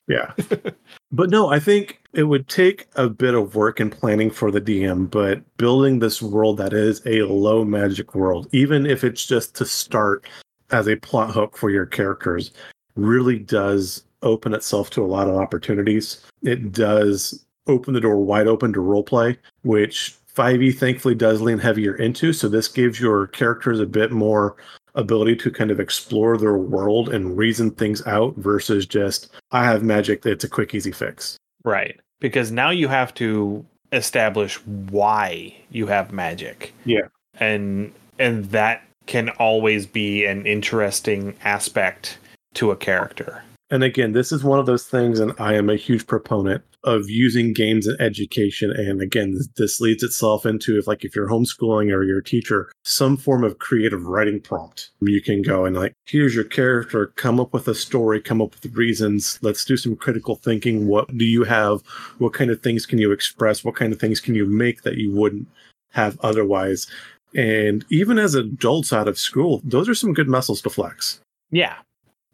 yeah. 0.08 0.32
but 1.12 1.30
no, 1.30 1.50
I 1.50 1.60
think 1.60 2.00
it 2.14 2.24
would 2.24 2.48
take 2.48 2.88
a 2.96 3.10
bit 3.10 3.36
of 3.36 3.56
work 3.56 3.80
and 3.80 3.92
planning 3.92 4.32
for 4.32 4.52
the 4.52 4.62
DM, 4.62 5.12
but 5.12 5.42
building 5.58 6.00
this 6.00 6.22
world 6.22 6.58
that 6.58 6.74
is 6.74 7.02
a 7.06 7.24
low 7.24 7.64
magic 7.66 8.16
world, 8.16 8.48
even 8.52 8.86
if 8.86 9.04
it's 9.04 9.26
just 9.26 9.54
to 9.56 9.66
start 9.66 10.28
as 10.72 10.88
a 10.88 10.96
plot 10.96 11.32
hook 11.32 11.58
for 11.58 11.70
your 11.70 11.86
characters, 11.86 12.52
really 12.96 13.38
does 13.40 14.04
open 14.22 14.54
itself 14.54 14.90
to 14.92 15.04
a 15.04 15.08
lot 15.08 15.28
of 15.28 15.36
opportunities. 15.36 16.26
It 16.42 16.72
does 16.72 17.46
open 17.68 17.94
the 17.94 18.02
door 18.02 18.18
wide 18.18 18.48
open 18.48 18.74
to 18.74 18.80
roleplay, 18.80 19.38
which 19.64 20.16
5e 20.36 20.76
thankfully 20.78 21.16
does 21.16 21.42
lean 21.42 21.60
heavier 21.60 21.96
into. 21.96 22.34
So 22.34 22.48
this 22.48 22.68
gives 22.68 23.00
your 23.00 23.28
characters 23.28 23.80
a 23.80 23.86
bit 23.86 24.12
more 24.12 24.56
ability 24.96 25.36
to 25.36 25.52
kind 25.52 25.72
of 25.72 25.80
explore 25.80 26.38
their 26.38 26.58
world 26.58 27.10
and 27.10 27.38
reason 27.38 27.72
things 27.72 28.06
out 28.08 28.36
versus 28.36 28.86
just 28.86 29.30
I 29.52 29.64
have 29.64 29.84
magic 29.84 30.26
it's 30.26 30.44
a 30.44 30.50
quick 30.50 30.74
easy 30.74 30.92
fix. 30.92 31.38
Right. 31.64 32.00
Because 32.20 32.52
now 32.52 32.70
you 32.70 32.88
have 32.88 33.14
to 33.16 33.66
establish 33.92 34.56
why 34.66 35.56
you 35.72 35.88
have 35.88 36.12
magic. 36.12 36.74
Yeah. 36.86 37.08
And 37.36 37.94
and 38.18 38.46
that 38.46 38.84
can 39.06 39.30
always 39.30 39.86
be 39.86 40.26
an 40.26 40.46
interesting 40.46 41.36
aspect 41.44 42.18
to 42.56 42.72
a 42.72 42.76
character. 42.76 43.42
And 43.72 43.84
again, 43.84 44.12
this 44.12 44.32
is 44.32 44.44
one 44.44 44.60
of 44.60 44.66
those 44.66 44.86
things, 44.86 45.20
and 45.20 45.34
I 45.40 45.54
am 45.54 45.70
a 45.70 45.76
huge 45.76 46.08
proponent 46.08 46.64
of 46.84 47.10
using 47.10 47.54
games 47.54 47.88
in 47.88 48.00
education. 48.00 48.72
And 48.72 49.02
again, 49.02 49.38
this, 49.58 49.82
leads 49.82 50.04
itself 50.04 50.46
into 50.46 50.78
if, 50.78 50.88
like, 50.88 51.04
if 51.04 51.16
you're 51.16 51.30
homeschooling 51.30 51.94
or 51.94 52.04
you're 52.04 52.20
a 52.20 52.24
teacher, 52.24 52.72
some 52.84 53.18
form 53.18 53.44
of 53.44 53.60
creative 53.60 54.06
writing 54.06 54.40
prompt. 54.40 54.92
You 55.02 55.22
can 55.22 55.42
go 55.42 55.66
and 55.66 55.76
like, 55.76 55.94
here's 56.06 56.36
your 56.36 56.44
character, 56.44 57.08
come 57.16 57.40
up 57.40 57.54
with 57.54 57.68
a 57.68 57.76
story, 57.76 58.22
come 58.22 58.42
up 58.42 58.56
with 58.62 58.76
reasons. 58.76 59.40
Let's 59.42 59.66
do 59.66 59.78
some 59.78 59.96
critical 59.96 60.36
thinking. 60.36 60.88
What 60.88 61.18
do 61.18 61.26
you 61.26 61.44
have? 61.44 61.82
What 62.18 62.34
kind 62.34 62.52
of 62.52 62.62
things 62.62 62.86
can 62.86 62.98
you 62.98 63.12
express? 63.12 63.64
What 63.64 63.76
kind 63.76 63.94
of 63.94 64.00
things 64.00 64.20
can 64.20 64.36
you 64.36 64.46
make 64.46 64.84
that 64.84 64.98
you 64.98 65.12
wouldn't 65.12 65.48
have 65.92 66.20
otherwise? 66.22 66.88
And 67.36 67.86
even 67.90 68.18
as 68.18 68.36
adults 68.36 68.92
out 68.92 69.08
of 69.08 69.20
school, 69.20 69.62
those 69.64 69.88
are 69.88 69.96
some 69.96 70.14
good 70.14 70.28
muscles 70.28 70.62
to 70.64 70.70
flex. 70.70 71.20
Yeah. 71.52 71.76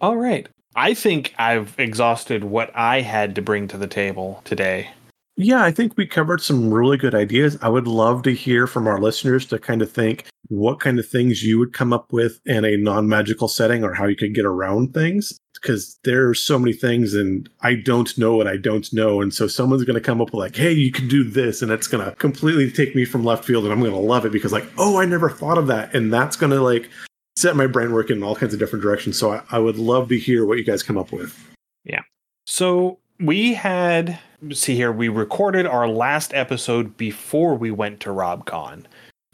All 0.01 0.17
right. 0.17 0.47
I 0.75 0.93
think 0.93 1.33
I've 1.37 1.73
exhausted 1.79 2.43
what 2.43 2.69
I 2.75 3.01
had 3.01 3.35
to 3.35 3.41
bring 3.41 3.67
to 3.69 3.77
the 3.77 3.87
table 3.87 4.41
today. 4.43 4.89
Yeah, 5.37 5.63
I 5.63 5.71
think 5.71 5.97
we 5.97 6.05
covered 6.05 6.41
some 6.41 6.73
really 6.73 6.97
good 6.97 7.15
ideas. 7.15 7.57
I 7.61 7.69
would 7.69 7.87
love 7.87 8.23
to 8.23 8.33
hear 8.33 8.67
from 8.67 8.87
our 8.87 9.01
listeners 9.01 9.45
to 9.47 9.59
kind 9.59 9.81
of 9.81 9.91
think 9.91 10.25
what 10.47 10.79
kind 10.79 10.97
of 10.97 11.07
things 11.07 11.43
you 11.43 11.59
would 11.59 11.73
come 11.73 11.91
up 11.91 12.13
with 12.13 12.39
in 12.45 12.63
a 12.63 12.77
non 12.77 13.09
magical 13.09 13.47
setting 13.47 13.83
or 13.83 13.93
how 13.93 14.05
you 14.05 14.15
could 14.15 14.33
get 14.33 14.45
around 14.45 14.93
things. 14.93 15.37
Because 15.53 15.97
there 16.03 16.29
are 16.29 16.33
so 16.33 16.59
many 16.59 16.73
things, 16.73 17.13
and 17.13 17.49
I 17.61 17.75
don't 17.75 18.17
know 18.17 18.35
what 18.35 18.47
I 18.47 18.55
don't 18.57 18.91
know. 18.93 19.21
And 19.21 19.33
so 19.33 19.47
someone's 19.47 19.83
going 19.83 19.95
to 19.95 20.01
come 20.01 20.21
up 20.21 20.27
with, 20.27 20.39
like, 20.39 20.55
hey, 20.55 20.71
you 20.71 20.91
can 20.91 21.07
do 21.07 21.23
this. 21.23 21.61
And 21.61 21.71
it's 21.71 21.87
going 21.87 22.05
to 22.05 22.15
completely 22.17 22.69
take 22.69 22.95
me 22.95 23.03
from 23.03 23.23
left 23.23 23.45
field, 23.45 23.63
and 23.63 23.73
I'm 23.73 23.79
going 23.79 23.91
to 23.91 23.97
love 23.97 24.25
it 24.25 24.31
because, 24.31 24.53
like, 24.53 24.67
oh, 24.77 24.99
I 24.99 25.05
never 25.05 25.29
thought 25.29 25.57
of 25.57 25.67
that. 25.67 25.95
And 25.95 26.13
that's 26.13 26.35
going 26.35 26.51
to, 26.51 26.61
like, 26.61 26.89
set 27.35 27.55
my 27.55 27.67
brain 27.67 27.91
working 27.91 28.17
in 28.17 28.23
all 28.23 28.35
kinds 28.35 28.53
of 28.53 28.59
different 28.59 28.83
directions. 28.83 29.17
So 29.17 29.31
I, 29.31 29.41
I 29.51 29.59
would 29.59 29.77
love 29.77 30.09
to 30.09 30.17
hear 30.17 30.45
what 30.45 30.57
you 30.57 30.63
guys 30.63 30.83
come 30.83 30.97
up 30.97 31.11
with. 31.11 31.37
Yeah. 31.83 32.01
So 32.45 32.99
we 33.19 33.53
had 33.53 34.19
see 34.53 34.75
here, 34.75 34.91
we 34.91 35.09
recorded 35.09 35.65
our 35.65 35.87
last 35.87 36.33
episode 36.33 36.95
before 36.97 37.55
we 37.55 37.71
went 37.71 37.99
to 38.01 38.09
RobCon. 38.09 38.85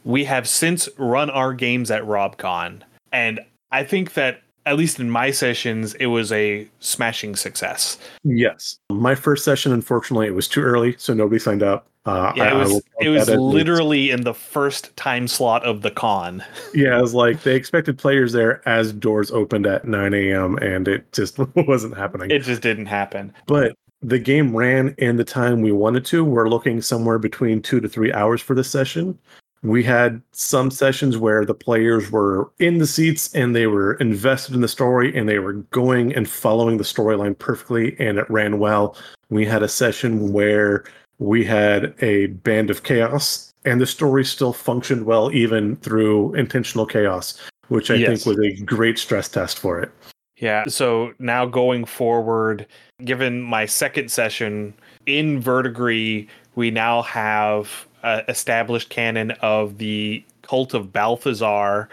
We 0.03 0.23
have 0.25 0.47
since 0.47 0.87
run 0.97 1.29
our 1.29 1.53
games 1.53 1.91
at 1.91 2.03
RobCon, 2.03 2.81
and 3.11 3.39
I 3.71 3.83
think 3.83 4.13
that 4.13 4.41
at 4.65 4.77
least 4.77 4.99
in 4.99 5.09
my 5.09 5.31
sessions, 5.31 5.95
it 5.95 6.07
was 6.07 6.31
a 6.31 6.67
smashing 6.79 7.35
success. 7.35 7.97
Yes. 8.23 8.77
My 8.89 9.15
first 9.15 9.43
session, 9.43 9.71
unfortunately, 9.71 10.27
it 10.27 10.35
was 10.35 10.47
too 10.47 10.61
early, 10.61 10.95
so 10.97 11.13
nobody 11.13 11.39
signed 11.39 11.63
up. 11.63 11.87
Uh, 12.05 12.33
Yeah, 12.35 12.55
it 12.55 12.57
was 12.57 12.81
it 13.01 13.09
was 13.09 13.25
that 13.27 13.33
as 13.33 13.37
a- 13.37 13.41
literally 13.41 14.09
in 14.11 14.21
the 14.23 14.33
first 14.33 14.95
time 14.97 15.27
slot 15.27 15.63
of 15.63 15.81
the 15.81 15.91
con. 15.91 16.43
Yeah, 16.73 16.97
it 16.97 17.01
was 17.01 17.13
like 17.13 17.43
they 17.43 17.55
expected 17.55 17.97
players 17.97 18.31
there 18.33 18.67
as 18.67 18.91
doors 18.93 19.29
opened 19.31 19.67
at 19.67 19.85
9 19.85 20.13
a.m. 20.13 20.57
and 20.57 20.87
it 20.87 21.11
just 21.13 21.37
wasn't 21.55 21.95
happening. 21.97 22.31
It 22.31 22.39
just 22.43 22.61
didn't 22.61 22.87
happen. 22.87 23.33
but 23.47 23.75
the 24.03 24.17
game 24.17 24.55
ran 24.55 24.95
in 24.97 25.17
the 25.17 25.23
time 25.23 25.61
we 25.61 25.71
wanted 25.71 26.03
to. 26.05 26.25
We're 26.25 26.49
looking 26.49 26.81
somewhere 26.81 27.19
between 27.19 27.61
two 27.61 27.79
to 27.81 27.87
three 27.87 28.11
hours 28.11 28.41
for 28.41 28.55
this 28.55 28.67
session. 28.67 29.15
We 29.61 29.83
had 29.83 30.19
some 30.31 30.71
sessions 30.71 31.19
where 31.19 31.45
the 31.45 31.53
players 31.53 32.09
were 32.09 32.49
in 32.57 32.79
the 32.79 32.87
seats 32.87 33.31
and 33.35 33.55
they 33.55 33.67
were 33.67 33.93
invested 33.95 34.55
in 34.55 34.61
the 34.61 34.67
story 34.67 35.15
and 35.15 35.29
they 35.29 35.37
were 35.37 35.53
going 35.69 36.15
and 36.15 36.27
following 36.27 36.77
the 36.77 36.83
storyline 36.83 37.37
perfectly 37.37 37.95
and 37.99 38.17
it 38.17 38.27
ran 38.27 38.57
well. 38.57 38.95
We 39.29 39.45
had 39.45 39.61
a 39.61 39.67
session 39.67 40.33
where 40.33 40.83
we 41.21 41.45
had 41.45 41.93
a 42.01 42.25
band 42.27 42.71
of 42.71 42.81
chaos 42.81 43.53
and 43.63 43.79
the 43.79 43.85
story 43.85 44.25
still 44.25 44.51
functioned 44.53 45.05
well 45.05 45.31
even 45.31 45.75
through 45.77 46.33
intentional 46.33 46.85
chaos, 46.85 47.39
which 47.67 47.91
I 47.91 47.95
Yes. 47.95 48.23
think 48.23 48.37
was 48.37 48.45
a 48.45 48.63
great 48.63 48.97
stress 48.97 49.29
test 49.29 49.59
for 49.59 49.79
it. 49.79 49.91
Yeah. 50.37 50.63
So 50.67 51.13
now 51.19 51.45
going 51.45 51.85
forward, 51.85 52.65
given 53.05 53.39
my 53.43 53.67
second 53.67 54.09
session 54.11 54.73
in 55.05 55.39
Vertigree, 55.41 56.27
we 56.55 56.71
now 56.71 57.03
have 57.03 57.85
uh, 58.01 58.23
established 58.27 58.89
canon 58.89 59.29
of 59.41 59.77
the 59.77 60.23
cult 60.41 60.73
of 60.73 60.91
Balthazar, 60.91 61.87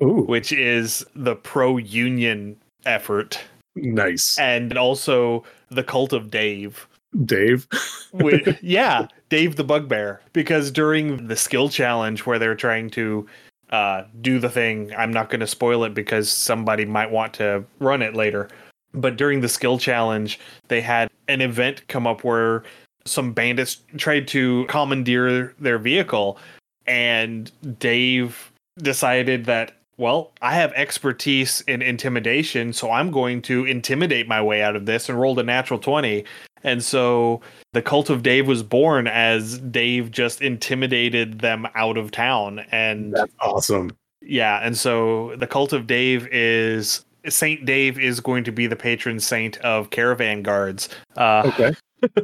Ooh, 0.00 0.22
which 0.22 0.52
is 0.52 1.04
the 1.16 1.34
pro 1.34 1.78
union 1.78 2.56
effort, 2.86 3.40
nice. 3.74 4.38
and 4.38 4.78
also 4.78 5.42
the 5.70 5.82
cult 5.82 6.12
of 6.12 6.30
Dave. 6.30 6.86
Dave. 7.24 7.66
Yeah, 8.62 9.06
Dave 9.28 9.56
the 9.56 9.64
Bugbear. 9.64 10.20
Because 10.32 10.70
during 10.70 11.26
the 11.28 11.36
skill 11.36 11.68
challenge 11.68 12.26
where 12.26 12.38
they're 12.38 12.54
trying 12.54 12.90
to 12.90 13.26
uh, 13.70 14.04
do 14.20 14.38
the 14.38 14.48
thing, 14.48 14.92
I'm 14.96 15.12
not 15.12 15.28
going 15.28 15.40
to 15.40 15.46
spoil 15.46 15.84
it 15.84 15.94
because 15.94 16.30
somebody 16.30 16.84
might 16.84 17.10
want 17.10 17.34
to 17.34 17.64
run 17.80 18.02
it 18.02 18.14
later. 18.14 18.48
But 18.94 19.16
during 19.16 19.40
the 19.40 19.48
skill 19.48 19.78
challenge, 19.78 20.40
they 20.68 20.80
had 20.80 21.10
an 21.28 21.40
event 21.40 21.86
come 21.88 22.06
up 22.06 22.24
where 22.24 22.64
some 23.04 23.32
bandits 23.32 23.82
tried 23.96 24.28
to 24.28 24.64
commandeer 24.66 25.54
their 25.58 25.78
vehicle, 25.78 26.38
and 26.86 27.50
Dave 27.78 28.50
decided 28.78 29.44
that. 29.46 29.74
Well, 29.98 30.30
I 30.40 30.54
have 30.54 30.72
expertise 30.74 31.60
in 31.62 31.82
intimidation, 31.82 32.72
so 32.72 32.92
I'm 32.92 33.10
going 33.10 33.42
to 33.42 33.64
intimidate 33.64 34.28
my 34.28 34.40
way 34.40 34.62
out 34.62 34.76
of 34.76 34.86
this 34.86 35.08
and 35.08 35.18
rolled 35.18 35.40
a 35.40 35.42
natural 35.42 35.80
20. 35.80 36.24
And 36.64 36.82
so 36.82 37.40
the 37.72 37.82
cult 37.82 38.10
of 38.10 38.22
Dave 38.22 38.46
was 38.48 38.62
born 38.62 39.06
as 39.06 39.58
Dave 39.58 40.10
just 40.10 40.40
intimidated 40.42 41.40
them 41.40 41.66
out 41.74 41.96
of 41.96 42.10
town. 42.10 42.60
And 42.70 43.12
That's 43.14 43.32
awesome. 43.40 43.90
yeah, 44.22 44.60
and 44.62 44.76
so 44.76 45.34
the 45.36 45.46
cult 45.46 45.72
of 45.72 45.86
Dave 45.86 46.26
is 46.32 47.04
Saint 47.28 47.64
Dave 47.66 47.98
is 47.98 48.20
going 48.20 48.44
to 48.44 48.52
be 48.52 48.66
the 48.66 48.76
patron 48.76 49.20
saint 49.20 49.58
of 49.58 49.90
caravan 49.90 50.42
guards. 50.42 50.88
Uh, 51.16 51.42
Okay. 51.54 51.74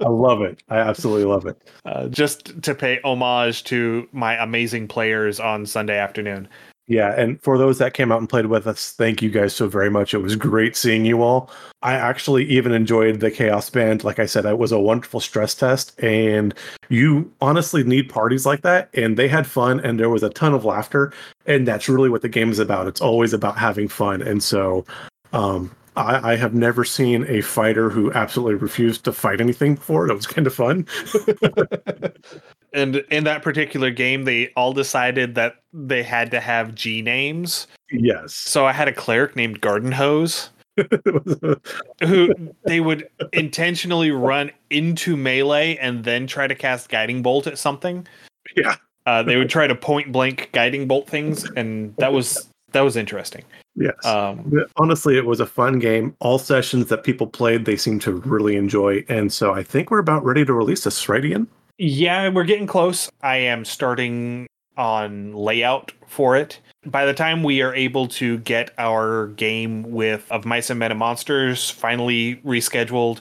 I 0.00 0.08
love 0.08 0.40
it. 0.40 0.62
I 0.70 0.78
absolutely 0.78 1.24
love 1.26 1.44
it. 1.46 1.56
uh, 1.84 2.08
just 2.08 2.62
to 2.62 2.74
pay 2.74 3.00
homage 3.04 3.62
to 3.64 4.08
my 4.12 4.42
amazing 4.42 4.88
players 4.88 5.38
on 5.40 5.66
Sunday 5.66 5.98
afternoon. 5.98 6.48
Yeah, 6.86 7.14
and 7.18 7.40
for 7.42 7.56
those 7.56 7.78
that 7.78 7.94
came 7.94 8.12
out 8.12 8.18
and 8.18 8.28
played 8.28 8.46
with 8.46 8.66
us, 8.66 8.92
thank 8.92 9.22
you 9.22 9.30
guys 9.30 9.56
so 9.56 9.68
very 9.68 9.90
much. 9.90 10.12
It 10.12 10.18
was 10.18 10.36
great 10.36 10.76
seeing 10.76 11.06
you 11.06 11.22
all. 11.22 11.50
I 11.80 11.94
actually 11.94 12.44
even 12.44 12.72
enjoyed 12.72 13.20
the 13.20 13.30
Chaos 13.30 13.70
Band. 13.70 14.04
Like 14.04 14.18
I 14.18 14.26
said, 14.26 14.44
it 14.44 14.58
was 14.58 14.70
a 14.70 14.78
wonderful 14.78 15.20
stress 15.20 15.54
test, 15.54 15.98
and 16.02 16.52
you 16.90 17.32
honestly 17.40 17.84
need 17.84 18.10
parties 18.10 18.44
like 18.44 18.60
that. 18.62 18.90
And 18.92 19.16
they 19.16 19.28
had 19.28 19.46
fun, 19.46 19.80
and 19.80 19.98
there 19.98 20.10
was 20.10 20.22
a 20.22 20.28
ton 20.28 20.52
of 20.52 20.66
laughter, 20.66 21.10
and 21.46 21.66
that's 21.66 21.88
really 21.88 22.10
what 22.10 22.20
the 22.20 22.28
game 22.28 22.50
is 22.50 22.58
about. 22.58 22.86
It's 22.86 23.00
always 23.00 23.32
about 23.32 23.56
having 23.56 23.88
fun, 23.88 24.20
and 24.20 24.42
so 24.42 24.84
um, 25.32 25.74
I, 25.96 26.32
I 26.32 26.36
have 26.36 26.54
never 26.54 26.84
seen 26.84 27.24
a 27.28 27.40
fighter 27.40 27.88
who 27.88 28.12
absolutely 28.12 28.56
refused 28.56 29.04
to 29.06 29.12
fight 29.12 29.40
anything 29.40 29.76
before. 29.76 30.06
It 30.08 30.14
was 30.14 30.26
kind 30.26 30.46
of 30.46 30.54
fun. 30.54 30.86
And 32.74 32.96
in 33.10 33.24
that 33.24 33.42
particular 33.42 33.90
game, 33.90 34.24
they 34.24 34.52
all 34.56 34.72
decided 34.72 35.34
that 35.36 35.62
they 35.72 36.02
had 36.02 36.30
to 36.32 36.40
have 36.40 36.74
G 36.74 37.00
names. 37.00 37.66
yes. 37.90 38.34
So 38.34 38.66
I 38.66 38.72
had 38.72 38.88
a 38.88 38.92
cleric 38.92 39.36
named 39.36 39.60
Garden 39.60 39.92
Hose. 39.92 40.50
who 42.00 42.34
they 42.64 42.80
would 42.80 43.08
intentionally 43.32 44.10
run 44.10 44.50
into 44.70 45.16
melee 45.16 45.76
and 45.76 46.02
then 46.02 46.26
try 46.26 46.48
to 46.48 46.54
cast 46.56 46.88
guiding 46.88 47.22
bolt 47.22 47.46
at 47.46 47.58
something. 47.58 48.04
yeah. 48.56 48.74
Uh, 49.06 49.22
they 49.22 49.36
would 49.36 49.50
try 49.50 49.68
to 49.68 49.74
point 49.74 50.10
blank 50.10 50.48
guiding 50.52 50.88
bolt 50.88 51.08
things, 51.08 51.44
and 51.56 51.94
that 51.98 52.12
was 52.12 52.48
that 52.72 52.80
was 52.80 52.96
interesting. 52.96 53.44
Yes. 53.76 54.04
Um, 54.04 54.52
honestly, 54.76 55.16
it 55.16 55.26
was 55.26 55.40
a 55.40 55.46
fun 55.46 55.78
game. 55.78 56.16
All 56.20 56.38
sessions 56.38 56.88
that 56.88 57.04
people 57.04 57.26
played, 57.26 57.64
they 57.64 57.76
seemed 57.76 58.02
to 58.02 58.12
really 58.12 58.56
enjoy. 58.56 59.04
And 59.08 59.32
so 59.32 59.52
I 59.52 59.62
think 59.62 59.90
we're 59.90 59.98
about 59.98 60.24
ready 60.24 60.44
to 60.44 60.52
release 60.52 60.84
this, 60.84 61.08
right, 61.08 61.24
Ian? 61.24 61.48
Yeah, 61.78 62.28
we're 62.28 62.44
getting 62.44 62.66
close. 62.66 63.10
I 63.22 63.36
am 63.36 63.64
starting 63.64 64.46
on 64.76 65.32
layout 65.34 65.92
for 66.06 66.36
it. 66.36 66.60
By 66.86 67.04
the 67.06 67.14
time 67.14 67.42
we 67.42 67.62
are 67.62 67.74
able 67.74 68.06
to 68.08 68.38
get 68.38 68.70
our 68.78 69.28
game 69.28 69.82
with 69.90 70.30
of 70.30 70.44
Mice 70.44 70.70
and 70.70 70.78
Men 70.78 70.92
and 70.92 70.98
Monsters 70.98 71.70
finally 71.70 72.36
rescheduled 72.44 73.20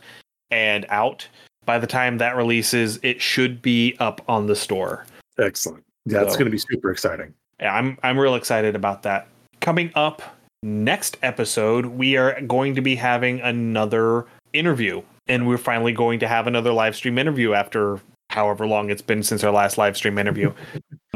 and 0.52 0.86
out, 0.90 1.28
by 1.66 1.80
the 1.80 1.88
time 1.88 2.18
that 2.18 2.36
releases, 2.36 3.00
it 3.04 3.22
should 3.22 3.62
be 3.62 3.96
up 4.00 4.22
on 4.28 4.48
the 4.48 4.56
store. 4.56 5.06
Excellent. 5.40 5.84
Yeah, 6.06 6.22
it's 6.22 6.36
going 6.36 6.46
to 6.46 6.52
be 6.52 6.58
super 6.58 6.92
exciting. 6.92 7.34
Yeah, 7.60 7.74
I'm 7.74 7.98
I'm 8.04 8.20
real 8.20 8.36
excited 8.36 8.76
about 8.76 9.04
that. 9.04 9.28
Coming 9.62 9.92
up 9.96 10.22
next 10.62 11.18
episode, 11.24 11.86
we 11.86 12.18
are 12.18 12.40
going 12.42 12.76
to 12.76 12.82
be 12.82 12.96
having 12.96 13.40
another 13.42 14.26
interview, 14.52 15.02
and 15.28 15.48
we're 15.48 15.58
finally 15.58 15.94
going 15.94 16.20
to 16.20 16.28
have 16.28 16.46
another 16.46 16.74
live 16.74 16.96
stream 16.96 17.18
interview 17.18 17.54
after 17.54 18.00
however 18.34 18.66
long 18.66 18.90
it's 18.90 19.02
been 19.02 19.24
since 19.24 19.44
our 19.44 19.52
last 19.52 19.78
live 19.78 19.96
stream 19.96 20.18
interview. 20.18 20.52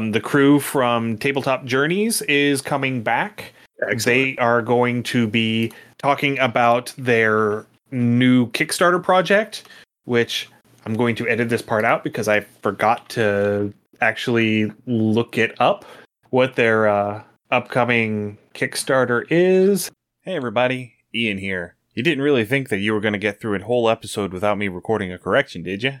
Um, 0.00 0.12
the 0.12 0.20
crew 0.20 0.60
from 0.60 1.18
Tabletop 1.18 1.64
Journeys 1.64 2.22
is 2.22 2.62
coming 2.62 3.02
back. 3.02 3.52
Excellent. 3.82 4.04
They 4.04 4.36
are 4.36 4.62
going 4.62 5.02
to 5.04 5.26
be 5.26 5.72
talking 5.98 6.38
about 6.38 6.94
their 6.96 7.66
new 7.90 8.46
Kickstarter 8.52 9.02
project, 9.02 9.64
which 10.04 10.48
I'm 10.86 10.94
going 10.94 11.16
to 11.16 11.28
edit 11.28 11.48
this 11.48 11.62
part 11.62 11.84
out 11.84 12.04
because 12.04 12.28
I 12.28 12.40
forgot 12.62 13.08
to 13.10 13.74
actually 14.00 14.72
look 14.86 15.36
it 15.36 15.60
up 15.60 15.84
what 16.30 16.54
their 16.54 16.86
uh, 16.86 17.22
upcoming 17.50 18.38
Kickstarter 18.54 19.24
is. 19.30 19.90
Hey, 20.22 20.36
everybody. 20.36 20.94
Ian 21.12 21.38
here. 21.38 21.74
You 21.94 22.02
didn't 22.04 22.22
really 22.22 22.44
think 22.44 22.68
that 22.68 22.78
you 22.78 22.92
were 22.92 23.00
going 23.00 23.14
to 23.14 23.18
get 23.18 23.40
through 23.40 23.56
a 23.56 23.64
whole 23.64 23.88
episode 23.88 24.32
without 24.32 24.58
me 24.58 24.68
recording 24.68 25.12
a 25.12 25.18
correction, 25.18 25.64
did 25.64 25.82
you? 25.82 25.98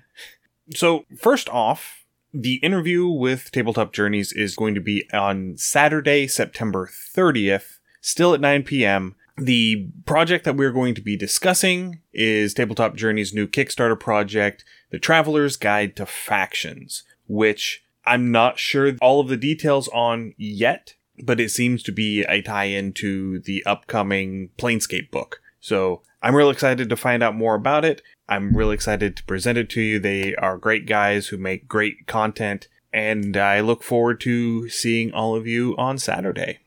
So, 0.74 1.04
first 1.16 1.48
off, 1.48 2.04
the 2.32 2.56
interview 2.56 3.06
with 3.06 3.50
Tabletop 3.50 3.92
Journeys 3.92 4.32
is 4.32 4.54
going 4.54 4.74
to 4.74 4.80
be 4.80 5.08
on 5.12 5.56
Saturday, 5.56 6.26
September 6.26 6.86
30th, 6.86 7.78
still 8.00 8.34
at 8.34 8.40
9 8.40 8.64
p.m. 8.64 9.16
The 9.36 9.88
project 10.04 10.44
that 10.44 10.56
we're 10.56 10.72
going 10.72 10.94
to 10.94 11.00
be 11.00 11.16
discussing 11.16 12.00
is 12.12 12.52
Tabletop 12.52 12.96
Journeys' 12.96 13.32
new 13.32 13.46
Kickstarter 13.46 13.98
project, 13.98 14.64
The 14.90 14.98
Traveler's 14.98 15.56
Guide 15.56 15.96
to 15.96 16.06
Factions, 16.06 17.04
which 17.28 17.84
I'm 18.04 18.32
not 18.32 18.58
sure 18.58 18.96
all 19.00 19.20
of 19.20 19.28
the 19.28 19.36
details 19.36 19.88
on 19.88 20.34
yet, 20.36 20.94
but 21.22 21.40
it 21.40 21.50
seems 21.50 21.82
to 21.84 21.92
be 21.92 22.22
a 22.22 22.42
tie 22.42 22.64
in 22.64 22.92
to 22.94 23.38
the 23.38 23.64
upcoming 23.64 24.50
Planescape 24.58 25.10
book. 25.10 25.40
So 25.60 26.02
I'm 26.22 26.34
real 26.34 26.50
excited 26.50 26.88
to 26.88 26.96
find 26.96 27.22
out 27.22 27.34
more 27.34 27.54
about 27.54 27.84
it. 27.84 28.02
I'm 28.28 28.56
really 28.56 28.74
excited 28.74 29.16
to 29.16 29.24
present 29.24 29.58
it 29.58 29.70
to 29.70 29.80
you. 29.80 29.98
They 29.98 30.34
are 30.36 30.58
great 30.58 30.86
guys 30.86 31.28
who 31.28 31.38
make 31.38 31.68
great 31.68 32.06
content, 32.06 32.68
and 32.92 33.36
I 33.36 33.60
look 33.60 33.82
forward 33.82 34.20
to 34.20 34.68
seeing 34.68 35.12
all 35.12 35.34
of 35.34 35.46
you 35.46 35.76
on 35.76 35.98
Saturday. 35.98 36.58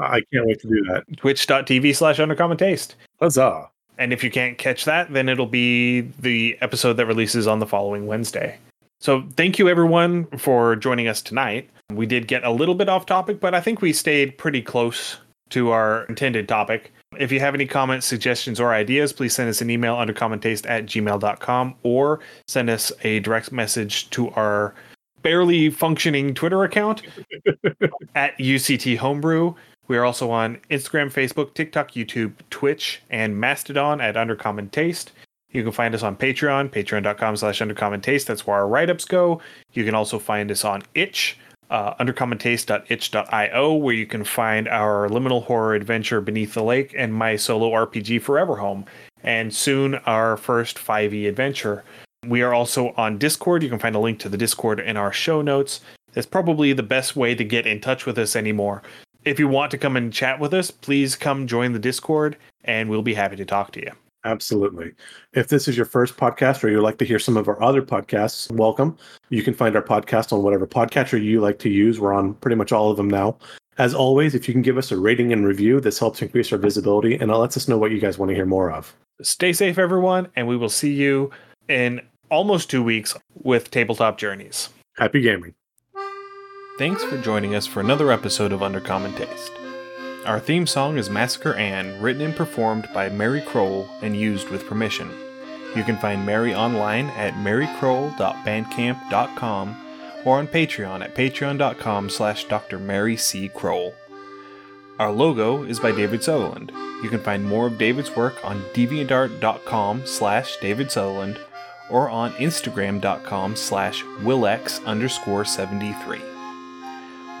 I 0.00 0.22
can't 0.32 0.46
wait 0.46 0.60
to 0.60 0.68
do 0.68 0.82
that. 0.88 1.04
Twitch.tv 1.16 1.94
slash 1.94 2.18
undercommon 2.18 2.58
taste. 2.58 2.96
Huzzah. 3.20 3.70
And 3.96 4.12
if 4.12 4.24
you 4.24 4.30
can't 4.30 4.58
catch 4.58 4.86
that, 4.86 5.12
then 5.12 5.28
it'll 5.28 5.46
be 5.46 6.00
the 6.00 6.58
episode 6.60 6.94
that 6.94 7.06
releases 7.06 7.46
on 7.46 7.60
the 7.60 7.66
following 7.66 8.06
Wednesday. 8.06 8.58
So 9.00 9.24
thank 9.36 9.58
you 9.58 9.68
everyone 9.68 10.24
for 10.38 10.74
joining 10.76 11.06
us 11.06 11.20
tonight. 11.20 11.68
We 11.92 12.06
did 12.06 12.26
get 12.26 12.42
a 12.42 12.50
little 12.50 12.74
bit 12.74 12.88
off 12.88 13.06
topic, 13.06 13.38
but 13.38 13.54
I 13.54 13.60
think 13.60 13.82
we 13.82 13.92
stayed 13.92 14.38
pretty 14.38 14.62
close 14.62 15.18
to 15.50 15.70
our 15.70 16.04
intended 16.04 16.48
topic. 16.48 16.92
If 17.18 17.32
you 17.32 17.40
have 17.40 17.54
any 17.54 17.66
comments, 17.66 18.06
suggestions, 18.06 18.60
or 18.60 18.72
ideas, 18.72 19.12
please 19.12 19.34
send 19.34 19.48
us 19.48 19.60
an 19.60 19.70
email 19.70 19.96
under 19.96 20.12
commontaste 20.12 20.68
at 20.68 20.86
gmail.com 20.86 21.74
or 21.82 22.20
send 22.46 22.70
us 22.70 22.92
a 23.02 23.20
direct 23.20 23.52
message 23.52 24.10
to 24.10 24.30
our 24.30 24.74
barely 25.22 25.70
functioning 25.70 26.34
Twitter 26.34 26.62
account 26.64 27.02
at 28.14 28.36
UCT 28.38 28.96
Homebrew. 28.98 29.54
We 29.88 29.96
are 29.96 30.04
also 30.04 30.30
on 30.30 30.58
Instagram, 30.70 31.12
Facebook, 31.12 31.54
TikTok, 31.54 31.92
YouTube, 31.92 32.32
Twitch, 32.50 33.02
and 33.10 33.38
Mastodon 33.38 34.00
at 34.00 34.14
Undercommon 34.14 34.70
Taste. 34.70 35.12
You 35.50 35.62
can 35.62 35.72
find 35.72 35.94
us 35.94 36.02
on 36.02 36.16
Patreon, 36.16 36.70
patreon.com 36.70 37.36
slash 37.36 37.60
undercommon 37.60 38.02
taste. 38.02 38.26
That's 38.26 38.46
where 38.46 38.56
our 38.56 38.66
write-ups 38.66 39.04
go. 39.04 39.40
You 39.72 39.84
can 39.84 39.94
also 39.94 40.18
find 40.18 40.50
us 40.50 40.64
on 40.64 40.82
itch, 40.94 41.38
uh, 41.74 41.92
undercommontaste.itch.io, 41.96 43.74
where 43.74 43.94
you 43.94 44.06
can 44.06 44.22
find 44.22 44.68
our 44.68 45.08
liminal 45.08 45.42
horror 45.42 45.74
adventure 45.74 46.20
Beneath 46.20 46.54
the 46.54 46.62
Lake 46.62 46.94
and 46.96 47.12
my 47.12 47.34
solo 47.34 47.72
RPG 47.72 48.22
Forever 48.22 48.54
Home, 48.54 48.84
and 49.24 49.52
soon 49.52 49.96
our 50.06 50.36
first 50.36 50.78
5e 50.78 51.28
adventure. 51.28 51.82
We 52.28 52.42
are 52.42 52.54
also 52.54 52.94
on 52.96 53.18
Discord. 53.18 53.64
You 53.64 53.70
can 53.70 53.80
find 53.80 53.96
a 53.96 53.98
link 53.98 54.20
to 54.20 54.28
the 54.28 54.36
Discord 54.36 54.78
in 54.78 54.96
our 54.96 55.12
show 55.12 55.42
notes. 55.42 55.80
That's 56.12 56.28
probably 56.28 56.72
the 56.72 56.84
best 56.84 57.16
way 57.16 57.34
to 57.34 57.42
get 57.42 57.66
in 57.66 57.80
touch 57.80 58.06
with 58.06 58.18
us 58.18 58.36
anymore. 58.36 58.84
If 59.24 59.40
you 59.40 59.48
want 59.48 59.72
to 59.72 59.78
come 59.78 59.96
and 59.96 60.12
chat 60.12 60.38
with 60.38 60.54
us, 60.54 60.70
please 60.70 61.16
come 61.16 61.48
join 61.48 61.72
the 61.72 61.80
Discord 61.80 62.36
and 62.62 62.88
we'll 62.88 63.02
be 63.02 63.14
happy 63.14 63.34
to 63.34 63.44
talk 63.44 63.72
to 63.72 63.80
you. 63.80 63.90
Absolutely. 64.24 64.92
If 65.34 65.48
this 65.48 65.68
is 65.68 65.76
your 65.76 65.86
first 65.86 66.16
podcast 66.16 66.64
or 66.64 66.70
you'd 66.70 66.80
like 66.80 66.98
to 66.98 67.04
hear 67.04 67.18
some 67.18 67.36
of 67.36 67.46
our 67.46 67.62
other 67.62 67.82
podcasts, 67.82 68.50
welcome. 68.50 68.96
You 69.28 69.42
can 69.42 69.52
find 69.52 69.76
our 69.76 69.82
podcast 69.82 70.32
on 70.32 70.42
whatever 70.42 70.66
podcatcher 70.66 71.22
you 71.22 71.40
like 71.40 71.58
to 71.60 71.68
use. 71.68 72.00
We're 72.00 72.14
on 72.14 72.34
pretty 72.34 72.56
much 72.56 72.72
all 72.72 72.90
of 72.90 72.96
them 72.96 73.08
now. 73.08 73.36
As 73.76 73.92
always, 73.92 74.34
if 74.34 74.48
you 74.48 74.54
can 74.54 74.62
give 74.62 74.78
us 74.78 74.92
a 74.92 74.96
rating 74.96 75.32
and 75.32 75.46
review, 75.46 75.80
this 75.80 75.98
helps 75.98 76.22
increase 76.22 76.52
our 76.52 76.58
visibility 76.58 77.14
and 77.16 77.30
it 77.30 77.36
lets 77.36 77.56
us 77.56 77.68
know 77.68 77.76
what 77.76 77.90
you 77.90 77.98
guys 78.00 78.18
want 78.18 78.30
to 78.30 78.34
hear 78.34 78.46
more 78.46 78.70
of. 78.70 78.94
Stay 79.20 79.52
safe, 79.52 79.78
everyone, 79.78 80.28
and 80.36 80.48
we 80.48 80.56
will 80.56 80.68
see 80.68 80.92
you 80.92 81.30
in 81.68 82.00
almost 82.30 82.70
two 82.70 82.82
weeks 82.82 83.14
with 83.34 83.70
Tabletop 83.70 84.16
Journeys. 84.16 84.70
Happy 84.96 85.20
gaming. 85.20 85.54
Thanks 86.78 87.04
for 87.04 87.18
joining 87.18 87.54
us 87.54 87.66
for 87.66 87.80
another 87.80 88.10
episode 88.10 88.52
of 88.52 88.60
Undercommon 88.60 89.16
Taste. 89.16 89.52
Our 90.26 90.40
theme 90.40 90.66
song 90.66 90.96
is 90.96 91.10
Massacre 91.10 91.54
Anne, 91.54 92.00
written 92.00 92.22
and 92.22 92.34
performed 92.34 92.88
by 92.94 93.10
Mary 93.10 93.42
Crowell 93.42 93.90
and 94.00 94.16
used 94.16 94.48
with 94.48 94.66
permission. 94.66 95.10
You 95.76 95.84
can 95.84 95.98
find 95.98 96.24
Mary 96.24 96.54
online 96.54 97.10
at 97.10 97.34
marycrowell.bandcamp.com 97.34 99.76
or 100.24 100.38
on 100.38 100.48
Patreon 100.48 101.04
at 101.04 101.14
patreon.com 101.14 102.08
slash 102.08 102.44
Dr. 102.44 102.78
Mary 102.78 103.18
C. 103.18 103.50
Crowell. 103.50 103.92
Our 104.98 105.12
logo 105.12 105.64
is 105.64 105.78
by 105.78 105.92
David 105.92 106.24
Sutherland. 106.24 106.72
You 107.02 107.10
can 107.10 107.20
find 107.20 107.44
more 107.44 107.66
of 107.66 107.76
David's 107.76 108.16
work 108.16 108.42
on 108.42 108.62
deviantart.com 108.72 110.06
slash 110.06 110.56
David 110.62 110.90
Sutherland 110.90 111.38
or 111.90 112.08
on 112.08 112.32
instagram.com 112.34 113.56
slash 113.56 114.02
wilex 114.22 114.82
underscore 114.86 115.44
73. 115.44 116.22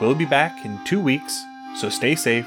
We'll 0.02 0.14
be 0.14 0.26
back 0.26 0.66
in 0.66 0.84
two 0.84 1.00
weeks, 1.00 1.42
so 1.76 1.88
stay 1.88 2.14
safe, 2.14 2.46